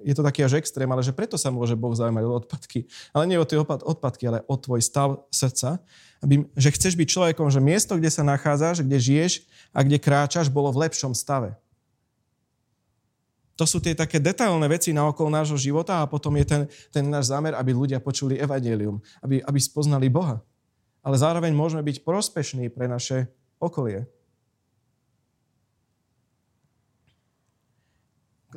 je 0.04 0.14
to 0.16 0.24
taký 0.24 0.40
až 0.44 0.60
extrém, 0.60 0.88
ale 0.88 1.04
že 1.04 1.12
preto 1.12 1.36
sa 1.36 1.52
môže 1.52 1.76
Boh 1.76 1.92
zaujímať 1.92 2.24
o 2.24 2.36
odpadky. 2.40 2.88
Ale 3.12 3.28
nie 3.28 3.36
o 3.36 3.44
tie 3.44 3.60
odpadky, 3.60 4.24
ale 4.32 4.40
o 4.48 4.56
tvoj 4.56 4.80
stav 4.80 5.28
srdca. 5.28 5.76
Aby, 6.24 6.48
že 6.56 6.72
chceš 6.72 6.96
byť 6.96 7.08
človekom, 7.08 7.48
že 7.52 7.60
miesto, 7.60 7.96
kde 7.96 8.08
sa 8.08 8.24
nachádzaš, 8.24 8.84
kde 8.84 8.96
žiješ 8.96 9.32
a 9.72 9.84
kde 9.84 10.00
kráčaš, 10.00 10.48
bolo 10.48 10.72
v 10.72 10.88
lepšom 10.88 11.12
stave. 11.12 11.52
To 13.60 13.68
sú 13.68 13.76
tie 13.76 13.92
také 13.92 14.16
detailné 14.16 14.72
veci 14.72 14.88
na 14.96 15.04
okolo 15.04 15.28
nášho 15.28 15.60
života 15.60 16.00
a 16.00 16.08
potom 16.08 16.32
je 16.40 16.48
ten, 16.48 16.62
ten 16.88 17.04
náš 17.04 17.28
zámer, 17.28 17.52
aby 17.52 17.76
ľudia 17.76 18.00
počuli 18.00 18.40
evanelium, 18.40 19.04
aby, 19.20 19.44
aby 19.44 19.58
spoznali 19.60 20.08
Boha. 20.08 20.40
Ale 21.00 21.16
zároveň 21.16 21.56
môžeme 21.56 21.80
byť 21.80 22.04
prospešní 22.04 22.68
pre 22.68 22.84
naše 22.88 23.28
okolie. 23.56 24.08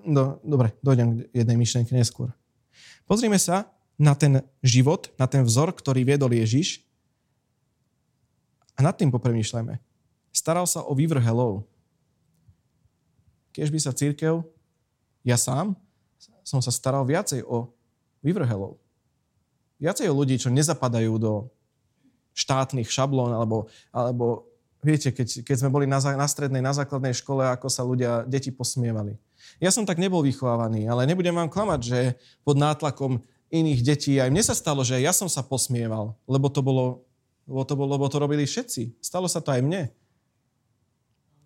do, 0.01 0.41
dobre, 0.41 0.73
dojdem 0.81 1.21
k 1.29 1.45
jednej 1.45 1.57
myšlenke 1.57 1.93
neskôr. 1.93 2.33
Pozrime 3.05 3.37
sa 3.37 3.69
na 3.95 4.17
ten 4.17 4.41
život, 4.65 5.13
na 5.21 5.29
ten 5.29 5.45
vzor, 5.45 5.71
ktorý 5.71 6.01
viedol 6.01 6.33
Ježiš 6.33 6.81
a 8.73 8.81
nad 8.81 8.97
tým 8.97 9.13
popremýšľajme. 9.13 9.77
Staral 10.33 10.65
sa 10.65 10.81
o 10.81 10.97
vyvrhelov. 10.97 11.69
Keď 13.53 13.67
by 13.69 13.79
sa 13.79 13.93
církev, 13.93 14.41
ja 15.21 15.37
sám, 15.37 15.77
som 16.41 16.59
sa 16.59 16.73
staral 16.73 17.05
viacej 17.05 17.45
o 17.45 17.69
vyvrhelov. 18.25 18.81
Viacej 19.77 20.09
o 20.09 20.17
ľudí, 20.17 20.41
čo 20.41 20.49
nezapadajú 20.49 21.13
do 21.21 21.53
štátnych 22.33 22.89
šablón, 22.89 23.33
alebo, 23.33 23.69
alebo 23.93 24.49
viete, 24.81 25.13
keď, 25.13 25.45
keď 25.45 25.55
sme 25.61 25.69
boli 25.69 25.85
na, 25.85 26.01
na 26.01 26.27
strednej, 26.27 26.61
na 26.61 26.73
základnej 26.73 27.13
škole, 27.13 27.45
ako 27.45 27.69
sa 27.69 27.85
ľudia, 27.85 28.25
deti 28.25 28.49
posmievali 28.49 29.17
ja 29.59 29.69
som 29.69 29.83
tak 29.83 29.99
nebol 29.99 30.23
vychovávaný, 30.23 30.87
ale 30.87 31.05
nebudem 31.05 31.35
vám 31.35 31.51
klamať, 31.51 31.79
že 31.83 31.99
pod 32.41 32.57
nátlakom 32.57 33.21
iných 33.53 33.81
detí, 33.85 34.17
aj 34.17 34.33
mne 34.33 34.43
sa 34.43 34.55
stalo, 34.57 34.81
že 34.81 34.97
ja 34.97 35.13
som 35.13 35.29
sa 35.29 35.45
posmieval, 35.45 36.17
lebo 36.25 36.49
to 36.49 36.65
bolo, 36.65 37.05
lebo 37.45 37.61
to, 37.67 37.73
bolo, 37.77 37.89
lebo 37.93 38.07
to 38.09 38.17
robili 38.17 38.47
všetci. 38.47 38.97
Stalo 39.03 39.29
sa 39.29 39.43
to 39.43 39.53
aj 39.53 39.61
mne. 39.61 39.91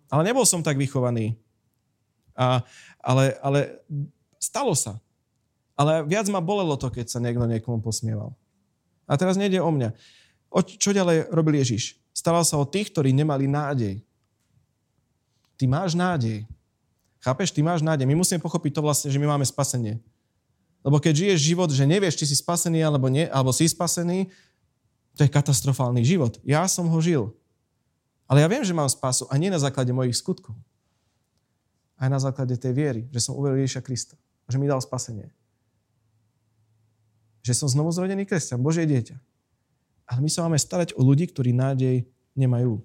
Ale 0.08 0.22
nebol 0.24 0.46
som 0.48 0.64
tak 0.64 0.80
vychovaný. 0.80 1.36
A, 2.32 2.64
ale, 3.02 3.36
ale 3.44 3.82
stalo 4.40 4.72
sa. 4.72 4.96
Ale 5.76 6.06
viac 6.08 6.24
ma 6.32 6.40
bolelo 6.40 6.80
to, 6.80 6.88
keď 6.88 7.12
sa 7.12 7.20
niekto 7.20 7.44
niekomu 7.44 7.84
posmieval. 7.84 8.32
A 9.04 9.20
teraz 9.20 9.36
nejde 9.36 9.60
o 9.60 9.68
mňa. 9.68 9.92
O, 10.48 10.64
čo 10.64 10.96
ďalej 10.96 11.28
robil 11.28 11.60
Ježiš? 11.60 12.00
Staral 12.16 12.42
sa 12.42 12.56
o 12.56 12.66
tých, 12.66 12.90
ktorí 12.90 13.12
nemali 13.12 13.46
nádej. 13.46 14.00
Ty 15.58 15.64
máš 15.68 15.92
nádej. 15.94 16.48
Chápeš? 17.20 17.52
Ty 17.52 17.60
máš 17.66 17.80
nádej. 17.84 18.06
My 18.06 18.16
musíme 18.16 18.40
pochopiť 18.40 18.78
to 18.78 18.82
vlastne, 18.82 19.10
že 19.12 19.20
my 19.20 19.26
máme 19.26 19.44
spasenie. 19.44 20.00
Lebo 20.86 21.02
keď 21.02 21.26
žiješ 21.26 21.38
život, 21.52 21.68
že 21.68 21.84
nevieš, 21.84 22.16
či 22.16 22.30
si 22.30 22.36
spasený 22.38 22.80
alebo, 22.80 23.10
nie, 23.10 23.26
alebo 23.28 23.50
si 23.50 23.66
spasený, 23.66 24.30
to 25.18 25.26
je 25.26 25.30
katastrofálny 25.34 26.06
život. 26.06 26.38
Ja 26.46 26.62
som 26.70 26.86
ho 26.86 26.98
žil. 27.02 27.34
Ale 28.30 28.46
ja 28.46 28.48
viem, 28.48 28.62
že 28.62 28.76
mám 28.76 28.86
spasu 28.86 29.26
a 29.26 29.34
nie 29.34 29.50
na 29.50 29.58
základe 29.58 29.90
mojich 29.90 30.14
skutkov. 30.14 30.54
Aj 31.98 32.06
na 32.06 32.22
základe 32.22 32.54
tej 32.54 32.70
viery, 32.70 33.02
že 33.10 33.26
som 33.26 33.34
uveril 33.34 33.66
Ježiša 33.66 33.82
Krista. 33.82 34.14
Že 34.46 34.62
mi 34.62 34.70
dal 34.70 34.78
spasenie. 34.78 35.34
Že 37.42 37.66
som 37.66 37.68
znovu 37.68 37.90
zrodený 37.90 38.22
kresťan, 38.22 38.62
Božie 38.62 38.86
dieťa. 38.86 39.18
Ale 40.08 40.24
my 40.24 40.30
sa 40.32 40.48
máme 40.48 40.56
starať 40.56 40.96
o 40.96 41.04
ľudí, 41.04 41.28
ktorí 41.28 41.52
nádej 41.52 42.08
nemajú. 42.32 42.80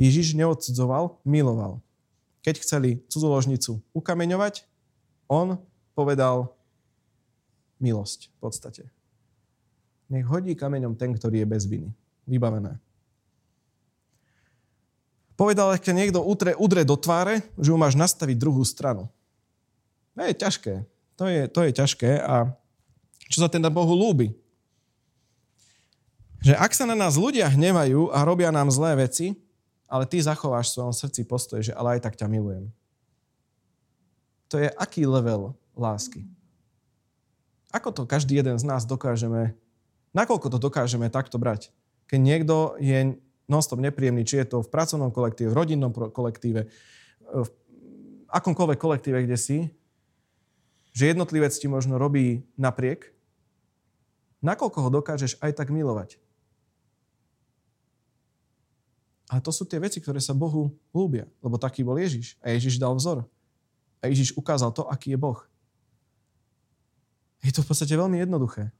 Ježiš 0.00 0.32
neodsudzoval, 0.32 1.20
miloval 1.28 1.84
keď 2.40 2.54
chceli 2.64 2.90
cudzoložnicu 3.08 3.84
ukameňovať, 3.92 4.64
on 5.28 5.60
povedal 5.92 6.52
milosť 7.80 8.32
v 8.32 8.36
podstate. 8.40 8.84
nech 10.10 10.26
hodí 10.26 10.58
kameňom 10.58 10.98
ten, 10.98 11.14
ktorý 11.14 11.44
je 11.44 11.46
bez 11.46 11.62
viny. 11.70 11.94
Vybavené. 12.26 12.82
Povedal, 15.38 15.72
keď 15.78 15.94
niekto 15.94 16.20
udre, 16.20 16.52
udre 16.58 16.82
do 16.84 16.98
tváre, 16.98 17.46
že 17.56 17.72
mu 17.72 17.78
máš 17.80 17.96
nastaviť 17.96 18.36
druhú 18.36 18.60
stranu. 18.66 19.08
To 20.18 20.20
je 20.26 20.34
ťažké. 20.36 20.74
To 21.16 21.24
je, 21.30 21.42
to 21.48 21.60
je 21.64 21.70
ťažké 21.72 22.10
a 22.20 22.52
čo 23.30 23.46
sa 23.46 23.48
teda 23.48 23.70
Bohu 23.70 23.94
lúbi? 23.94 24.34
Že 26.40 26.56
ak 26.56 26.72
sa 26.72 26.88
na 26.88 26.96
nás 26.96 27.20
ľudia 27.20 27.52
hnevajú 27.52 28.08
a 28.16 28.24
robia 28.24 28.48
nám 28.48 28.72
zlé 28.72 28.96
veci, 29.04 29.36
ale 29.84 30.08
ty 30.08 30.22
zachováš 30.22 30.72
v 30.72 30.74
svojom 30.80 30.94
srdci 30.96 31.20
postoj, 31.28 31.60
že 31.60 31.76
ale 31.76 31.98
aj 31.98 32.08
tak 32.08 32.16
ťa 32.16 32.30
milujem. 32.30 32.72
To 34.48 34.56
je 34.56 34.72
aký 34.72 35.04
level 35.04 35.52
lásky? 35.76 36.24
Ako 37.70 37.94
to 37.94 38.02
každý 38.08 38.40
jeden 38.40 38.58
z 38.58 38.64
nás 38.66 38.82
dokážeme, 38.88 39.54
nakoľko 40.16 40.50
to 40.50 40.58
dokážeme 40.58 41.06
takto 41.12 41.38
brať? 41.38 41.70
Keď 42.10 42.18
niekto 42.18 42.74
je 42.82 43.14
non-stop 43.46 43.78
nepríjemný, 43.78 44.26
či 44.26 44.42
je 44.42 44.56
to 44.56 44.58
v 44.62 44.72
pracovnom 44.72 45.10
kolektíve, 45.14 45.50
v 45.50 45.58
rodinnom 45.58 45.92
kolektíve, 45.92 46.66
v 47.30 47.48
akomkoľvek 48.30 48.78
kolektíve, 48.78 49.22
kde 49.26 49.38
si, 49.38 49.58
že 50.90 51.14
jednotlivec 51.14 51.54
ti 51.54 51.70
možno 51.70 51.98
robí 51.98 52.42
napriek, 52.58 53.14
nakoľko 54.42 54.78
ho 54.82 54.90
dokážeš 55.02 55.38
aj 55.38 55.58
tak 55.58 55.70
milovať. 55.70 56.18
Ale 59.30 59.38
to 59.38 59.54
sú 59.54 59.62
tie 59.62 59.78
veci, 59.78 60.02
ktoré 60.02 60.18
sa 60.18 60.34
Bohu 60.34 60.74
ľúbia, 60.90 61.30
lebo 61.38 61.54
taký 61.54 61.86
bol 61.86 61.94
Ježiš. 61.94 62.34
A 62.42 62.50
Ježiš 62.50 62.82
dal 62.82 62.90
vzor. 62.98 63.22
A 64.02 64.10
Ježiš 64.10 64.34
ukázal 64.34 64.74
to, 64.74 64.82
aký 64.90 65.14
je 65.14 65.18
Boh. 65.22 65.38
Je 67.38 67.54
to 67.54 67.62
v 67.62 67.70
podstate 67.70 67.94
veľmi 67.94 68.18
jednoduché. 68.18 68.74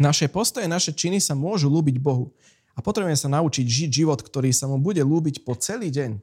Naše 0.00 0.32
postoje, 0.32 0.64
naše 0.64 0.96
činy 0.96 1.20
sa 1.20 1.36
môžu 1.36 1.68
lúbiť 1.68 2.00
Bohu. 2.00 2.32
A 2.72 2.80
potrebujeme 2.80 3.16
sa 3.16 3.28
naučiť 3.28 3.64
žiť 3.68 3.90
život, 4.04 4.20
ktorý 4.20 4.48
sa 4.56 4.64
mu 4.64 4.80
bude 4.80 5.00
lúbiť 5.04 5.44
po 5.44 5.52
celý 5.56 5.92
deň. 5.92 6.16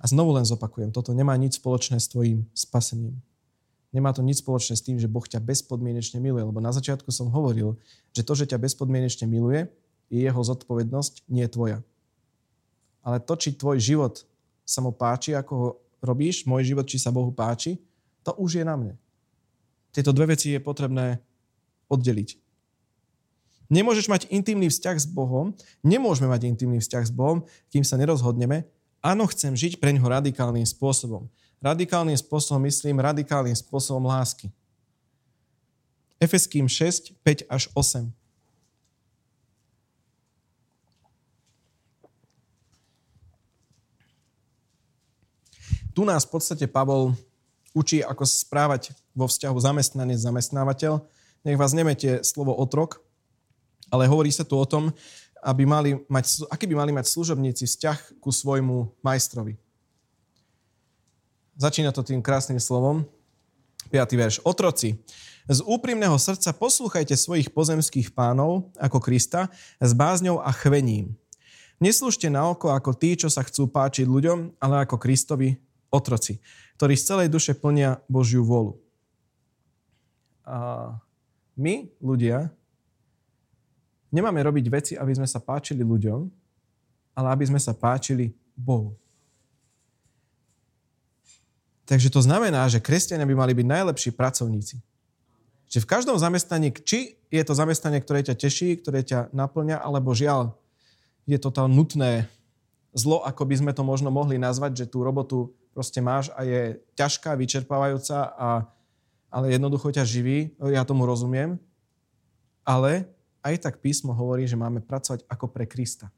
A 0.00 0.04
znovu 0.08 0.32
len 0.32 0.48
zopakujem, 0.48 0.92
toto 0.96 1.12
nemá 1.12 1.36
nič 1.36 1.60
spoločné 1.60 2.00
s 2.00 2.08
tvojim 2.08 2.48
spasením. 2.56 3.20
Nemá 3.94 4.10
to 4.12 4.20
nič 4.20 4.42
spoločné 4.42 4.74
s 4.74 4.84
tým, 4.84 4.98
že 4.98 5.10
Boh 5.10 5.24
ťa 5.24 5.38
bezpodmienečne 5.40 6.18
miluje, 6.18 6.42
lebo 6.42 6.58
na 6.58 6.74
začiatku 6.74 7.08
som 7.14 7.30
hovoril, 7.30 7.78
že 8.12 8.26
to, 8.26 8.32
že 8.34 8.50
ťa 8.50 8.58
bezpodmienečne 8.58 9.26
miluje, 9.30 9.70
je 10.10 10.22
jeho 10.22 10.42
zodpovednosť, 10.42 11.26
nie 11.30 11.46
tvoja. 11.46 11.82
Ale 13.06 13.22
to, 13.22 13.38
či 13.38 13.54
tvoj 13.54 13.78
život 13.78 14.26
sa 14.66 14.82
mu 14.82 14.90
páči, 14.90 15.34
ako 15.34 15.52
ho 15.54 15.68
robíš, 16.02 16.42
môj 16.46 16.74
život, 16.74 16.86
či 16.86 16.98
sa 16.98 17.14
Bohu 17.14 17.30
páči, 17.30 17.78
to 18.26 18.34
už 18.34 18.58
je 18.58 18.64
na 18.66 18.74
mne. 18.74 18.94
Tieto 19.94 20.10
dve 20.10 20.34
veci 20.34 20.50
je 20.52 20.60
potrebné 20.60 21.22
oddeliť. 21.86 22.36
Nemôžeš 23.66 24.06
mať 24.06 24.22
intimný 24.30 24.70
vzťah 24.70 24.96
s 24.98 25.06
Bohom, 25.10 25.54
nemôžeme 25.82 26.30
mať 26.30 26.46
intimný 26.46 26.78
vzťah 26.78 27.04
s 27.06 27.12
Bohom, 27.14 27.42
kým 27.70 27.82
sa 27.82 27.98
nerozhodneme, 27.98 28.66
áno, 29.02 29.26
chcem 29.30 29.54
žiť 29.54 29.78
pre 29.82 29.94
ňoho 29.94 30.06
radikálnym 30.06 30.66
spôsobom. 30.66 31.30
Radikálnym 31.66 32.14
spôsobom 32.14 32.62
myslím 32.62 33.02
radikálnym 33.02 33.58
spôsobom 33.58 34.06
lásky. 34.06 34.54
Efeským 36.22 36.70
6, 36.70 37.10
5 37.26 37.50
až 37.50 37.66
8. 37.74 38.06
Tu 45.90 46.04
nás 46.06 46.22
v 46.22 46.30
podstate 46.30 46.70
Pavol 46.70 47.18
učí, 47.74 47.98
ako 47.98 48.22
sa 48.22 48.46
správať 48.46 48.94
vo 49.10 49.26
vzťahu 49.26 49.58
zamestnanec-zamestnávateľ. 49.58 51.02
Nech 51.42 51.58
vás 51.58 51.74
nemete 51.74 52.22
slovo 52.22 52.54
otrok, 52.54 53.02
ale 53.90 54.06
hovorí 54.06 54.30
sa 54.30 54.46
tu 54.46 54.54
o 54.54 54.62
tom, 54.62 54.94
aby 55.42 55.66
mali 55.66 55.98
mať, 56.06 56.46
aký 56.46 56.70
by 56.70 56.78
mali 56.78 56.92
mať 56.94 57.10
služobníci 57.10 57.66
vzťah 57.66 58.22
ku 58.22 58.30
svojmu 58.30 59.02
majstrovi. 59.02 59.65
Začína 61.56 61.92
to 61.92 62.04
tým 62.04 62.20
krásnym 62.20 62.60
slovom. 62.60 63.08
5. 63.88 63.96
verš. 64.12 64.36
Otroci, 64.44 65.00
z 65.46 65.58
úprimného 65.62 66.18
srdca 66.18 66.52
poslúchajte 66.52 67.14
svojich 67.14 67.54
pozemských 67.54 68.12
pánov 68.12 68.68
ako 68.76 68.98
Krista 68.98 69.48
s 69.78 69.94
bázňou 69.94 70.42
a 70.42 70.50
chvením. 70.50 71.14
Neslúžte 71.80 72.26
na 72.32 72.50
oko 72.50 72.72
ako 72.72 72.96
tí, 72.96 73.14
čo 73.14 73.30
sa 73.30 73.46
chcú 73.46 73.70
páčiť 73.70 74.08
ľuďom, 74.08 74.58
ale 74.58 74.84
ako 74.84 74.96
Kristovi 74.98 75.54
otroci 75.92 76.42
ktorí 76.76 76.92
z 76.94 77.06
celej 77.08 77.28
duše 77.32 77.56
plnia 77.56 77.96
Božiu 78.04 78.44
volu. 78.44 78.76
A 80.44 80.92
my, 81.56 81.88
ľudia, 81.98 82.52
nemáme 84.12 84.44
robiť 84.44 84.64
veci, 84.68 84.92
aby 84.94 85.16
sme 85.16 85.24
sa 85.24 85.40
páčili 85.40 85.80
ľuďom, 85.80 86.28
ale 87.16 87.28
aby 87.32 87.44
sme 87.48 87.56
sa 87.56 87.72
páčili 87.72 88.36
Bohu. 88.52 88.92
Takže 91.86 92.10
to 92.10 92.18
znamená, 92.18 92.66
že 92.66 92.82
kresťania 92.82 93.24
by 93.24 93.34
mali 93.38 93.52
byť 93.54 93.66
najlepší 93.66 94.10
pracovníci. 94.10 94.82
Že 95.70 95.82
v 95.82 95.90
každom 95.90 96.18
zamestnaní, 96.18 96.74
či 96.74 97.18
je 97.30 97.42
to 97.46 97.54
zamestnanie, 97.54 98.02
ktoré 98.02 98.26
ťa 98.26 98.34
teší, 98.38 98.82
ktoré 98.82 99.06
ťa 99.06 99.30
naplňa, 99.30 99.78
alebo 99.78 100.14
žiaľ, 100.14 100.54
je 101.26 101.38
to 101.38 101.50
tam 101.54 101.70
nutné 101.70 102.26
zlo, 102.94 103.22
ako 103.22 103.42
by 103.46 103.54
sme 103.58 103.72
to 103.74 103.82
možno 103.86 104.10
mohli 104.10 104.38
nazvať, 104.38 104.86
že 104.86 104.90
tú 104.90 105.02
robotu 105.06 105.54
proste 105.76 106.00
máš 106.00 106.32
a 106.32 106.42
je 106.42 106.80
ťažká, 106.96 107.36
vyčerpávajúca, 107.36 108.34
a, 108.34 108.48
ale 109.28 109.52
jednoducho 109.52 109.92
ťa 109.92 110.06
živí, 110.06 110.54
ja 110.58 110.86
tomu 110.86 111.04
rozumiem, 111.04 111.60
ale 112.64 113.06
aj 113.44 113.62
tak 113.62 113.78
písmo 113.78 114.10
hovorí, 114.16 114.48
že 114.48 114.58
máme 114.58 114.82
pracovať 114.82 115.22
ako 115.28 115.46
pre 115.52 115.68
Krista. 115.68 116.10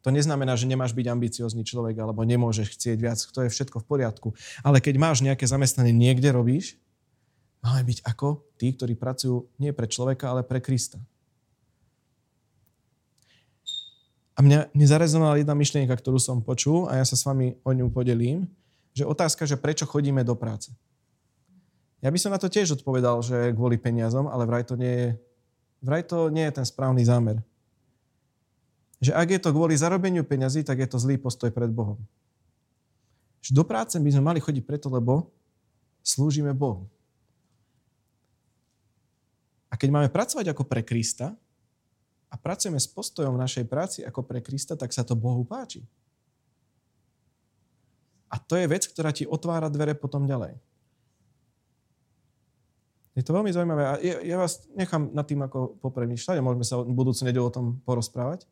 To 0.00 0.08
neznamená, 0.08 0.56
že 0.56 0.64
nemáš 0.64 0.96
byť 0.96 1.06
ambiciózny 1.12 1.62
človek 1.64 1.96
alebo 2.00 2.24
nemôžeš 2.24 2.72
chcieť 2.72 2.98
viac, 3.00 3.20
to 3.20 3.44
je 3.44 3.52
všetko 3.52 3.84
v 3.84 3.86
poriadku. 3.86 4.28
Ale 4.64 4.80
keď 4.80 4.96
máš 4.96 5.20
nejaké 5.20 5.44
zamestnanie 5.44 5.92
niekde 5.92 6.32
robíš, 6.32 6.80
máme 7.60 7.84
byť 7.84 7.98
ako 8.08 8.40
tí, 8.56 8.72
ktorí 8.72 8.96
pracujú 8.96 9.44
nie 9.60 9.76
pre 9.76 9.84
človeka, 9.84 10.32
ale 10.32 10.40
pre 10.40 10.64
Krista. 10.64 10.96
A 14.36 14.40
mňa 14.40 14.72
nezarezonovala 14.72 15.44
jedna 15.44 15.52
myšlienka, 15.52 15.92
ktorú 15.92 16.16
som 16.16 16.40
počul 16.40 16.88
a 16.88 16.96
ja 16.96 17.04
sa 17.04 17.12
s 17.12 17.28
vami 17.28 17.60
o 17.60 17.76
ňu 17.76 17.92
podelím 17.92 18.48
že 18.94 19.06
otázka, 19.06 19.46
že 19.46 19.60
prečo 19.60 19.86
chodíme 19.86 20.22
do 20.26 20.34
práce. 20.34 20.74
Ja 22.00 22.08
by 22.08 22.18
som 22.18 22.32
na 22.32 22.40
to 22.40 22.48
tiež 22.48 22.80
odpovedal, 22.80 23.20
že 23.20 23.52
kvôli 23.52 23.76
peniazom, 23.76 24.24
ale 24.26 24.48
vraj 24.48 24.64
to 24.64 24.74
nie 24.74 24.92
je, 24.92 25.08
vraj 25.84 26.02
to 26.02 26.32
nie 26.32 26.48
je 26.48 26.56
ten 26.56 26.66
správny 26.66 27.04
zámer. 27.04 27.44
Že 29.00 29.16
ak 29.16 29.28
je 29.32 29.40
to 29.40 29.50
kvôli 29.56 29.74
zarobeniu 29.80 30.22
peňazí, 30.22 30.60
tak 30.60 30.84
je 30.84 30.88
to 30.88 31.00
zlý 31.00 31.16
postoj 31.16 31.48
pred 31.48 31.72
Bohom. 31.72 31.96
Že 33.40 33.56
do 33.56 33.64
práce 33.64 33.96
by 33.96 34.10
sme 34.12 34.24
mali 34.24 34.40
chodiť 34.44 34.60
preto, 34.64 34.92
lebo 34.92 35.32
slúžime 36.04 36.52
Bohu. 36.52 36.84
A 39.72 39.78
keď 39.80 39.88
máme 39.88 40.08
pracovať 40.12 40.52
ako 40.52 40.68
pre 40.68 40.84
Krista 40.84 41.32
a 42.28 42.34
pracujeme 42.36 42.76
s 42.76 42.90
postojom 42.90 43.32
v 43.38 43.42
našej 43.42 43.64
práci 43.64 44.04
ako 44.04 44.20
pre 44.26 44.44
Krista, 44.44 44.76
tak 44.76 44.92
sa 44.92 45.06
to 45.06 45.16
Bohu 45.16 45.46
páči. 45.48 45.80
A 48.30 48.38
to 48.38 48.54
je 48.54 48.68
vec, 48.68 48.84
ktorá 48.86 49.10
ti 49.10 49.26
otvára 49.26 49.72
dvere 49.72 49.96
potom 49.96 50.28
ďalej. 50.28 50.54
Je 53.18 53.26
to 53.26 53.34
veľmi 53.34 53.50
zaujímavé 53.50 53.82
a 53.82 53.92
ja, 53.98 54.16
ja 54.22 54.36
vás 54.38 54.70
nechám 54.78 55.10
nad 55.10 55.26
tým 55.26 55.42
ako 55.42 55.82
popremýšľať 55.82 56.38
a 56.38 56.46
môžeme 56.46 56.62
sa 56.62 56.78
v 56.78 56.94
budúcu 56.94 57.26
nedelu 57.26 57.42
o 57.42 57.52
tom 57.52 57.66
porozprávať. 57.82 58.46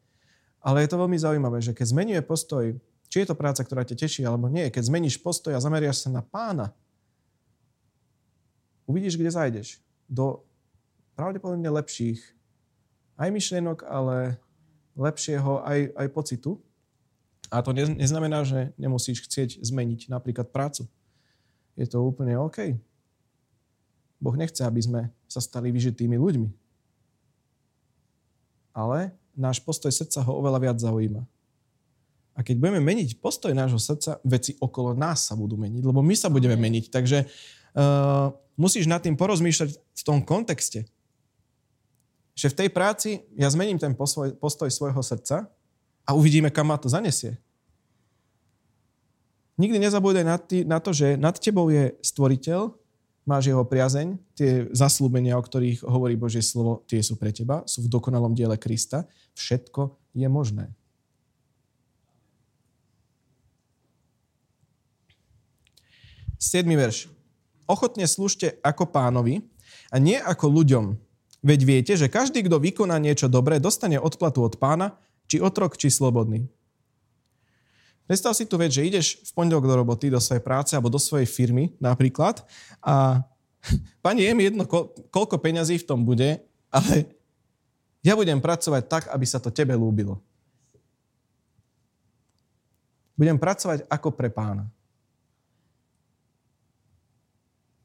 Ale 0.58 0.82
je 0.82 0.90
to 0.90 1.00
veľmi 1.00 1.18
zaujímavé, 1.18 1.58
že 1.62 1.72
keď 1.72 1.86
zmenuje 1.94 2.20
postoj, 2.26 2.64
či 3.08 3.24
je 3.24 3.28
to 3.30 3.38
práca, 3.38 3.64
ktorá 3.64 3.86
ťa 3.86 3.96
teší 4.04 4.22
alebo 4.26 4.50
nie, 4.52 4.68
keď 4.68 4.90
zmeníš 4.90 5.22
postoj 5.22 5.56
a 5.56 5.62
zameriaš 5.62 6.04
sa 6.04 6.10
na 6.12 6.20
pána, 6.20 6.74
uvidíš, 8.84 9.16
kde 9.16 9.30
zajdeš. 9.30 9.68
Do 10.08 10.44
pravdepodobne 11.16 11.68
lepších 11.68 12.20
aj 13.18 13.28
myšlienok, 13.34 13.84
ale 13.84 14.38
lepšieho 14.94 15.62
aj, 15.62 15.94
aj 15.94 16.08
pocitu. 16.14 16.52
A 17.48 17.64
to 17.64 17.72
neznamená, 17.72 18.44
že 18.44 18.76
nemusíš 18.76 19.24
chcieť 19.24 19.64
zmeniť 19.64 20.12
napríklad 20.12 20.52
prácu. 20.52 20.84
Je 21.78 21.86
to 21.86 22.02
úplne 22.02 22.36
OK. 22.36 22.76
Boh 24.18 24.34
nechce, 24.34 24.60
aby 24.66 24.82
sme 24.82 25.00
sa 25.30 25.38
stali 25.38 25.70
vyžitými 25.70 26.18
ľuďmi. 26.18 26.48
Ale 28.74 29.14
náš 29.38 29.62
postoj 29.62 29.94
srdca 29.94 30.20
ho 30.26 30.32
oveľa 30.42 30.58
viac 30.58 30.76
zaujíma. 30.82 31.22
A 32.38 32.42
keď 32.46 32.58
budeme 32.58 32.78
meniť 32.82 33.18
postoj 33.18 33.50
nášho 33.50 33.78
srdca, 33.78 34.22
veci 34.22 34.54
okolo 34.58 34.94
nás 34.94 35.26
sa 35.26 35.34
budú 35.34 35.58
meniť, 35.58 35.82
lebo 35.82 36.02
my 36.02 36.14
sa 36.14 36.30
budeme 36.30 36.54
meniť. 36.54 36.90
Takže 36.90 37.18
uh, 37.26 38.30
musíš 38.54 38.86
nad 38.86 39.02
tým 39.02 39.18
porozmýšľať 39.18 39.74
v 39.74 40.02
tom 40.06 40.22
kontexte. 40.22 40.86
Že 42.38 42.54
v 42.54 42.58
tej 42.62 42.68
práci 42.70 43.10
ja 43.34 43.50
zmením 43.50 43.78
ten 43.82 43.94
postoj, 43.94 44.30
postoj 44.38 44.70
svojho 44.70 45.02
srdca 45.02 45.50
a 46.06 46.10
uvidíme, 46.14 46.54
kam 46.54 46.70
ma 46.70 46.78
to 46.78 46.86
zanesie. 46.86 47.34
Nikdy 49.58 49.82
nezabúdaj 49.82 50.22
na, 50.62 50.78
to, 50.78 50.94
že 50.94 51.18
nad 51.18 51.34
tebou 51.34 51.66
je 51.66 51.90
stvoriteľ, 51.98 52.70
máš 53.28 53.52
jeho 53.52 53.60
priazeň, 53.60 54.16
tie 54.32 54.64
zaslúbenia, 54.72 55.36
o 55.36 55.44
ktorých 55.44 55.84
hovorí 55.84 56.16
Božie 56.16 56.40
slovo, 56.40 56.80
tie 56.88 57.04
sú 57.04 57.20
pre 57.20 57.28
teba, 57.28 57.60
sú 57.68 57.84
v 57.84 57.92
dokonalom 57.92 58.32
diele 58.32 58.56
Krista. 58.56 59.04
Všetko 59.36 59.92
je 60.16 60.24
možné. 60.32 60.72
Siedmy 66.40 66.78
verš. 66.78 67.12
Ochotne 67.68 68.08
slúžte 68.08 68.56
ako 68.64 68.88
pánovi 68.88 69.44
a 69.92 70.00
nie 70.00 70.16
ako 70.16 70.48
ľuďom. 70.48 70.96
Veď 71.44 71.60
viete, 71.68 71.92
že 72.00 72.08
každý, 72.08 72.46
kto 72.46 72.56
vykoná 72.56 72.96
niečo 72.96 73.28
dobré, 73.28 73.60
dostane 73.60 74.00
odplatu 74.00 74.40
od 74.40 74.56
pána, 74.56 74.96
či 75.28 75.44
otrok, 75.44 75.76
či 75.76 75.92
slobodný. 75.92 76.48
Predstav 78.08 78.32
si 78.32 78.48
tu 78.48 78.56
vec, 78.56 78.72
že 78.72 78.88
ideš 78.88 79.20
v 79.20 79.30
pondelok 79.36 79.68
do 79.68 79.74
roboty, 79.84 80.08
do 80.08 80.16
svojej 80.16 80.40
práce 80.40 80.72
alebo 80.72 80.88
do 80.88 80.96
svojej 80.96 81.28
firmy 81.28 81.76
napríklad 81.76 82.40
a 82.80 83.20
pani, 84.04 84.24
je 84.24 84.32
mi 84.32 84.48
jedno, 84.48 84.64
koľko 85.12 85.36
peňazí 85.36 85.76
v 85.76 85.84
tom 85.84 86.08
bude, 86.08 86.40
ale 86.72 87.04
ja 88.00 88.16
budem 88.16 88.40
pracovať 88.40 88.82
tak, 88.88 89.04
aby 89.12 89.26
sa 89.28 89.36
to 89.36 89.52
tebe 89.52 89.76
lúbilo. 89.76 90.24
Budem 93.18 93.36
pracovať 93.36 93.84
ako 93.90 94.08
pre 94.14 94.32
pána. 94.32 94.64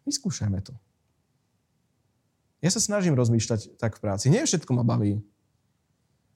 Vyskúšajme 0.07 0.59
to. 0.63 0.71
Ja 2.63 2.71
sa 2.71 2.79
snažím 2.79 3.17
rozmýšľať 3.17 3.75
tak 3.75 3.99
v 3.99 4.03
práci. 4.07 4.31
Nie 4.31 4.47
všetko 4.47 4.71
ma 4.71 4.87
baví. 4.87 5.19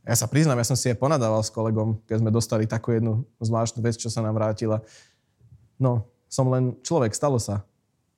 Ja 0.07 0.15
sa 0.15 0.31
priznám, 0.31 0.55
ja 0.55 0.67
som 0.71 0.79
si 0.79 0.87
aj 0.87 0.95
ponadával 1.03 1.43
s 1.43 1.51
kolegom, 1.51 1.99
keď 2.07 2.23
sme 2.23 2.31
dostali 2.31 2.63
takú 2.63 2.95
jednu 2.95 3.27
zvláštnu 3.43 3.83
vec, 3.83 3.99
čo 3.99 4.07
sa 4.07 4.23
nám 4.23 4.39
vrátila. 4.39 4.79
No, 5.75 6.07
som 6.31 6.47
len 6.47 6.79
človek, 6.79 7.11
stalo 7.11 7.35
sa. 7.43 7.67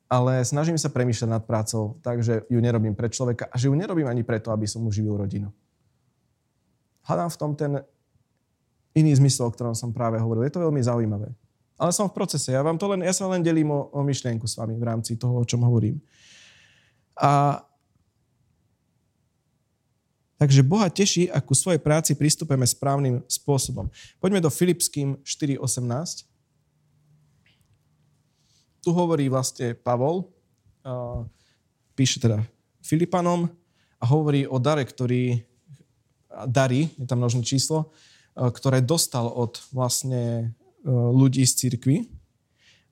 Ale 0.06 0.42
snažím 0.46 0.78
sa 0.78 0.94
premýšľať 0.94 1.30
nad 1.30 1.44
prácou 1.46 1.98
tak, 2.06 2.22
že 2.22 2.46
ju 2.46 2.62
nerobím 2.62 2.94
pre 2.94 3.10
človeka 3.10 3.50
a 3.50 3.58
že 3.58 3.70
ju 3.70 3.76
nerobím 3.78 4.06
ani 4.06 4.22
preto, 4.22 4.54
aby 4.54 4.70
som 4.70 4.86
uživil 4.86 5.18
rodinu. 5.18 5.50
Hľadám 7.10 7.30
v 7.34 7.40
tom 7.42 7.52
ten 7.58 7.72
iný 8.94 9.18
zmysel, 9.18 9.50
o 9.50 9.54
ktorom 9.54 9.74
som 9.74 9.90
práve 9.90 10.22
hovoril. 10.22 10.46
Je 10.46 10.54
to 10.54 10.66
veľmi 10.66 10.82
zaujímavé. 10.82 11.34
Ale 11.78 11.90
som 11.90 12.10
v 12.10 12.14
procese. 12.14 12.54
Ja, 12.54 12.62
vám 12.62 12.78
to 12.78 12.90
len, 12.90 13.02
ja 13.02 13.14
sa 13.14 13.26
len 13.30 13.42
delím 13.42 13.74
o, 13.74 13.90
o 13.90 14.02
myšlienku 14.06 14.46
s 14.46 14.58
vami 14.58 14.78
v 14.78 14.86
rámci 14.86 15.18
toho, 15.18 15.42
o 15.42 15.48
čom 15.48 15.62
hovorím. 15.66 16.02
A 17.18 17.62
Takže 20.40 20.64
Boha 20.64 20.88
teší, 20.88 21.28
ak 21.28 21.52
ku 21.52 21.52
svojej 21.52 21.84
práci 21.84 22.16
pristupujeme 22.16 22.64
správnym 22.64 23.20
spôsobom. 23.28 23.92
Poďme 24.24 24.40
do 24.40 24.48
Filipským 24.48 25.20
4.18. 25.28 26.24
Tu 28.80 28.90
hovorí 28.96 29.28
vlastne 29.28 29.76
Pavol, 29.76 30.32
píše 31.92 32.24
teda 32.24 32.40
Filipanom 32.80 33.52
a 34.00 34.06
hovorí 34.08 34.48
o 34.48 34.56
dare, 34.64 34.88
ktorý 34.88 35.44
dary, 36.48 36.88
je 36.96 37.04
tam 37.04 37.20
množné 37.20 37.44
číslo, 37.44 37.92
ktoré 38.32 38.80
dostal 38.80 39.28
od 39.28 39.60
vlastne 39.76 40.56
ľudí 40.88 41.44
z 41.44 41.68
cirkvy 41.68 42.08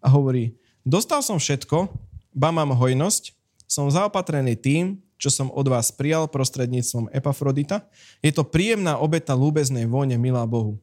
a 0.03 0.11
hovorí, 0.11 0.51
dostal 0.83 1.23
som 1.23 1.39
všetko, 1.39 1.87
ba 2.35 2.51
mám 2.51 2.75
hojnosť, 2.75 3.31
som 3.63 3.87
zaopatrený 3.87 4.59
tým, 4.59 4.99
čo 5.17 5.33
som 5.33 5.49
od 5.49 5.65
vás 5.65 5.89
prijal 5.89 6.29
prostredníctvom 6.29 7.09
Epafrodita. 7.09 7.85
Je 8.21 8.29
to 8.29 8.45
príjemná 8.45 9.01
obeta 9.01 9.33
lúbeznej 9.33 9.89
vône, 9.89 10.13
milá 10.15 10.45
Bohu. 10.45 10.77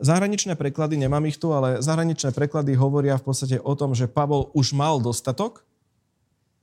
Zahraničné 0.00 0.58
preklady, 0.58 0.98
nemám 0.98 1.22
ich 1.30 1.38
tu, 1.38 1.54
ale 1.54 1.78
zahraničné 1.78 2.34
preklady 2.34 2.74
hovoria 2.74 3.20
v 3.20 3.24
podstate 3.30 3.56
o 3.60 3.72
tom, 3.78 3.94
že 3.94 4.10
Pavol 4.10 4.50
už 4.56 4.74
mal 4.74 4.98
dostatok 4.98 5.62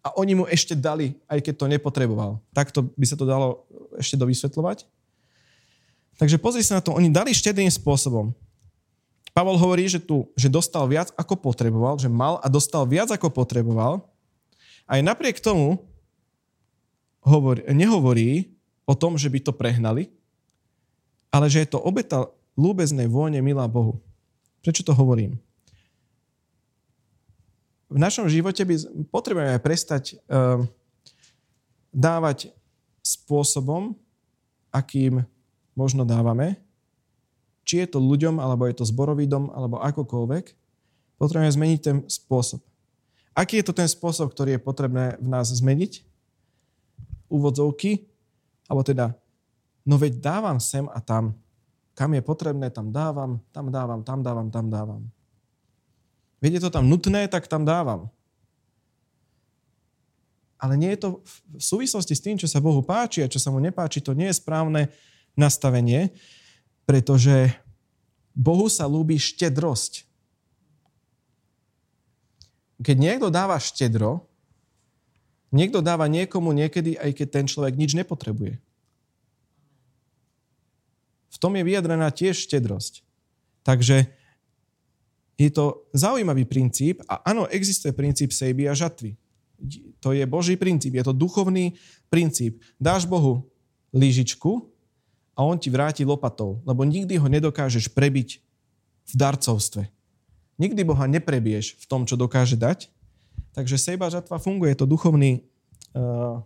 a 0.01 0.11
oni 0.17 0.43
mu 0.43 0.45
ešte 0.49 0.73
dali, 0.73 1.15
aj 1.29 1.45
keď 1.45 1.53
to 1.55 1.65
nepotreboval. 1.71 2.41
Takto 2.51 2.89
by 2.97 3.05
sa 3.05 3.15
to 3.15 3.29
dalo 3.29 3.63
ešte 3.95 4.17
dovysvetľovať. 4.17 4.89
Takže 6.17 6.41
pozri 6.41 6.65
sa 6.65 6.81
na 6.81 6.83
to, 6.83 6.97
oni 6.97 7.13
dali 7.13 7.29
štedrým 7.29 7.69
spôsobom. 7.69 8.33
Pavol 9.37 9.53
hovorí, 9.61 9.85
že, 9.85 10.01
tu, 10.01 10.25
že 10.33 10.49
dostal 10.49 10.81
viac, 10.89 11.13
ako 11.13 11.37
potreboval, 11.37 12.01
že 12.01 12.09
mal 12.09 12.41
a 12.41 12.49
dostal 12.49 12.89
viac, 12.89 13.13
ako 13.13 13.29
potreboval. 13.29 14.01
Aj 14.89 14.97
napriek 14.97 15.37
tomu 15.37 15.77
hovor, 17.27 17.59
nehovorí 17.67 18.55
o 18.87 18.95
tom, 18.95 19.19
že 19.19 19.27
by 19.27 19.39
to 19.43 19.51
prehnali, 19.51 20.07
ale 21.27 21.51
že 21.51 21.67
je 21.67 21.69
to 21.75 21.83
obeta 21.83 22.31
lúbeznej 22.55 23.11
vône 23.11 23.43
milá 23.43 23.67
Bohu. 23.67 23.99
Prečo 24.63 24.87
to 24.87 24.95
hovorím? 24.95 25.35
V 27.87 27.99
našom 27.99 28.27
živote 28.27 28.63
by 28.63 28.75
potrebujeme 29.11 29.59
prestať 29.63 30.19
uh, 30.27 30.63
dávať 31.91 32.51
spôsobom, 33.03 33.95
akým 34.71 35.23
možno 35.71 36.03
dávame, 36.03 36.59
či 37.63 37.83
je 37.83 37.87
to 37.87 37.99
ľuďom, 37.99 38.39
alebo 38.39 38.67
je 38.67 38.75
to 38.79 38.87
zborový 38.87 39.27
dom, 39.27 39.51
alebo 39.51 39.79
akokoľvek, 39.79 40.45
potrebujeme 41.19 41.55
zmeniť 41.55 41.79
ten 41.79 41.97
spôsob. 42.07 42.63
Aký 43.35 43.59
je 43.61 43.67
to 43.67 43.75
ten 43.75 43.87
spôsob, 43.87 44.33
ktorý 44.33 44.57
je 44.57 44.65
potrebné 44.65 45.05
v 45.19 45.27
nás 45.27 45.47
zmeniť? 45.51 46.03
Úvodzovky, 47.27 48.07
alebo 48.67 48.83
teda, 48.83 49.15
no 49.87 49.95
veď 49.95 50.19
dávam 50.19 50.59
sem 50.59 50.87
a 50.91 50.99
tam. 50.99 51.35
Kam 51.97 52.13
je 52.13 52.21
potrebné, 52.21 52.69
tam 52.69 52.91
dávam, 52.91 53.41
tam 53.51 53.71
dávam, 53.71 54.03
tam 54.03 54.19
dávam, 54.21 54.47
tam 54.51 54.65
dávam. 54.69 55.01
Veď 56.37 56.59
je 56.59 56.61
to 56.69 56.71
tam 56.73 56.85
nutné, 56.85 57.25
tak 57.25 57.49
tam 57.49 57.65
dávam. 57.65 58.11
Ale 60.57 60.73
nie 60.77 60.89
je 60.93 61.01
to 61.01 61.09
v 61.57 61.61
súvislosti 61.61 62.13
s 62.17 62.23
tým, 62.23 62.37
čo 62.37 62.49
sa 62.49 62.61
Bohu 62.61 62.81
páči 62.81 63.21
a 63.21 63.29
čo 63.29 63.37
sa 63.37 63.53
mu 63.53 63.61
nepáči, 63.61 64.01
to 64.01 64.17
nie 64.17 64.29
je 64.29 64.41
správne 64.41 64.89
nastavenie, 65.37 66.13
pretože 66.85 67.53
Bohu 68.33 68.65
sa 68.69 68.89
ľúbi 68.89 69.17
štedrosť. 69.17 70.05
Keď 72.81 72.97
niekto 72.97 73.33
dáva 73.33 73.57
štedro, 73.57 74.29
Niekto 75.51 75.79
dáva 75.79 76.11
niekomu 76.11 76.51
niekedy, 76.51 76.99
aj 76.99 77.11
keď 77.15 77.27
ten 77.31 77.45
človek 77.47 77.79
nič 77.79 77.95
nepotrebuje. 77.95 78.59
V 81.31 81.37
tom 81.39 81.55
je 81.55 81.63
vyjadrená 81.63 82.11
tiež 82.11 82.35
štedrosť. 82.49 83.05
Takže 83.63 84.09
je 85.37 85.49
to 85.53 85.85
zaujímavý 85.93 86.49
princíp 86.49 87.05
a 87.05 87.21
áno, 87.21 87.45
existuje 87.47 87.93
princíp 87.93 88.33
sejby 88.33 88.65
a 88.67 88.73
žatvy. 88.73 89.13
To 90.01 90.13
je 90.13 90.25
Boží 90.25 90.57
princíp, 90.57 90.97
je 90.97 91.05
to 91.05 91.13
duchovný 91.13 91.77
princíp. 92.09 92.57
Dáš 92.81 93.05
Bohu 93.05 93.45
lyžičku 93.93 94.65
a 95.37 95.45
on 95.45 95.61
ti 95.61 95.69
vráti 95.69 96.01
lopatou, 96.01 96.61
lebo 96.65 96.81
nikdy 96.81 97.21
ho 97.21 97.27
nedokážeš 97.29 97.93
prebiť 97.93 98.41
v 99.07 99.13
darcovstve. 99.13 99.85
Nikdy 100.57 100.81
Boha 100.89 101.05
neprebiješ 101.05 101.77
v 101.77 101.85
tom, 101.85 102.09
čo 102.09 102.17
dokáže 102.17 102.57
dať, 102.57 102.89
Takže 103.57 103.81
sejba 103.81 104.05
žatva 104.13 104.37
funguje, 104.37 104.77
je 104.77 104.85
to 104.85 104.85
duchovný 104.85 105.41
uh, 105.41 106.45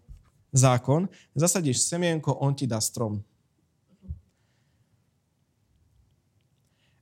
zákon. 0.56 1.12
Zasadíš 1.36 1.84
semienko, 1.84 2.32
on 2.40 2.56
ti 2.56 2.64
dá 2.64 2.80
strom. 2.80 3.20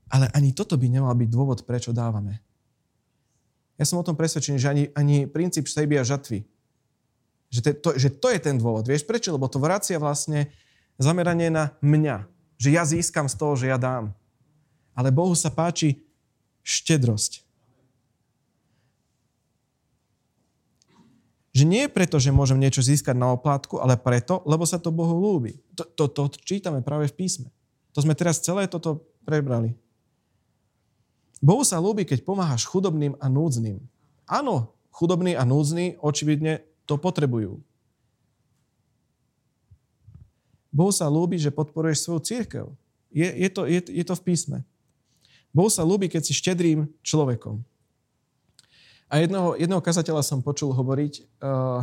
Ale 0.09 0.25
ani 0.33 0.49
toto 0.57 0.73
by 0.81 0.89
nemal 0.89 1.13
byť 1.13 1.29
dôvod, 1.29 1.61
prečo 1.61 1.93
dávame. 1.93 2.41
Ja 3.77 3.85
som 3.85 4.01
o 4.01 4.05
tom 4.05 4.17
presvedčený, 4.17 4.57
že 4.57 4.69
ani, 4.73 4.83
ani 4.97 5.17
princíp 5.29 5.69
sejby 5.69 6.01
a 6.01 6.03
žatvy, 6.03 6.41
že 7.53 7.61
to, 7.77 7.93
že 7.93 8.09
to 8.09 8.33
je 8.33 8.39
ten 8.41 8.57
dôvod. 8.57 8.89
Vieš 8.89 9.05
prečo? 9.05 9.29
Lebo 9.29 9.45
to 9.45 9.61
vracia 9.61 10.01
vlastne 10.01 10.49
zameranie 10.97 11.53
na 11.53 11.77
mňa. 11.85 12.25
Že 12.57 12.69
ja 12.73 12.81
získam 12.81 13.29
z 13.29 13.37
toho, 13.37 13.53
že 13.53 13.69
ja 13.69 13.77
dám. 13.77 14.09
Ale 14.97 15.13
Bohu 15.13 15.37
sa 15.37 15.53
páči 15.53 16.01
štedrosť. 16.65 17.48
Že 21.59 21.67
nie 21.67 21.91
preto, 21.91 22.15
že 22.23 22.31
môžem 22.31 22.55
niečo 22.55 22.79
získať 22.79 23.19
na 23.19 23.35
oplátku, 23.35 23.83
ale 23.83 23.99
preto, 23.99 24.39
lebo 24.47 24.63
sa 24.63 24.79
to 24.79 24.95
Bohu 24.95 25.19
ľúbi. 25.19 25.59
To, 25.75 26.07
to, 26.07 26.07
to 26.07 26.39
čítame 26.39 26.79
práve 26.79 27.11
v 27.11 27.17
písme. 27.19 27.51
To 27.91 27.99
sme 27.99 28.15
teraz 28.15 28.39
celé 28.39 28.63
toto 28.71 29.03
prebrali. 29.27 29.75
Bohu 31.43 31.67
sa 31.67 31.83
ľúbi, 31.83 32.07
keď 32.07 32.23
pomáhaš 32.23 32.63
chudobným 32.63 33.19
a 33.19 33.27
núdznym. 33.27 33.83
Áno, 34.23 34.71
chudobní 34.95 35.35
a 35.35 35.43
núdzny 35.43 35.99
očividne 35.99 36.63
to 36.87 36.95
potrebujú. 36.95 37.59
Bohu 40.71 40.95
sa 40.95 41.11
ľúbi, 41.11 41.35
že 41.35 41.51
podporuješ 41.51 42.07
svoju 42.07 42.21
církev. 42.23 42.65
Je, 43.11 43.27
je, 43.27 43.49
to, 43.51 43.67
je, 43.67 43.83
je 43.83 44.05
to 44.07 44.15
v 44.15 44.23
písme. 44.31 44.57
Bohu 45.51 45.67
sa 45.67 45.83
ľúbi, 45.83 46.07
keď 46.07 46.23
si 46.23 46.31
štedrým 46.31 46.87
človekom. 47.03 47.59
A 49.09 49.17
jednoho, 49.17 49.57
jednoho 49.57 49.81
kazateľa 49.81 50.21
som 50.21 50.45
počul 50.45 50.69
hovoriť 50.69 51.13
uh, 51.41 51.81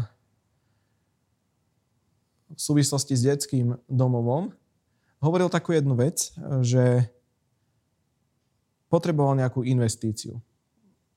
v 2.54 2.60
súvislosti 2.60 3.18
s 3.18 3.26
detským 3.26 3.74
domovom. 3.90 4.54
Hovoril 5.18 5.50
takú 5.50 5.74
jednu 5.74 5.98
vec, 5.98 6.30
že 6.62 7.10
potreboval 8.86 9.34
nejakú 9.34 9.66
investíciu. 9.66 10.38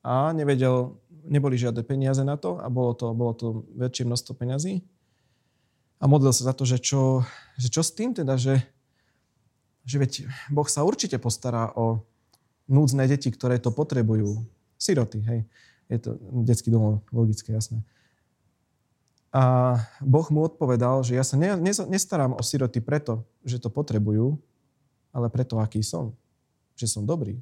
A 0.02 0.34
nevedel, 0.34 0.96
neboli 1.22 1.54
žiadne 1.60 1.84
peniaze 1.84 2.24
na 2.24 2.34
to 2.34 2.58
a 2.58 2.66
bolo 2.66 2.96
to, 2.96 3.12
bolo 3.14 3.32
to 3.36 3.46
väčšie 3.76 4.08
množstvo 4.08 4.32
peňazí. 4.34 4.82
A 6.00 6.08
modlil 6.08 6.32
sa 6.32 6.50
za 6.50 6.54
to, 6.56 6.64
že 6.64 6.80
čo, 6.80 7.22
že 7.60 7.68
čo 7.68 7.84
s 7.84 7.92
tým 7.92 8.16
teda, 8.16 8.40
že, 8.40 8.64
že 9.84 9.96
veď 10.00 10.12
Boh 10.48 10.66
sa 10.66 10.82
určite 10.82 11.20
postará 11.20 11.70
o 11.76 12.02
núdzne 12.66 13.04
deti, 13.04 13.28
ktoré 13.28 13.60
to 13.60 13.68
potrebujú. 13.68 14.40
Siroty, 14.80 15.20
hej. 15.28 15.40
Je 15.90 15.98
to 15.98 16.16
detský 16.46 16.70
domov, 16.70 17.02
logické, 17.10 17.50
jasné. 17.50 17.82
A 19.30 19.74
Boh 20.02 20.26
mu 20.30 20.42
odpovedal, 20.46 21.02
že 21.02 21.14
ja 21.14 21.22
sa 21.22 21.38
ne, 21.38 21.54
ne, 21.58 21.70
nestarám 21.70 22.34
o 22.34 22.42
siroty 22.42 22.82
preto, 22.82 23.26
že 23.42 23.62
to 23.62 23.70
potrebujú, 23.70 24.38
ale 25.10 25.26
preto, 25.30 25.58
aký 25.58 25.82
som. 25.82 26.14
Že 26.78 26.86
som 26.86 27.02
dobrý. 27.02 27.38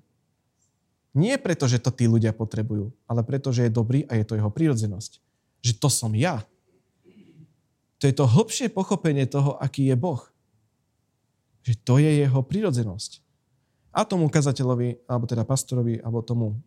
Nie 1.16 1.40
preto, 1.40 1.64
že 1.64 1.80
to 1.80 1.88
tí 1.88 2.04
ľudia 2.04 2.36
potrebujú, 2.36 2.92
ale 3.08 3.24
preto, 3.24 3.52
že 3.52 3.68
je 3.68 3.72
dobrý 3.72 4.04
a 4.08 4.20
je 4.20 4.24
to 4.24 4.36
jeho 4.36 4.52
prírodzenosť. 4.52 5.20
Že 5.64 5.72
to 5.80 5.88
som 5.88 6.12
ja. 6.12 6.44
To 7.98 8.04
je 8.06 8.14
to 8.14 8.28
hlbšie 8.28 8.68
pochopenie 8.68 9.24
toho, 9.24 9.56
aký 9.56 9.88
je 9.88 9.96
Boh. 9.96 10.20
Že 11.64 11.74
to 11.82 11.94
je 11.98 12.10
jeho 12.24 12.40
prírodzenosť. 12.44 13.24
A 13.90 14.04
tomu 14.04 14.28
kazateľovi, 14.28 15.08
alebo 15.08 15.24
teda 15.24 15.42
pastorovi, 15.42 15.98
alebo 16.04 16.20
tomu 16.20 16.60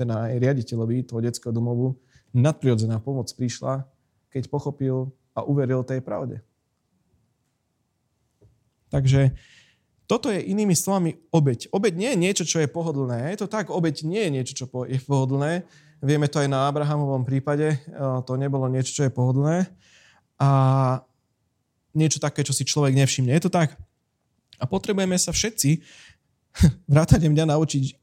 teda 0.00 0.32
aj 0.32 0.40
riaditeľovi 0.40 1.04
toho 1.04 1.20
detského 1.20 1.52
domovu 1.52 2.00
nadprirodzená 2.32 3.02
pomoc 3.02 3.28
prišla, 3.36 3.84
keď 4.32 4.48
pochopil 4.48 5.12
a 5.36 5.44
uveril 5.44 5.84
tej 5.84 6.00
pravde. 6.00 6.40
Takže 8.90 9.36
toto 10.10 10.26
je 10.26 10.42
inými 10.42 10.74
slovami 10.74 11.14
obeď. 11.30 11.70
Obeď 11.70 11.92
nie 11.94 12.10
je 12.10 12.18
niečo, 12.18 12.44
čo 12.48 12.58
je 12.58 12.66
pohodlné. 12.66 13.30
Je 13.30 13.46
to 13.46 13.46
tak, 13.46 13.70
obeď 13.70 14.02
nie 14.02 14.26
je 14.26 14.30
niečo, 14.34 14.54
čo 14.58 14.64
je 14.90 14.98
pohodlné. 15.06 15.62
Vieme 16.02 16.26
to 16.26 16.42
aj 16.42 16.50
na 16.50 16.66
Abrahamovom 16.66 17.22
prípade. 17.22 17.78
To 18.26 18.32
nebolo 18.34 18.66
niečo, 18.66 18.90
čo 18.90 19.02
je 19.06 19.14
pohodlné. 19.14 19.70
A 20.42 20.50
niečo 21.94 22.18
také, 22.18 22.42
čo 22.42 22.50
si 22.50 22.66
človek 22.66 22.98
nevšimne. 22.98 23.30
Je 23.30 23.46
to 23.46 23.52
tak? 23.52 23.78
A 24.58 24.66
potrebujeme 24.66 25.14
sa 25.14 25.30
všetci, 25.30 25.78
vrátane 26.90 27.30
mňa, 27.30 27.54
naučiť 27.54 27.99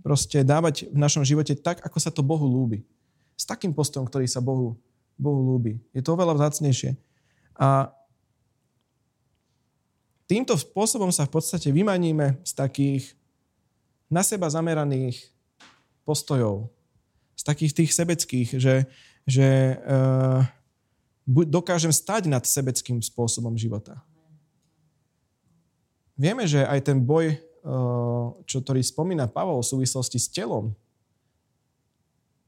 proste 0.00 0.46
dávať 0.46 0.86
v 0.90 0.98
našom 0.98 1.26
živote 1.26 1.58
tak, 1.58 1.82
ako 1.82 1.98
sa 1.98 2.14
to 2.14 2.22
Bohu 2.22 2.46
lúbi. 2.46 2.86
S 3.34 3.42
takým 3.42 3.74
postom, 3.74 4.06
ktorý 4.06 4.30
sa 4.30 4.38
Bohu, 4.38 4.78
Bohu 5.18 5.40
lúbi. 5.42 5.82
Je 5.90 6.04
to 6.04 6.14
oveľa 6.14 6.38
vzácnejšie. 6.38 6.94
A 7.58 7.90
Týmto 10.30 10.54
spôsobom 10.54 11.10
sa 11.10 11.26
v 11.26 11.34
podstate 11.34 11.74
vymaníme 11.74 12.38
z 12.46 12.52
takých 12.54 13.18
na 14.06 14.22
seba 14.22 14.46
zameraných 14.46 15.26
postojov, 16.06 16.70
z 17.34 17.42
takých 17.42 17.72
tých 17.74 17.90
sebeckých, 17.90 18.48
že, 18.54 18.86
že 19.26 19.74
uh, 19.82 20.46
dokážem 21.26 21.90
stať 21.90 22.30
nad 22.30 22.46
sebeckým 22.46 23.02
spôsobom 23.02 23.58
života. 23.58 23.98
Vieme, 26.14 26.46
že 26.46 26.62
aj 26.62 26.78
ten 26.78 27.02
boj, 27.02 27.34
čo, 28.46 28.56
ktorý 28.64 28.80
spomína 28.80 29.28
Pavol 29.28 29.60
v 29.60 29.70
súvislosti 29.76 30.16
s 30.16 30.32
telom, 30.32 30.72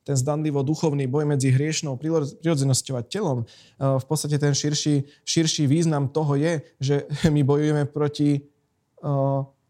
ten 0.03 0.19
zdanlivo 0.19 0.67
duchovný 0.67 1.07
boj 1.07 1.31
medzi 1.31 1.55
hriešnou 1.55 1.95
prirodzenosťou 1.95 2.95
a 2.99 3.07
telom. 3.07 3.47
V 3.79 4.05
podstate 4.11 4.35
ten 4.35 4.51
širší, 4.51 5.07
širší 5.23 5.71
význam 5.71 6.11
toho 6.11 6.35
je, 6.35 6.59
že 6.83 6.95
my 7.35 7.43
bojujeme 7.47 7.87
proti 7.87 8.43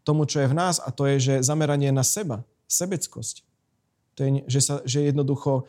tomu, 0.03 0.25
čo 0.25 0.41
je 0.41 0.47
v 0.49 0.57
nás 0.57 0.81
a 0.81 0.89
to 0.89 1.05
je, 1.05 1.17
že 1.21 1.45
zameranie 1.45 1.93
na 1.93 2.01
seba, 2.01 2.41
sebeckosť. 2.65 3.45
To 4.17 4.19
je, 4.25 4.29
že, 4.45 4.61
sa, 4.61 4.75
že 4.85 5.09
jednoducho 5.09 5.65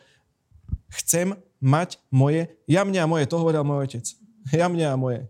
chcem 1.01 1.33
mať 1.61 1.97
moje, 2.13 2.49
ja 2.69 2.85
mňa 2.85 3.05
a 3.05 3.09
moje, 3.09 3.25
to 3.25 3.41
hovoril 3.41 3.65
môj 3.65 3.89
otec. 3.89 4.05
Ja 4.53 4.69
mňa 4.69 4.93
a 4.93 4.97
moje. 4.99 5.25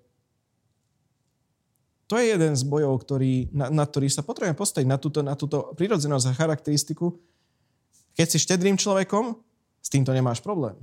To 2.05 2.21
je 2.21 2.37
jeden 2.37 2.53
z 2.53 2.63
bojov, 2.69 3.01
ktorý, 3.01 3.49
na, 3.49 3.73
na 3.73 3.83
ktorý 3.85 4.05
sa 4.13 4.21
potrebujeme 4.21 4.53
postaviť, 4.53 4.85
na 4.85 4.97
túto, 5.01 5.19
na 5.25 5.33
túto 5.33 5.73
prirodzenosť 5.73 6.25
a 6.29 6.37
charakteristiku, 6.37 7.17
keď 8.13 8.27
si 8.29 8.37
štedrým 8.37 8.77
človekom, 8.77 9.41
s 9.81 9.89
týmto 9.89 10.13
nemáš 10.13 10.41
problém. 10.41 10.77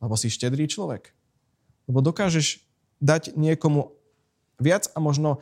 Lebo 0.00 0.14
si 0.20 0.28
štedrý 0.28 0.68
človek. 0.68 1.12
Lebo 1.88 2.04
dokážeš 2.04 2.60
dať 3.00 3.36
niekomu 3.40 3.92
viac 4.60 4.92
a 4.92 4.98
možno, 5.00 5.40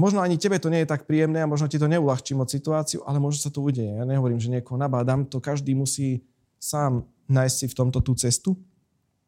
možno 0.00 0.24
ani 0.24 0.40
tebe 0.40 0.56
to 0.56 0.72
nie 0.72 0.84
je 0.84 0.90
tak 0.90 1.04
príjemné 1.04 1.44
a 1.44 1.50
možno 1.50 1.68
ti 1.68 1.76
to 1.76 1.84
neulahčí 1.84 2.32
moc 2.32 2.48
situáciu, 2.48 3.04
ale 3.04 3.20
možno 3.20 3.44
sa 3.44 3.52
to 3.52 3.60
udeje. 3.60 3.92
Ja 3.92 4.08
nehovorím, 4.08 4.40
že 4.40 4.48
niekoho 4.48 4.80
nabádam, 4.80 5.28
to 5.28 5.40
každý 5.40 5.76
musí 5.76 6.24
sám 6.56 7.04
nájsť 7.28 7.56
si 7.56 7.66
v 7.68 7.76
tomto 7.76 8.00
tú 8.00 8.16
cestu. 8.16 8.56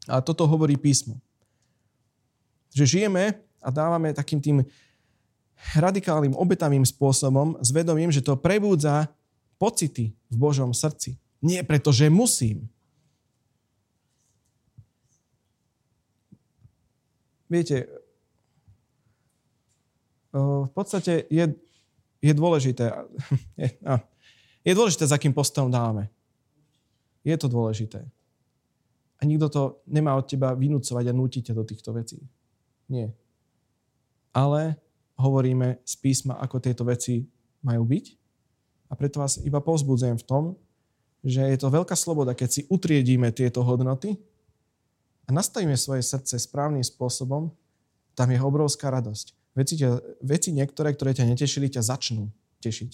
A 0.08 0.24
toto 0.24 0.48
hovorí 0.48 0.80
písmo. 0.80 1.20
Že 2.72 2.84
žijeme 2.96 3.44
a 3.60 3.68
dávame 3.68 4.16
takým 4.16 4.40
tým 4.40 4.58
radikálnym, 5.76 6.32
obetavým 6.32 6.84
spôsobom 6.84 7.60
s 7.60 7.68
vedomím, 7.70 8.08
že 8.08 8.24
to 8.24 8.40
prebúdza 8.40 9.12
pocity 9.60 10.16
v 10.32 10.36
Božom 10.36 10.72
srdci. 10.72 11.20
Nie 11.44 11.60
preto, 11.64 11.92
že 11.92 12.08
musím. 12.08 12.68
Viete, 17.50 17.90
v 20.32 20.70
podstate 20.72 21.26
je, 21.26 21.44
je 22.22 22.32
dôležité, 22.32 22.94
je, 23.60 23.68
je 24.62 24.72
dôležité, 24.72 25.04
za 25.10 25.18
akým 25.18 25.34
postom 25.34 25.68
dáme. 25.68 26.08
Je 27.26 27.36
to 27.36 27.50
dôležité. 27.50 28.06
A 29.20 29.28
nikto 29.28 29.52
to 29.52 29.62
nemá 29.84 30.16
od 30.16 30.24
teba 30.24 30.56
vynúcovať 30.56 31.04
a 31.04 31.12
nútiť 31.12 31.52
do 31.52 31.64
týchto 31.66 31.92
vecí. 31.92 32.16
Nie. 32.88 33.12
Ale 34.30 34.78
hovoríme 35.18 35.82
z 35.84 35.94
písma, 36.00 36.38
ako 36.40 36.62
tieto 36.62 36.86
veci 36.86 37.26
majú 37.60 37.84
byť 37.84 38.06
a 38.90 38.98
preto 38.98 39.22
vás 39.22 39.38
iba 39.42 39.62
povzbudzujem 39.62 40.18
v 40.18 40.26
tom, 40.26 40.44
že 41.20 41.44
je 41.44 41.58
to 41.60 41.68
veľká 41.68 41.92
sloboda, 41.94 42.32
keď 42.32 42.48
si 42.48 42.62
utriedíme 42.66 43.28
tieto 43.30 43.60
hodnoty 43.60 44.16
a 45.28 45.30
nastavíme 45.30 45.76
svoje 45.76 46.02
srdce 46.02 46.40
správnym 46.40 46.82
spôsobom, 46.82 47.52
tam 48.16 48.28
je 48.32 48.40
obrovská 48.40 48.90
radosť. 48.90 49.36
Veci, 49.54 49.74
ťa, 49.78 50.00
veci 50.24 50.50
niektoré, 50.50 50.96
ktoré 50.96 51.14
ťa 51.14 51.28
netešili, 51.28 51.70
ťa 51.70 51.86
začnú 51.86 52.32
tešiť. 52.64 52.90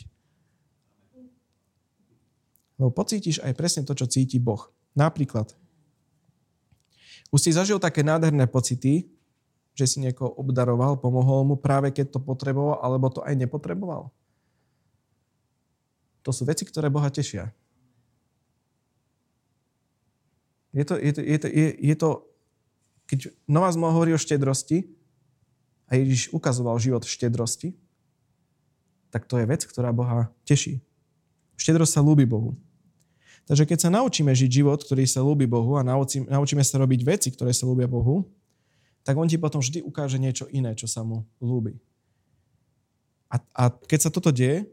Lebo 2.76 2.92
pocítiš 2.92 3.40
aj 3.40 3.56
presne 3.56 3.82
to, 3.88 3.96
čo 3.96 4.04
cíti 4.04 4.36
Boh. 4.36 4.68
Napríklad, 4.92 5.56
už 7.32 7.40
si 7.40 7.50
zažil 7.56 7.80
také 7.80 8.04
nádherné 8.04 8.44
pocity, 8.48 9.08
že 9.76 9.84
si 9.84 10.00
niekoho 10.00 10.32
obdaroval, 10.40 10.96
pomohol 10.96 11.44
mu 11.44 11.56
práve 11.60 11.92
keď 11.92 12.16
to 12.16 12.20
potreboval, 12.24 12.80
alebo 12.80 13.12
to 13.12 13.20
aj 13.20 13.36
nepotreboval. 13.36 14.08
To 16.24 16.32
sú 16.32 16.48
veci, 16.48 16.64
ktoré 16.64 16.88
Boha 16.88 17.12
tešia. 17.12 17.52
Je 20.72 20.84
to, 20.84 20.96
je 20.96 21.12
to, 21.12 21.20
je 21.20 21.38
to, 21.38 21.48
je, 21.52 21.66
je 21.76 21.94
to 21.94 22.08
keď 23.06 23.30
Nová 23.46 23.70
zmluva 23.70 23.94
hovorí 23.94 24.10
o 24.12 24.20
štedrosti 24.20 24.90
a 25.86 25.94
Ježiš 25.94 26.34
ukazoval 26.34 26.74
život 26.82 27.06
v 27.06 27.14
štedrosti, 27.14 27.68
tak 29.14 29.30
to 29.30 29.38
je 29.38 29.46
vec, 29.46 29.62
ktorá 29.62 29.94
Boha 29.94 30.28
teší. 30.42 30.82
Štedrosť 31.54 31.92
sa 31.94 32.02
ľúbi 32.02 32.26
Bohu. 32.26 32.58
Takže 33.46 33.62
keď 33.62 33.78
sa 33.78 33.90
naučíme 33.94 34.34
žiť 34.34 34.50
život, 34.50 34.82
ktorý 34.82 35.06
sa 35.06 35.22
ľúbi 35.22 35.46
Bohu 35.46 35.78
a 35.78 35.86
naučíme, 35.86 36.66
sa 36.66 36.82
robiť 36.82 37.00
veci, 37.06 37.28
ktoré 37.30 37.54
sa 37.54 37.62
ľúbia 37.62 37.86
Bohu, 37.86 38.26
tak 39.06 39.14
on 39.14 39.30
ti 39.30 39.38
potom 39.38 39.62
vždy 39.62 39.86
ukáže 39.86 40.18
niečo 40.18 40.50
iné, 40.50 40.74
čo 40.74 40.90
sa 40.90 41.06
mu 41.06 41.22
ľúbi. 41.38 41.78
A, 43.30 43.38
a 43.54 43.62
keď 43.70 43.98
sa 44.02 44.10
toto 44.10 44.34
deje, 44.34 44.66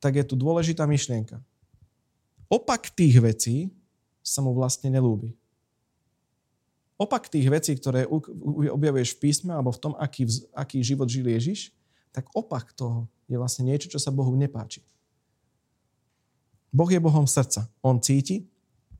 tak 0.00 0.16
je 0.16 0.24
tu 0.24 0.40
dôležitá 0.40 0.88
myšlienka. 0.88 1.36
Opak 2.48 2.88
tých 2.96 3.20
vecí 3.20 3.68
sa 4.24 4.40
mu 4.40 4.56
vlastne 4.56 4.88
nelúbi. 4.88 5.36
Opak 6.96 7.28
tých 7.28 7.44
vecí, 7.52 7.76
ktoré 7.76 8.08
objavuješ 8.72 9.18
v 9.18 9.20
písme 9.20 9.52
alebo 9.52 9.68
v 9.68 9.80
tom, 9.84 9.92
aký, 10.00 10.24
aký 10.56 10.80
život 10.80 11.12
žil 11.12 11.28
Ježiš, 11.28 11.76
tak 12.08 12.32
opak 12.32 12.72
toho 12.72 13.04
je 13.28 13.36
vlastne 13.36 13.68
niečo, 13.68 13.92
čo 13.92 14.00
sa 14.00 14.08
Bohu 14.08 14.32
nepáči. 14.32 14.80
Boh 16.72 16.88
je 16.88 17.00
Bohom 17.00 17.28
srdca. 17.28 17.68
On 17.84 18.00
cíti, 18.00 18.48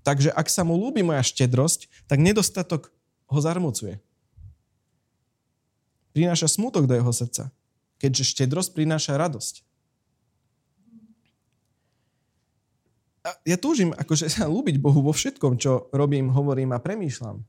takže 0.05 0.29
ak 0.29 0.53
sa 0.53 0.61
mu 0.61 0.77
ľúbi 0.77 1.01
moja 1.01 1.25
štedrosť, 1.25 1.89
tak 2.05 2.21
nedostatok 2.21 2.93
ho 3.33 3.39
zarmucuje. 3.41 3.97
Prináša 6.13 6.49
smutok 6.49 6.85
do 6.85 6.95
jeho 6.95 7.13
srdca, 7.13 7.49
keďže 7.97 8.37
štedrosť 8.37 8.77
prináša 8.77 9.17
radosť. 9.17 9.65
ja 13.47 13.57
túžim 13.59 13.95
akože 13.95 14.27
sa 14.27 14.51
ľúbiť 14.51 14.83
Bohu 14.83 14.99
vo 15.03 15.15
všetkom, 15.15 15.55
čo 15.59 15.87
robím, 15.95 16.31
hovorím 16.35 16.75
a 16.75 16.83
premýšľam. 16.83 17.43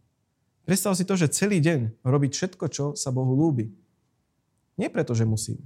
Predstav 0.63 0.95
si 0.95 1.03
to, 1.03 1.17
že 1.19 1.33
celý 1.33 1.59
deň 1.59 2.05
robiť 2.05 2.31
všetko, 2.31 2.65
čo 2.71 2.85
sa 2.95 3.11
Bohu 3.11 3.35
ľúbi. 3.35 3.73
Nie 4.79 4.89
preto, 4.89 5.13
že 5.13 5.27
musím, 5.27 5.59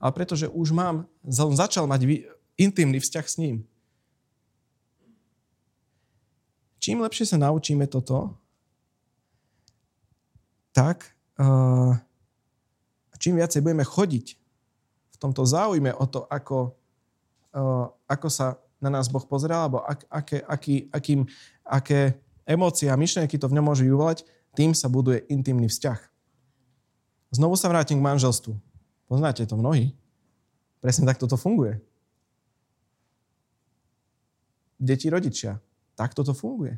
ale 0.00 0.12
preto, 0.16 0.36
že 0.38 0.48
už 0.48 0.72
mám, 0.72 1.04
začal 1.28 1.84
mať 1.84 2.28
intimný 2.56 3.00
vzťah 3.00 3.26
s 3.28 3.36
ním. 3.40 3.56
Čím 6.82 7.04
lepšie 7.04 7.28
sa 7.28 7.38
naučíme 7.38 7.86
toto, 7.86 8.34
tak 10.72 11.12
uh, 11.38 11.94
čím 13.22 13.38
viacej 13.38 13.62
budeme 13.62 13.86
chodiť 13.86 14.26
v 15.14 15.16
tomto 15.22 15.46
záujme 15.46 15.94
o 15.94 16.04
to, 16.10 16.26
ako, 16.26 16.74
uh, 17.54 17.86
ako 18.10 18.26
sa 18.26 18.58
na 18.82 18.90
nás 18.90 19.06
Boh 19.06 19.22
pozerá, 19.22 19.62
alebo 19.62 19.78
ak, 19.86 20.02
aké, 20.10 20.42
aký, 20.42 20.74
akým, 20.90 21.20
aké 21.62 22.18
emócie 22.42 22.90
a 22.90 22.98
myšlienky 22.98 23.38
to 23.38 23.46
v 23.46 23.54
ňom 23.54 23.70
môže 23.70 23.86
vyvolať, 23.86 24.26
tým 24.58 24.74
sa 24.74 24.90
buduje 24.90 25.22
intimný 25.30 25.70
vzťah. 25.70 26.00
Znovu 27.32 27.54
sa 27.54 27.70
vrátim 27.70 28.02
k 28.02 28.04
manželstvu. 28.04 28.58
Poznáte 29.06 29.46
to 29.46 29.54
mnohí. 29.54 29.94
Presne 30.82 31.06
takto 31.06 31.30
to 31.30 31.38
funguje. 31.38 31.78
Deti, 34.82 35.06
rodičia. 35.06 35.62
Takto 35.94 36.26
to 36.26 36.34
funguje. 36.34 36.76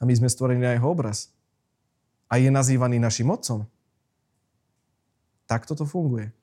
A 0.00 0.08
my 0.08 0.12
sme 0.16 0.32
stvorení 0.32 0.64
na 0.64 0.72
jeho 0.74 0.88
obraz. 0.88 1.30
A 2.26 2.40
je 2.40 2.48
nazývaný 2.48 2.96
našim 2.96 3.28
otcom. 3.28 3.68
Takto 5.54 5.78
to 5.78 5.86
funguje. 5.86 6.34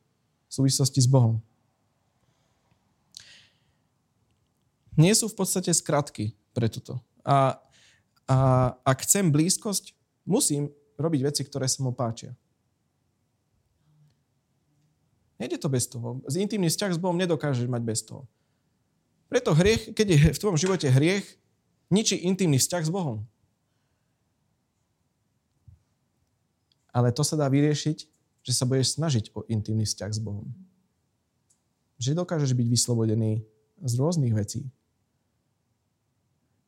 V 0.48 0.52
súvislosti 0.56 1.04
s 1.04 1.08
Bohom. 1.12 1.44
Nie 4.96 5.12
sú 5.12 5.28
v 5.28 5.36
podstate 5.36 5.68
skratky 5.76 6.32
pre 6.56 6.72
toto. 6.72 7.04
A, 7.28 7.60
a 8.24 8.36
ak 8.88 9.04
chcem 9.04 9.28
blízkosť, 9.28 9.92
musím 10.24 10.72
robiť 10.96 11.22
veci, 11.28 11.42
ktoré 11.44 11.68
sa 11.68 11.84
mu 11.84 11.92
páčia. 11.92 12.32
Nejde 15.36 15.60
to 15.60 15.68
bez 15.68 15.92
toho. 15.92 16.24
Z 16.32 16.40
intimný 16.40 16.72
vzťah 16.72 16.96
s 16.96 17.02
Bohom 17.02 17.20
nedokážeš 17.20 17.68
mať 17.68 17.84
bez 17.84 18.08
toho. 18.08 18.24
Preto 19.28 19.52
hriech, 19.52 19.92
keď 19.92 20.08
je 20.08 20.20
v 20.32 20.40
tvojom 20.40 20.56
živote 20.56 20.88
hriech, 20.88 21.28
ničí 21.92 22.16
intimný 22.16 22.60
vzťah 22.64 22.84
s 22.88 22.92
Bohom. 22.92 23.28
Ale 26.96 27.12
to 27.12 27.24
sa 27.28 27.40
dá 27.40 27.48
vyriešiť, 27.48 28.11
že 28.42 28.52
sa 28.54 28.66
budeš 28.66 28.98
snažiť 28.98 29.34
o 29.38 29.46
intimný 29.48 29.86
vzťah 29.86 30.12
s 30.12 30.20
Bohom. 30.22 30.50
Že 32.02 32.18
dokážeš 32.18 32.58
byť 32.58 32.68
vyslobodený 32.68 33.46
z 33.82 33.94
rôznych 33.98 34.34
vecí. 34.34 34.66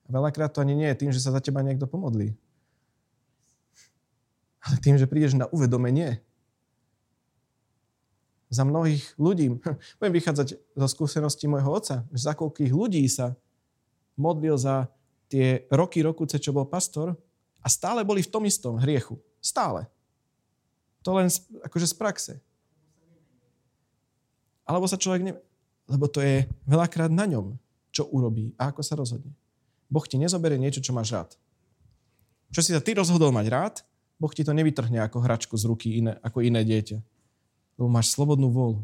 A 0.06 0.14
veľakrát 0.14 0.54
to 0.54 0.62
ani 0.62 0.78
nie 0.78 0.90
je 0.94 1.00
tým, 1.00 1.12
že 1.12 1.24
sa 1.24 1.34
za 1.34 1.42
teba 1.42 1.66
niekto 1.66 1.90
pomodlí. 1.90 2.36
Ale 4.64 4.76
tým, 4.80 4.96
že 4.96 5.10
prídeš 5.10 5.36
na 5.36 5.50
uvedomenie, 5.50 6.22
za 8.54 8.62
mnohých 8.62 9.02
ľudí. 9.18 9.58
Budem 9.98 10.14
vychádzať 10.14 10.48
zo 10.62 10.88
skúsenosti 10.88 11.50
môjho 11.50 11.74
otca, 11.74 11.96
že 12.14 12.30
za 12.30 12.38
koľkých 12.38 12.70
ľudí 12.70 13.02
sa 13.10 13.34
modlil 14.14 14.54
za 14.62 14.94
tie 15.26 15.66
roky, 15.74 16.06
rokuce, 16.06 16.38
čo 16.38 16.54
bol 16.54 16.70
pastor 16.70 17.18
a 17.58 17.68
stále 17.68 18.06
boli 18.06 18.22
v 18.22 18.30
tom 18.30 18.46
istom 18.46 18.78
hriechu. 18.78 19.18
Stále. 19.42 19.90
To 21.04 21.20
len 21.20 21.28
akože 21.64 21.88
z 21.92 21.96
praxe. 21.96 22.34
Alebo 24.64 24.88
sa 24.88 25.00
človek 25.00 25.22
ne... 25.24 25.34
Lebo 25.92 26.08
to 26.08 26.24
je 26.24 26.48
veľakrát 26.64 27.12
na 27.12 27.28
ňom, 27.28 27.60
čo 27.92 28.08
urobí 28.08 28.56
a 28.56 28.72
ako 28.72 28.82
sa 28.82 28.96
rozhodne. 28.96 29.36
Boh 29.92 30.08
ti 30.08 30.16
nezoberie 30.16 30.56
niečo, 30.56 30.80
čo 30.80 30.96
máš 30.96 31.12
rád. 31.12 31.30
Čo 32.56 32.64
si 32.64 32.72
sa 32.72 32.80
ty 32.80 32.96
rozhodol 32.96 33.36
mať 33.36 33.46
rád, 33.52 33.76
Boh 34.16 34.32
ti 34.32 34.48
to 34.48 34.56
nevytrhne 34.56 35.04
ako 35.04 35.20
hračku 35.20 35.60
z 35.60 35.68
ruky 35.68 36.00
iné, 36.00 36.16
ako 36.24 36.40
iné 36.40 36.64
dieťa 36.64 37.04
lebo 37.78 37.90
máš 37.90 38.14
slobodnú 38.14 38.54
vôľu. 38.54 38.82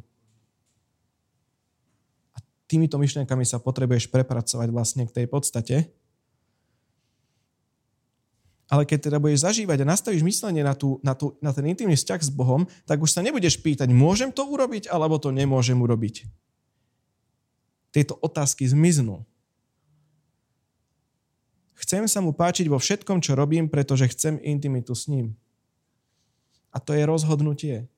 A 2.34 2.38
týmito 2.66 2.98
myšlienkami 2.98 3.46
sa 3.46 3.62
potrebuješ 3.62 4.10
prepracovať 4.10 4.68
vlastne 4.74 5.04
k 5.06 5.14
tej 5.14 5.26
podstate. 5.30 5.76
Ale 8.70 8.86
keď 8.86 9.10
teda 9.10 9.18
budeš 9.18 9.50
zažívať 9.50 9.82
a 9.82 9.90
nastavíš 9.90 10.22
myslenie 10.22 10.62
na, 10.62 10.78
tú, 10.78 11.02
na, 11.02 11.18
tú, 11.18 11.34
na 11.42 11.50
ten 11.50 11.66
intimný 11.66 11.98
vzťah 11.98 12.22
s 12.22 12.30
Bohom, 12.30 12.70
tak 12.86 13.02
už 13.02 13.10
sa 13.10 13.26
nebudeš 13.26 13.58
pýtať, 13.66 13.90
môžem 13.90 14.30
to 14.30 14.46
urobiť, 14.46 14.94
alebo 14.94 15.18
to 15.18 15.34
nemôžem 15.34 15.82
urobiť. 15.82 16.30
Tieto 17.90 18.14
otázky 18.22 18.70
zmiznú. 18.70 19.26
Chcem 21.82 22.06
sa 22.06 22.22
mu 22.22 22.30
páčiť 22.30 22.70
vo 22.70 22.78
všetkom, 22.78 23.26
čo 23.26 23.34
robím, 23.34 23.66
pretože 23.66 24.06
chcem 24.14 24.38
intimitu 24.46 24.94
s 24.94 25.10
ním. 25.10 25.34
A 26.70 26.78
to 26.78 26.94
je 26.94 27.02
rozhodnutie. 27.10 27.90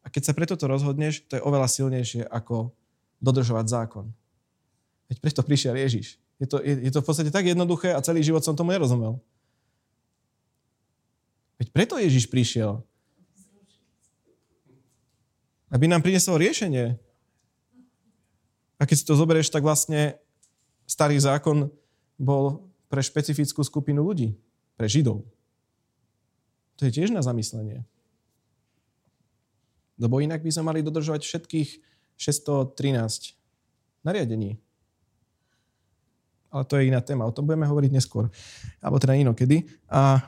A 0.00 0.08
keď 0.08 0.32
sa 0.32 0.36
preto 0.36 0.56
to 0.56 0.64
rozhodneš, 0.64 1.20
to 1.28 1.36
je 1.36 1.44
oveľa 1.44 1.68
silnejšie 1.68 2.24
ako 2.24 2.72
dodržovať 3.20 3.66
zákon. 3.68 4.08
Veď 5.12 5.16
preto 5.20 5.40
prišiel 5.44 5.76
Ježiš. 5.76 6.16
Je 6.40 6.48
to, 6.48 6.64
je, 6.64 6.88
je 6.88 6.92
to 6.92 7.04
v 7.04 7.06
podstate 7.06 7.28
tak 7.28 7.44
jednoduché 7.44 7.92
a 7.92 8.00
celý 8.00 8.24
život 8.24 8.40
som 8.40 8.56
tomu 8.56 8.72
nerozumel. 8.72 9.20
Veď 11.58 11.68
preto 11.70 11.94
Ježiš 11.98 12.26
prišiel. 12.26 12.82
Aby 15.70 15.90
nám 15.90 16.02
priniesol 16.02 16.38
riešenie. 16.38 16.98
A 18.78 18.82
keď 18.86 18.96
si 18.98 19.06
to 19.06 19.18
zoberieš, 19.18 19.50
tak 19.50 19.62
vlastne 19.62 20.18
starý 20.86 21.18
zákon 21.18 21.70
bol 22.18 22.70
pre 22.86 23.02
špecifickú 23.02 23.62
skupinu 23.66 24.02
ľudí. 24.06 24.38
Pre 24.74 24.86
Židov. 24.86 25.22
To 26.78 26.82
je 26.86 26.90
tiež 26.90 27.14
na 27.14 27.22
zamyslenie. 27.22 27.86
Lebo 29.94 30.18
inak 30.18 30.42
by 30.42 30.50
sme 30.50 30.74
mali 30.74 30.82
dodržovať 30.82 31.22
všetkých 31.22 31.68
613 32.18 33.38
nariadení. 34.02 34.58
Ale 36.54 36.62
to 36.66 36.78
je 36.78 36.86
iná 36.86 37.02
téma, 37.02 37.26
o 37.26 37.34
tom 37.34 37.50
budeme 37.50 37.66
hovoriť 37.66 37.90
neskôr. 37.90 38.30
Alebo 38.78 38.98
teda 39.02 39.18
inokedy. 39.18 39.66
A 39.90 40.22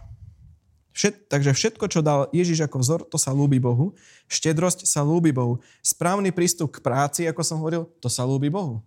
všet, 0.96 1.28
takže 1.28 1.52
všetko, 1.52 1.84
čo 1.92 2.00
dal 2.00 2.32
Ježiš 2.32 2.64
ako 2.64 2.80
vzor, 2.80 3.00
to 3.04 3.20
sa 3.20 3.36
lúbi 3.36 3.60
Bohu. 3.60 3.92
Štedrosť 4.32 4.88
sa 4.88 5.04
lúbi 5.04 5.28
Bohu. 5.28 5.60
Správny 5.84 6.32
prístup 6.32 6.72
k 6.72 6.80
práci, 6.80 7.28
ako 7.28 7.44
som 7.44 7.60
hovoril, 7.60 7.84
to 8.00 8.08
sa 8.08 8.24
lúbi 8.24 8.48
Bohu. 8.48 8.80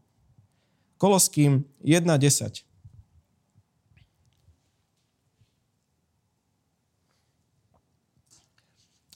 Koloským 0.97 1.63
1.10. 1.85 2.65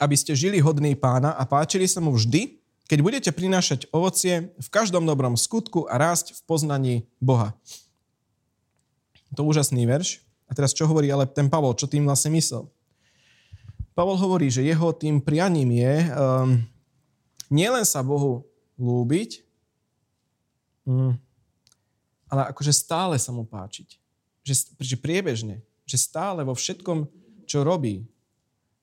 aby 0.03 0.19
ste 0.19 0.35
žili 0.35 0.59
hodný 0.59 0.99
pána 0.99 1.31
a 1.31 1.47
páčili 1.47 1.87
sa 1.87 2.03
mu 2.03 2.11
vždy, 2.11 2.59
keď 2.91 2.99
budete 2.99 3.31
prinášať 3.31 3.87
ovocie 3.95 4.51
v 4.59 4.67
každom 4.67 5.07
dobrom 5.07 5.39
skutku 5.39 5.87
a 5.87 5.95
rásť 5.95 6.35
v 6.35 6.39
poznaní 6.43 6.95
Boha. 7.23 7.55
To 9.39 9.47
úžasný 9.47 9.87
verš. 9.87 10.19
A 10.51 10.51
teraz 10.51 10.75
čo 10.75 10.83
hovorí 10.85 11.07
ale 11.07 11.23
ten 11.23 11.47
Pavol, 11.47 11.71
čo 11.79 11.87
tým 11.87 12.03
vlastne 12.03 12.35
myslel? 12.35 12.67
Pavol 13.93 14.17
hovorí, 14.17 14.49
že 14.49 14.65
jeho 14.65 14.89
tým 14.93 15.21
prianím 15.21 15.69
je 15.77 15.95
um, 16.09 16.57
nielen 17.53 17.85
sa 17.85 18.01
Bohu 18.01 18.41
lúbiť, 18.81 19.45
um, 20.89 21.13
ale 22.25 22.49
akože 22.49 22.73
stále 22.73 23.15
sa 23.21 23.29
mu 23.29 23.45
páčiť. 23.45 24.01
Že, 24.41 24.53
že 24.81 24.95
priebežne. 24.97 25.61
Že 25.85 25.97
stále 26.01 26.41
vo 26.41 26.57
všetkom, 26.57 27.05
čo 27.45 27.61
robí, 27.61 28.09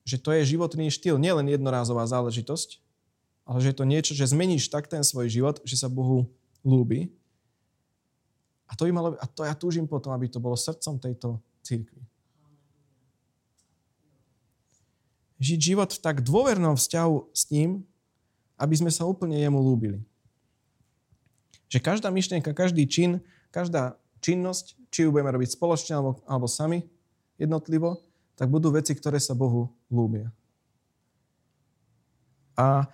že 0.07 0.15
to 0.15 0.31
je 0.31 0.55
životný 0.55 0.87
štýl, 0.87 1.19
nielen 1.19 1.51
jednorázová 1.51 2.07
záležitosť, 2.07 2.79
ale 3.43 3.57
že 3.59 3.75
je 3.75 3.77
to 3.77 3.85
niečo, 3.85 4.13
že 4.15 4.31
zmeníš 4.31 4.71
tak 4.71 4.87
ten 4.87 5.03
svoj 5.03 5.27
život, 5.27 5.59
že 5.67 5.75
sa 5.75 5.91
Bohu 5.91 6.31
lúbi. 6.63 7.11
A 8.71 8.79
to, 8.79 8.87
by 8.87 8.91
malo, 8.95 9.19
a 9.19 9.25
to 9.27 9.43
ja 9.43 9.51
túžim 9.51 9.83
potom, 9.83 10.15
aby 10.15 10.31
to 10.31 10.39
bolo 10.39 10.55
srdcom 10.55 10.95
tejto 10.95 11.35
církvy. 11.59 11.99
Žiť 15.41 15.59
život 15.59 15.89
v 15.89 15.99
tak 16.05 16.21
dôvernom 16.21 16.77
vzťahu 16.77 17.33
s 17.33 17.49
ním, 17.49 17.81
aby 18.61 18.77
sme 18.77 18.93
sa 18.93 19.09
úplne 19.09 19.41
jemu 19.41 19.57
lúbili. 19.57 19.99
Že 21.65 21.81
každá 21.81 22.13
myšlienka, 22.13 22.53
každý 22.53 22.85
čin, 22.85 23.25
každá 23.49 23.97
činnosť, 24.21 24.77
či 24.93 25.07
ju 25.07 25.09
budeme 25.09 25.33
robiť 25.33 25.57
spoločne 25.57 25.97
alebo, 25.97 26.21
alebo 26.29 26.45
sami, 26.45 26.85
jednotlivo, 27.41 28.05
tak 28.37 28.53
budú 28.53 28.69
veci, 28.69 28.93
ktoré 28.93 29.17
sa 29.17 29.33
Bohu 29.33 29.73
lúbia. 29.89 30.29
A 32.53 32.85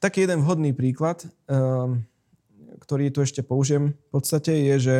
taký 0.00 0.24
jeden 0.24 0.40
vhodný 0.40 0.72
príklad, 0.72 1.20
um, 1.44 2.00
ktorý 2.80 3.12
tu 3.12 3.20
ešte 3.20 3.44
použijem 3.44 3.92
v 3.92 4.08
podstate, 4.08 4.56
je, 4.56 4.74
že 4.80 4.96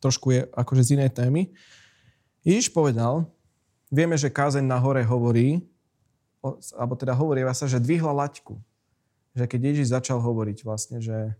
trošku 0.00 0.32
je 0.32 0.40
akože 0.52 0.82
z 0.84 0.92
inej 0.96 1.10
témy. 1.12 1.52
Ježiš 2.44 2.72
povedal, 2.72 3.31
vieme, 3.92 4.16
že 4.16 4.32
kázeň 4.32 4.64
na 4.64 4.80
hore 4.80 5.04
hovorí, 5.04 5.60
alebo 6.74 6.96
teda 6.96 7.12
hovorí 7.12 7.44
sa, 7.52 7.68
že 7.68 7.78
dvihla 7.78 8.10
laťku. 8.10 8.56
Že 9.36 9.44
keď 9.46 9.60
Ježiš 9.60 9.86
začal 9.92 10.18
hovoriť 10.18 10.64
vlastne, 10.64 10.98
že 10.98 11.36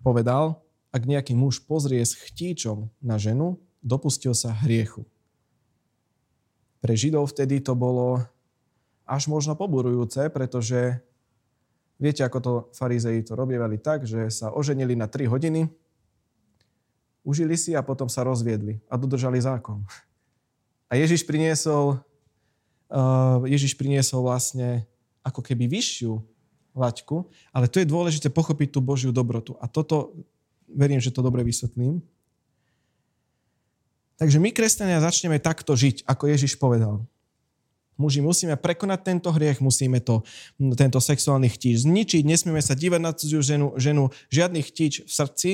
povedal, 0.00 0.62
ak 0.94 1.02
nejaký 1.04 1.34
muž 1.34 1.60
pozrie 1.66 2.00
s 2.00 2.14
chtíčom 2.14 2.86
na 3.02 3.18
ženu, 3.18 3.58
dopustil 3.82 4.32
sa 4.32 4.54
hriechu. 4.54 5.02
Pre 6.78 6.94
Židov 6.94 7.34
vtedy 7.34 7.58
to 7.58 7.74
bolo 7.74 8.22
až 9.02 9.26
možno 9.26 9.58
poburujúce, 9.58 10.30
pretože 10.30 11.02
Viete, 12.02 12.26
ako 12.26 12.38
to 12.42 12.52
farizei 12.74 13.22
to 13.22 13.38
robievali 13.38 13.78
tak, 13.78 14.02
že 14.02 14.26
sa 14.26 14.50
oženili 14.50 14.98
na 14.98 15.06
3 15.06 15.30
hodiny, 15.30 15.70
užili 17.22 17.54
si 17.54 17.78
a 17.78 17.86
potom 17.86 18.10
sa 18.10 18.26
rozviedli 18.26 18.82
a 18.90 18.98
dodržali 18.98 19.38
zákon. 19.38 19.86
A 20.92 21.00
Ježiš 21.00 21.24
priniesol, 21.24 22.04
uh, 22.92 23.40
Ježiš 23.48 23.72
priniesol 23.80 24.28
vlastne 24.28 24.84
ako 25.24 25.40
keby 25.40 25.64
vyššiu 25.64 26.20
laťku, 26.76 27.24
ale 27.48 27.64
tu 27.64 27.80
je 27.80 27.88
dôležité 27.88 28.28
pochopiť 28.28 28.76
tú 28.76 28.84
Božiu 28.84 29.08
dobrotu. 29.08 29.56
A 29.56 29.72
toto, 29.72 30.12
verím, 30.68 31.00
že 31.00 31.08
to 31.08 31.24
dobre 31.24 31.40
vysvetlím. 31.40 32.04
Takže 34.20 34.36
my, 34.36 34.52
kresťania, 34.52 35.00
začneme 35.00 35.40
takto 35.40 35.72
žiť, 35.72 36.04
ako 36.04 36.28
Ježiš 36.28 36.60
povedal. 36.60 37.00
Muži, 38.00 38.24
musíme 38.24 38.56
prekonať 38.56 39.00
tento 39.04 39.28
hriech, 39.32 39.60
musíme 39.60 40.00
to, 40.00 40.24
tento 40.76 40.96
sexuálny 40.96 41.48
chtíč 41.52 41.84
zničiť, 41.84 42.24
nesmieme 42.24 42.60
sa 42.64 42.72
dívať 42.72 43.00
na 43.00 43.12
cudziu 43.12 43.44
ženu, 43.44 43.76
ženu, 43.76 44.08
žiadny 44.32 44.60
chtíč 44.64 45.04
v 45.04 45.10
srdci 45.12 45.50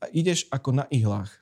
a 0.00 0.08
ideš 0.12 0.44
ako 0.52 0.76
na 0.76 0.84
ihlách. 0.92 1.39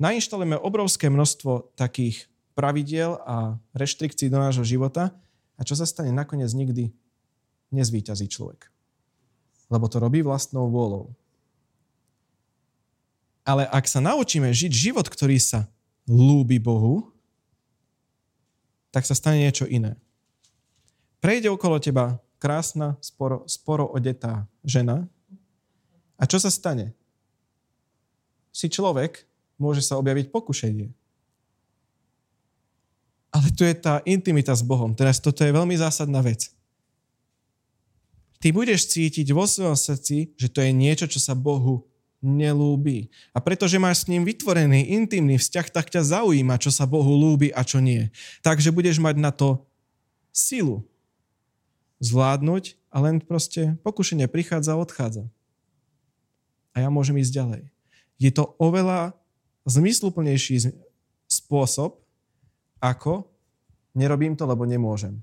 Nainštalujeme 0.00 0.56
obrovské 0.56 1.12
množstvo 1.12 1.76
takých 1.76 2.24
pravidiel 2.56 3.20
a 3.28 3.60
reštrikcií 3.76 4.32
do 4.32 4.40
nášho 4.40 4.64
života 4.64 5.12
a 5.54 5.62
čo 5.62 5.76
sa 5.76 5.84
stane? 5.84 6.08
Nakoniec 6.08 6.48
nikdy 6.56 6.88
nezvýťazí 7.68 8.26
človek. 8.32 8.72
Lebo 9.68 9.86
to 9.92 10.00
robí 10.00 10.24
vlastnou 10.24 10.72
vôľou. 10.72 11.12
Ale 13.44 13.68
ak 13.68 13.84
sa 13.84 14.00
naučíme 14.00 14.48
žiť 14.48 14.72
život, 14.72 15.04
ktorý 15.04 15.36
sa 15.36 15.68
lúbi 16.08 16.56
Bohu, 16.56 17.12
tak 18.90 19.04
sa 19.04 19.12
stane 19.12 19.44
niečo 19.44 19.68
iné. 19.68 20.00
Prejde 21.20 21.52
okolo 21.52 21.76
teba 21.76 22.18
krásna, 22.40 22.96
sporo, 23.04 23.44
sporo 23.44 23.84
odetá 23.84 24.48
žena 24.64 25.04
a 26.16 26.24
čo 26.24 26.40
sa 26.40 26.48
stane? 26.48 26.96
Si 28.50 28.66
človek, 28.66 29.29
môže 29.60 29.84
sa 29.84 30.00
objaviť 30.00 30.32
pokušenie. 30.32 30.88
Ale 33.30 33.46
tu 33.54 33.62
je 33.62 33.76
tá 33.78 34.02
intimita 34.08 34.50
s 34.50 34.64
Bohom. 34.64 34.90
Teraz 34.90 35.22
toto 35.22 35.46
je 35.46 35.54
veľmi 35.54 35.76
zásadná 35.78 36.18
vec. 36.18 36.50
Ty 38.40 38.56
budeš 38.56 38.88
cítiť 38.90 39.30
vo 39.36 39.44
svojom 39.44 39.76
srdci, 39.76 40.32
že 40.34 40.48
to 40.48 40.64
je 40.64 40.72
niečo, 40.72 41.06
čo 41.06 41.20
sa 41.20 41.36
Bohu 41.36 41.84
nelúbi. 42.24 43.12
A 43.36 43.38
pretože 43.38 43.80
máš 43.80 44.04
s 44.04 44.08
ním 44.08 44.24
vytvorený 44.24 44.96
intimný 44.96 45.36
vzťah, 45.36 45.66
tak 45.72 45.92
ťa 45.92 46.04
zaujíma, 46.04 46.56
čo 46.56 46.72
sa 46.72 46.88
Bohu 46.88 47.12
lúbi 47.12 47.52
a 47.52 47.60
čo 47.60 47.84
nie. 47.84 48.08
Takže 48.40 48.72
budeš 48.72 48.96
mať 48.96 49.16
na 49.20 49.28
to 49.30 49.68
silu 50.32 50.84
zvládnuť 52.00 52.80
a 52.88 52.96
len 53.04 53.20
proste 53.20 53.76
pokušenie 53.84 54.24
prichádza 54.26 54.72
a 54.72 54.80
odchádza. 54.80 55.28
A 56.72 56.80
ja 56.80 56.88
môžem 56.88 57.20
ísť 57.20 57.36
ďalej. 57.36 57.62
Je 58.16 58.30
to 58.32 58.56
oveľa 58.56 59.19
zmysluplnejší 59.70 60.74
spôsob, 61.30 62.02
ako 62.82 63.30
nerobím 63.94 64.34
to, 64.34 64.44
lebo 64.44 64.66
nemôžem. 64.66 65.22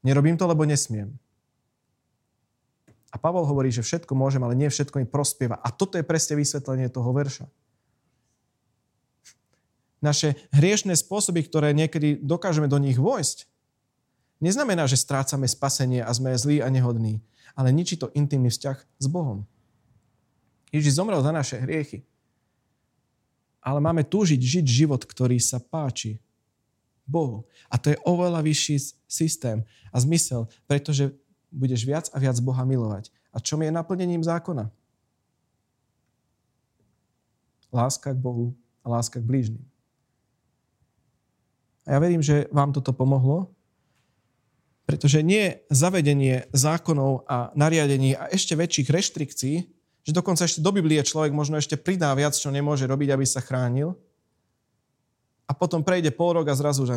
Nerobím 0.00 0.40
to, 0.40 0.48
lebo 0.48 0.64
nesmiem. 0.64 1.12
A 3.10 3.18
Pavol 3.18 3.42
hovorí, 3.44 3.74
že 3.74 3.82
všetko 3.82 4.14
môžem, 4.14 4.40
ale 4.40 4.54
nie 4.54 4.70
všetko 4.70 5.02
mi 5.02 5.06
prospieva. 5.06 5.58
A 5.60 5.74
toto 5.74 5.98
je 5.98 6.06
presne 6.06 6.38
vysvetlenie 6.38 6.86
toho 6.88 7.10
verša. 7.10 7.50
Naše 10.00 10.38
hriešné 10.56 10.96
spôsoby, 10.96 11.44
ktoré 11.44 11.76
niekedy 11.76 12.16
dokážeme 12.22 12.70
do 12.70 12.80
nich 12.80 12.96
vojsť, 12.96 13.44
neznamená, 14.40 14.88
že 14.88 14.96
strácame 14.96 15.44
spasenie 15.44 16.00
a 16.00 16.08
sme 16.14 16.32
zlí 16.32 16.64
a 16.64 16.72
nehodní, 16.72 17.20
ale 17.52 17.68
ničí 17.74 18.00
to 18.00 18.08
intimný 18.16 18.48
vzťah 18.48 18.78
s 18.80 19.06
Bohom. 19.10 19.44
Ježiš 20.72 20.96
zomrel 20.96 21.20
za 21.20 21.34
naše 21.34 21.60
hriechy. 21.60 22.06
Ale 23.60 23.78
máme 23.80 24.04
túžiť 24.04 24.40
žiť 24.40 24.66
život, 24.66 25.04
ktorý 25.04 25.36
sa 25.36 25.60
páči 25.60 26.16
Bohu. 27.04 27.44
A 27.68 27.76
to 27.76 27.92
je 27.92 27.98
oveľa 28.08 28.40
vyšší 28.40 29.04
systém 29.04 29.60
a 29.92 29.96
zmysel, 30.00 30.48
pretože 30.64 31.12
budeš 31.50 31.84
viac 31.84 32.06
a 32.14 32.16
viac 32.22 32.38
Boha 32.40 32.62
milovať. 32.62 33.10
A 33.34 33.42
čo 33.42 33.58
je 33.60 33.70
naplnením 33.70 34.22
zákona? 34.22 34.70
Láska 37.70 38.14
k 38.14 38.18
Bohu 38.18 38.54
a 38.82 38.86
láska 38.90 39.22
k 39.22 39.28
blížnym. 39.28 39.62
A 41.86 41.94
ja 41.94 41.98
verím, 41.98 42.22
že 42.22 42.46
vám 42.54 42.70
toto 42.70 42.94
pomohlo, 42.94 43.50
pretože 44.86 45.22
nie 45.22 45.58
zavedenie 45.70 46.50
zákonov 46.50 47.22
a 47.30 47.54
nariadení 47.54 48.18
a 48.18 48.26
ešte 48.30 48.58
väčších 48.58 48.88
reštrikcií, 48.90 49.54
že 50.04 50.16
dokonca 50.16 50.48
ešte 50.48 50.64
do 50.64 50.72
Biblie 50.72 51.00
človek 51.00 51.32
možno 51.32 51.60
ešte 51.60 51.76
pridá 51.76 52.12
viac, 52.16 52.32
čo 52.32 52.48
nemôže 52.48 52.88
robiť, 52.88 53.08
aby 53.12 53.24
sa 53.28 53.44
chránil. 53.44 53.92
A 55.44 55.52
potom 55.52 55.82
prejde 55.84 56.14
pol 56.14 56.40
rok 56.40 56.46
a 56.48 56.54
zrazu, 56.54 56.86
že 56.86 56.96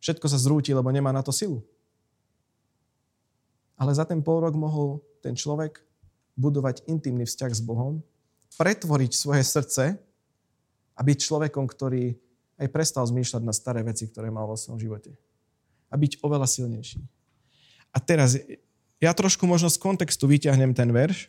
všetko 0.00 0.26
sa 0.30 0.38
zrúti, 0.38 0.70
lebo 0.70 0.88
nemá 0.88 1.10
na 1.10 1.20
to 1.20 1.34
silu. 1.34 1.60
Ale 3.76 3.92
za 3.92 4.08
ten 4.08 4.24
pol 4.24 4.40
rok 4.40 4.56
mohol 4.56 5.04
ten 5.20 5.36
človek 5.36 5.82
budovať 6.38 6.86
intimný 6.88 7.28
vzťah 7.28 7.52
s 7.52 7.60
Bohom, 7.60 8.00
pretvoriť 8.56 9.12
svoje 9.12 9.42
srdce 9.44 9.84
a 10.96 11.00
byť 11.04 11.18
človekom, 11.20 11.64
ktorý 11.68 12.16
aj 12.56 12.68
prestal 12.72 13.04
zmýšľať 13.04 13.42
na 13.44 13.52
staré 13.52 13.84
veci, 13.84 14.08
ktoré 14.08 14.32
mal 14.32 14.48
vo 14.48 14.56
svojom 14.56 14.80
živote. 14.80 15.12
A 15.92 15.94
byť 16.00 16.24
oveľa 16.24 16.48
silnejší. 16.48 17.04
A 17.92 18.00
teraz, 18.00 18.36
ja 19.00 19.12
trošku 19.12 19.44
možno 19.44 19.68
z 19.68 19.80
kontextu 19.80 20.24
vyťahnem 20.24 20.72
ten 20.72 20.88
verš, 20.88 21.28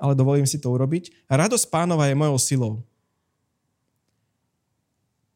ale 0.00 0.16
dovolím 0.16 0.48
si 0.48 0.56
to 0.56 0.72
urobiť. 0.72 1.12
Radosť 1.28 1.68
pánova 1.68 2.08
je 2.08 2.16
mojou 2.16 2.38
silou. 2.40 2.74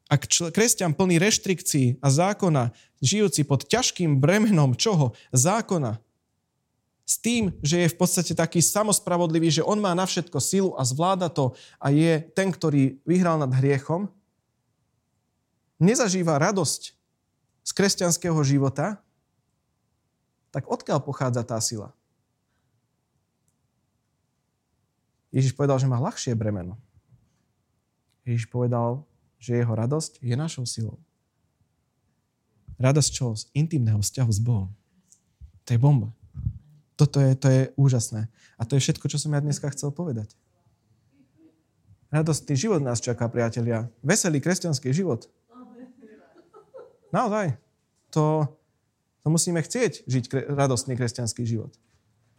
Ak 0.05 0.29
čl- 0.29 0.53
kresťan 0.53 0.93
plný 0.93 1.17
reštrikcií 1.17 1.97
a 2.01 2.07
zákona, 2.09 2.73
žijúci 3.01 3.45
pod 3.45 3.65
ťažkým 3.65 4.21
bremenom 4.21 4.77
čoho? 4.77 5.17
Zákona, 5.33 5.97
s 7.05 7.21
tým, 7.21 7.53
že 7.61 7.85
je 7.85 7.93
v 7.93 7.97
podstate 8.01 8.33
taký 8.33 8.65
samospravodlivý, 8.65 9.53
že 9.53 9.65
on 9.65 9.77
má 9.77 9.93
na 9.93 10.09
všetko 10.09 10.41
silu 10.41 10.73
a 10.73 10.81
zvláda 10.81 11.29
to 11.29 11.53
a 11.77 11.93
je 11.93 12.17
ten, 12.33 12.49
ktorý 12.49 12.97
vyhral 13.05 13.37
nad 13.37 13.53
hriechom, 13.53 14.09
nezažíva 15.77 16.41
radosť 16.41 16.81
z 17.61 17.71
kresťanského 17.77 18.37
života, 18.41 19.04
tak 20.55 20.71
odkiaľ 20.71 21.03
pochádza 21.03 21.43
tá 21.43 21.59
sila? 21.59 21.91
Ježiš 25.35 25.51
povedal, 25.51 25.75
že 25.75 25.91
má 25.91 25.99
ľahšie 25.99 26.31
bremeno. 26.31 26.79
Ježiš 28.23 28.47
povedal, 28.47 29.03
že 29.35 29.59
jeho 29.59 29.75
radosť 29.75 30.23
je 30.23 30.31
našou 30.39 30.63
silou. 30.63 30.95
Radosť 32.79 33.09
čo? 33.11 33.35
Z 33.35 33.51
intimného 33.51 33.99
vzťahu 33.99 34.31
s 34.31 34.39
Bohom. 34.39 34.71
To 35.67 35.75
je 35.75 35.79
bomba. 35.79 36.15
Toto 36.95 37.19
je, 37.19 37.35
to 37.35 37.47
je 37.51 37.61
úžasné. 37.75 38.31
A 38.55 38.63
to 38.63 38.79
je 38.79 38.83
všetko, 38.87 39.11
čo 39.11 39.19
som 39.19 39.35
ja 39.35 39.43
dneska 39.43 39.67
chcel 39.75 39.91
povedať. 39.91 40.31
Radostný 42.15 42.55
život 42.55 42.79
nás 42.79 43.03
čaká, 43.03 43.27
priatelia. 43.27 43.91
Veselý 43.99 44.39
kresťanský 44.39 44.95
život. 44.95 45.27
Naozaj. 47.11 47.59
To, 48.15 48.47
to 49.25 49.33
musíme 49.33 49.57
chcieť, 49.57 50.05
žiť 50.05 50.23
kre, 50.29 50.41
radostný 50.53 50.93
kresťanský 50.93 51.49
život. 51.49 51.73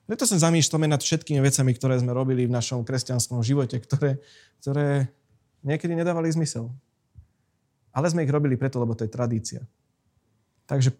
Preto 0.07 0.23
sa 0.23 0.39
zamýšľame 0.39 0.87
nad 0.87 1.03
všetkými 1.03 1.43
vecami, 1.43 1.75
ktoré 1.75 1.99
sme 1.99 2.15
robili 2.15 2.47
v 2.47 2.55
našom 2.55 2.87
kresťanskom 2.87 3.43
živote, 3.43 3.83
ktoré, 3.83 4.23
ktoré 4.63 5.11
niekedy 5.67 5.99
nedávali 5.99 6.31
zmysel. 6.31 6.71
Ale 7.91 8.07
sme 8.07 8.23
ich 8.23 8.31
robili 8.31 8.55
preto, 8.55 8.79
lebo 8.79 8.95
to 8.95 9.03
je 9.03 9.11
tradícia. 9.11 9.67
Takže 10.71 10.95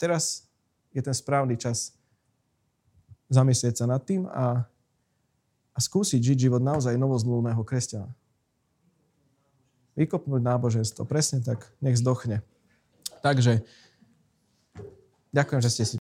teraz 0.00 0.48
je 0.96 1.04
ten 1.04 1.12
správny 1.12 1.60
čas 1.60 1.92
zamyslieť 3.28 3.84
sa 3.84 3.86
nad 3.90 4.00
tým 4.00 4.24
a, 4.32 4.64
a 5.76 5.78
skúsiť 5.78 6.24
žiť 6.24 6.48
život 6.48 6.64
naozaj 6.64 6.96
novozmluvného 6.96 7.60
kresťana. 7.68 8.08
Vykopnúť 9.92 10.40
náboženstvo. 10.40 11.04
Presne 11.04 11.44
tak. 11.44 11.68
Nech 11.84 12.00
zdochne. 12.00 12.40
Takže, 13.20 13.60
ďakujem, 15.30 15.60
že 15.62 15.70
ste 15.70 15.84
si 15.86 15.94